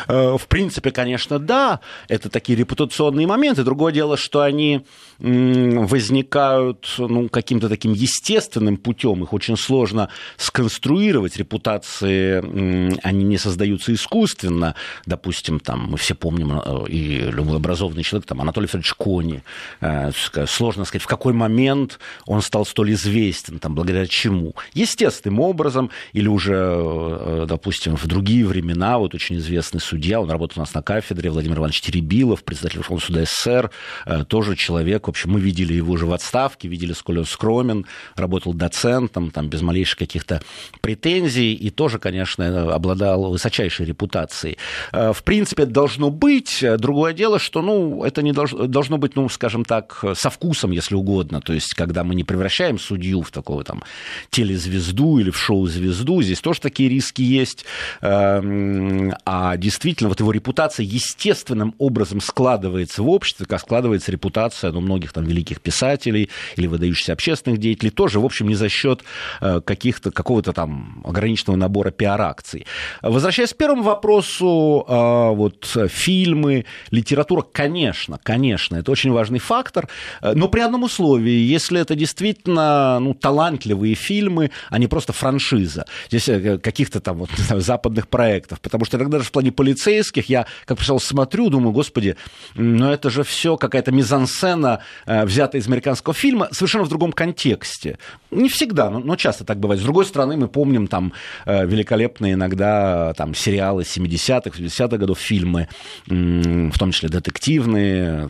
Э, 0.08 0.38
в 0.38 0.48
принципе, 0.48 0.92
конечно, 0.92 1.40
да, 1.40 1.80
это 2.08 2.30
такие 2.30 2.58
репутационные 2.58 3.28
моменты. 3.28 3.64
Другое 3.64 3.94
дело, 3.94 4.18
что 4.18 4.42
они 4.42 4.86
возникают 5.20 6.96
ну, 6.98 7.30
каким-то 7.30 7.70
таким 7.70 7.94
естественным 7.94 8.78
путем. 8.78 9.24
Их 9.24 9.32
очень 9.32 9.58
сложно 9.58 10.10
сконструировать. 10.38 11.38
Репутации, 11.38 13.00
они 13.04 13.24
не 13.24 13.38
создаются 13.38 13.94
искусственно. 13.94 14.76
Допустим, 15.06 15.60
там, 15.60 15.92
мы 15.92 15.98
все 15.98 16.16
помним, 16.16 16.60
э, 16.60 16.86
и 16.90 17.20
любой 17.20 17.58
образованный 17.58 18.04
человек, 18.04 18.28
там, 18.28 18.42
Анатолий 18.42 18.68
Федорович 18.68 18.94
Кони. 18.94 19.44
Э, 19.82 20.12
сложно 20.48 20.86
сказать, 20.86 21.04
в 21.04 21.08
какой 21.08 21.34
момент 21.34 22.00
он 22.26 22.42
стал 22.42 22.66
столь 22.66 22.94
известен, 22.94 23.60
там, 23.60 23.76
благодаря 23.76 24.08
чему. 24.08 24.56
Естественным 24.74 25.40
образом, 25.40 25.90
или 26.14 26.28
уже, 26.28 27.46
допустим, 27.48 27.96
в 27.96 28.08
другие 28.08 28.46
времена, 28.46 28.98
вот 28.98 29.16
очень 29.16 29.38
известный 29.64 29.80
судья, 29.80 30.20
он 30.20 30.30
работал 30.30 30.55
у 30.57 30.59
нас 30.61 30.74
на 30.74 30.82
кафедре, 30.82 31.30
Владимир 31.30 31.57
Иванович 31.59 31.82
Теребилов, 31.82 32.43
председатель 32.43 32.78
Верховного 32.78 33.05
суда 33.05 33.24
СССР, 33.24 33.72
э, 34.05 34.24
тоже 34.26 34.55
человек, 34.55 35.07
в 35.07 35.09
общем, 35.09 35.32
мы 35.32 35.39
видели 35.39 35.74
его 35.74 35.93
уже 35.93 36.05
в 36.05 36.11
отставке, 36.14 36.68
видели, 36.68 36.93
сколь 36.93 37.20
он 37.20 37.26
скромен, 37.26 37.86
работал 38.16 38.53
доцентом, 38.53 39.32
там, 39.32 39.49
без 39.49 39.61
малейших 39.61 39.97
каких-то 39.99 40.41
претензий, 40.82 41.53
и 41.53 41.70
тоже, 41.70 41.97
конечно, 41.97 42.74
обладал 42.74 43.32
высочайшей 43.32 43.86
репутацией. 43.86 44.57
Э, 44.91 45.14
в 45.14 45.24
принципе, 45.24 45.64
это 45.64 45.72
должно 45.72 46.09
быть. 46.09 46.64
Другое 46.78 47.14
дело, 47.14 47.39
что, 47.39 47.61
ну, 47.61 48.03
это 48.03 48.22
не 48.22 48.34
должно, 48.34 48.68
должно 48.68 48.97
быть, 48.97 49.16
ну, 49.16 49.30
скажем 49.30 49.64
так, 49.64 50.03
со 50.16 50.30
вкусом, 50.30 50.72
если 50.72 50.95
угодно. 50.95 51.41
То 51.41 51.53
есть, 51.53 51.74
когда 51.74 52.03
мы 52.03 52.16
не 52.16 52.24
превращаем 52.24 52.78
судью 52.80 53.22
в 53.22 53.32
такого 53.32 53.64
там 53.64 53.84
телезвезду 54.30 55.20
или 55.20 55.30
в 55.30 55.38
шоу-звезду, 55.38 56.22
здесь 56.22 56.41
тоже 56.41 56.59
такие 56.59 56.89
риски 56.89 57.22
есть. 57.22 57.66
Эм, 58.01 59.14
а 59.26 59.53
действительно 59.58 60.10
вот 60.10 60.20
его 60.20 60.32
репутация 60.32 60.86
естественным 60.86 61.76
образом 61.78 62.22
складывается 62.22 63.04
в 63.04 63.10
обществе, 63.10 63.45
как 63.45 63.60
складывается 63.60 64.12
репутация 64.12 64.72
ну, 64.72 64.82
многих 64.82 65.14
там 65.14 65.26
великих 65.26 65.62
писателей 65.62 66.30
или 66.56 66.68
выдающихся 66.68 67.14
общественных 67.14 67.60
деятелей, 67.60 67.89
тоже, 67.89 68.20
в 68.20 68.26
общем, 68.26 68.47
не 68.47 68.56
за 68.56 68.70
счет 68.70 69.04
э, 69.41 69.62
каких-то, 69.62 70.12
какого-то 70.12 70.54
там 70.54 71.01
ограниченного 71.06 71.58
набора 71.58 71.91
пиар-акций. 71.91 72.66
Возвращаясь 73.01 73.54
к 73.54 73.58
первому 73.58 73.84
вопросу, 73.84 74.86
э, 74.88 75.30
вот 75.36 75.78
фильмы, 75.89 76.66
литература, 76.91 77.41
конечно, 77.41 78.20
конечно, 78.24 78.76
это 78.78 78.91
очень 78.91 79.12
важный 79.12 79.39
фактор, 79.39 79.88
э, 80.22 80.34
но 80.34 80.47
при 80.47 80.62
одном 80.62 80.84
условии, 80.84 81.32
если 81.32 81.80
это 81.80 81.95
действительно 81.95 82.99
ну, 82.99 83.14
талантливые 83.14 83.95
фильмы, 83.95 84.51
а 84.70 84.80
не 84.80 84.88
просто 84.88 85.14
франшиза, 85.14 85.86
здесь 86.10 86.30
каких-то 86.62 86.99
там 86.99 87.18
вот, 87.18 87.30
западных 87.38 88.08
проектов, 88.08 88.60
потому 88.62 88.86
что 88.86 88.97
иногда 88.97 89.18
даже 89.18 89.30
в 89.30 89.32
плане 89.44 89.52
полицейских, 89.52 90.30
я, 90.30 90.46
как 90.66 90.80
писал, 90.80 91.00
смотрю, 91.00 91.50
думаю, 91.50 91.74
господи, 91.74 92.16
ну 92.56 92.91
это 92.91 93.10
же 93.10 93.24
все 93.24 93.58
какая-то 93.58 93.91
мизансцена, 93.91 94.80
э, 95.06 95.26
взятая 95.26 95.62
из 95.62 95.68
американского 95.68 96.14
фильма, 96.14 96.48
совершенно 96.52 96.86
в 96.86 96.89
другом 96.89 97.12
контексте. 97.12 97.98
Не 98.32 98.50
всегда, 98.50 98.89
но, 98.89 99.00
но 99.00 99.16
часто 99.16 99.44
так 99.44 99.60
бывает. 99.60 99.82
С 99.82 99.84
другой 99.84 100.06
стороны, 100.06 100.38
мы 100.38 100.48
помним 100.48 100.88
там 100.88 101.14
э, 101.46 101.66
великолепные 101.66 102.34
иногда 102.34 103.14
там 103.16 103.36
сериалы 103.36 103.84
70-х, 103.84 104.60
80-х 104.60 104.98
годов, 104.98 105.20
фильмы, 105.20 105.68
в 106.08 106.78
том 106.78 106.91
числе 106.91 107.10
детективные, 107.10 108.30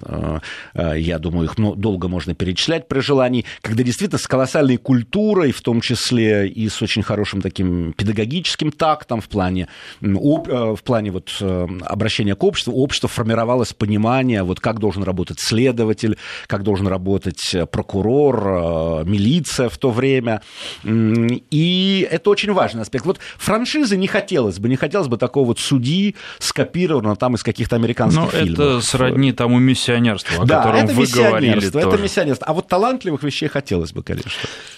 э, 0.73 0.99
я 0.99 1.19
думаю, 1.19 1.45
их 1.45 1.55
долго 1.57 2.07
можно 2.07 2.33
перечислять 2.33 2.87
при 2.87 2.99
желании, 2.99 3.45
когда 3.61 3.83
действительно 3.83 4.19
с 4.19 4.27
колоссальной 4.27 4.77
культурой, 4.77 5.51
в 5.51 5.61
том 5.61 5.81
числе 5.81 6.47
и 6.47 6.69
с 6.69 6.81
очень 6.81 7.03
хорошим 7.03 7.41
таким 7.41 7.93
педагогическим 7.93 8.71
тактом 8.71 9.21
в 9.21 9.27
плане, 9.29 9.67
в 10.01 10.79
плане 10.83 11.02
вот 11.09 11.35
э, 11.41 11.67
обращения 11.85 12.35
к 12.35 12.43
обществу, 12.43 12.73
общество 12.73 13.09
формировалось 13.09 13.73
понимание, 13.73 14.43
вот 14.43 14.59
как 14.59 14.79
должен 14.79 15.03
работать 15.03 15.39
следователь, 15.39 16.17
как 16.47 16.63
должен 16.63 16.87
работать 16.87 17.53
э, 17.53 17.65
прокурор, 17.65 18.47
э, 18.47 19.03
милиция 19.05 19.69
в 19.69 19.77
то 19.77 19.91
время. 19.91 20.41
И 20.83 22.07
это 22.09 22.29
очень 22.29 22.51
важный 22.53 22.81
аспект. 22.81 23.05
Вот 23.05 23.19
франшизы 23.37 23.97
не 23.97 24.07
хотелось 24.07 24.59
бы, 24.59 24.69
не 24.69 24.75
хотелось 24.75 25.07
бы 25.07 25.17
такого 25.17 25.47
вот 25.47 25.59
судьи 25.59 26.15
скопированного 26.39 27.15
там 27.15 27.35
из 27.35 27.43
каких-то 27.43 27.75
американских 27.75 28.21
Но 28.21 28.29
фильмов. 28.29 28.59
это 28.59 28.81
сродни 28.81 29.31
тому 29.31 29.59
миссионерству, 29.59 30.41
о 30.41 30.45
да, 30.45 30.57
котором 30.57 30.85
это 30.85 30.93
вы 30.93 31.05
говорили 31.05 31.67
это 31.67 31.81
тоже. 31.81 32.03
миссионерство. 32.03 32.47
А 32.47 32.53
вот 32.53 32.67
талантливых 32.67 33.23
вещей 33.23 33.47
хотелось 33.47 33.93
бы, 33.93 34.03
конечно. 34.03 34.31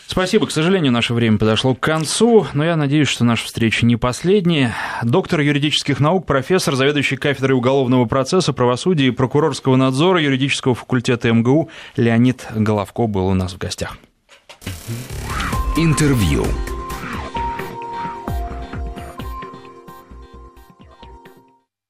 Спасибо. 0.08 0.46
К 0.46 0.52
сожалению, 0.52 0.92
наше 0.92 1.14
время 1.14 1.38
подошло 1.38 1.74
к 1.74 1.80
концу, 1.80 2.46
но 2.54 2.64
я 2.64 2.76
надеюсь, 2.76 3.08
что 3.08 3.24
наша 3.24 3.46
встреча 3.46 3.86
не 3.86 3.96
последняя. 3.96 4.76
Доктор 5.04 5.40
юридических 5.40 6.00
наук, 6.16 6.26
профессор, 6.26 6.76
заведующий 6.76 7.18
кафедрой 7.18 7.58
уголовного 7.58 8.06
процесса, 8.06 8.54
правосудия 8.54 9.08
и 9.08 9.12
прокурорского 9.12 9.76
надзора 9.76 10.22
юридического 10.22 10.74
факультета 10.74 11.32
МГУ 11.34 11.70
Леонид 11.98 12.48
Головко 12.56 13.08
был 13.08 13.28
у 13.28 13.34
нас 13.34 13.54
в 13.54 13.58
гостях. 13.58 13.98
Интервью. 15.78 16.46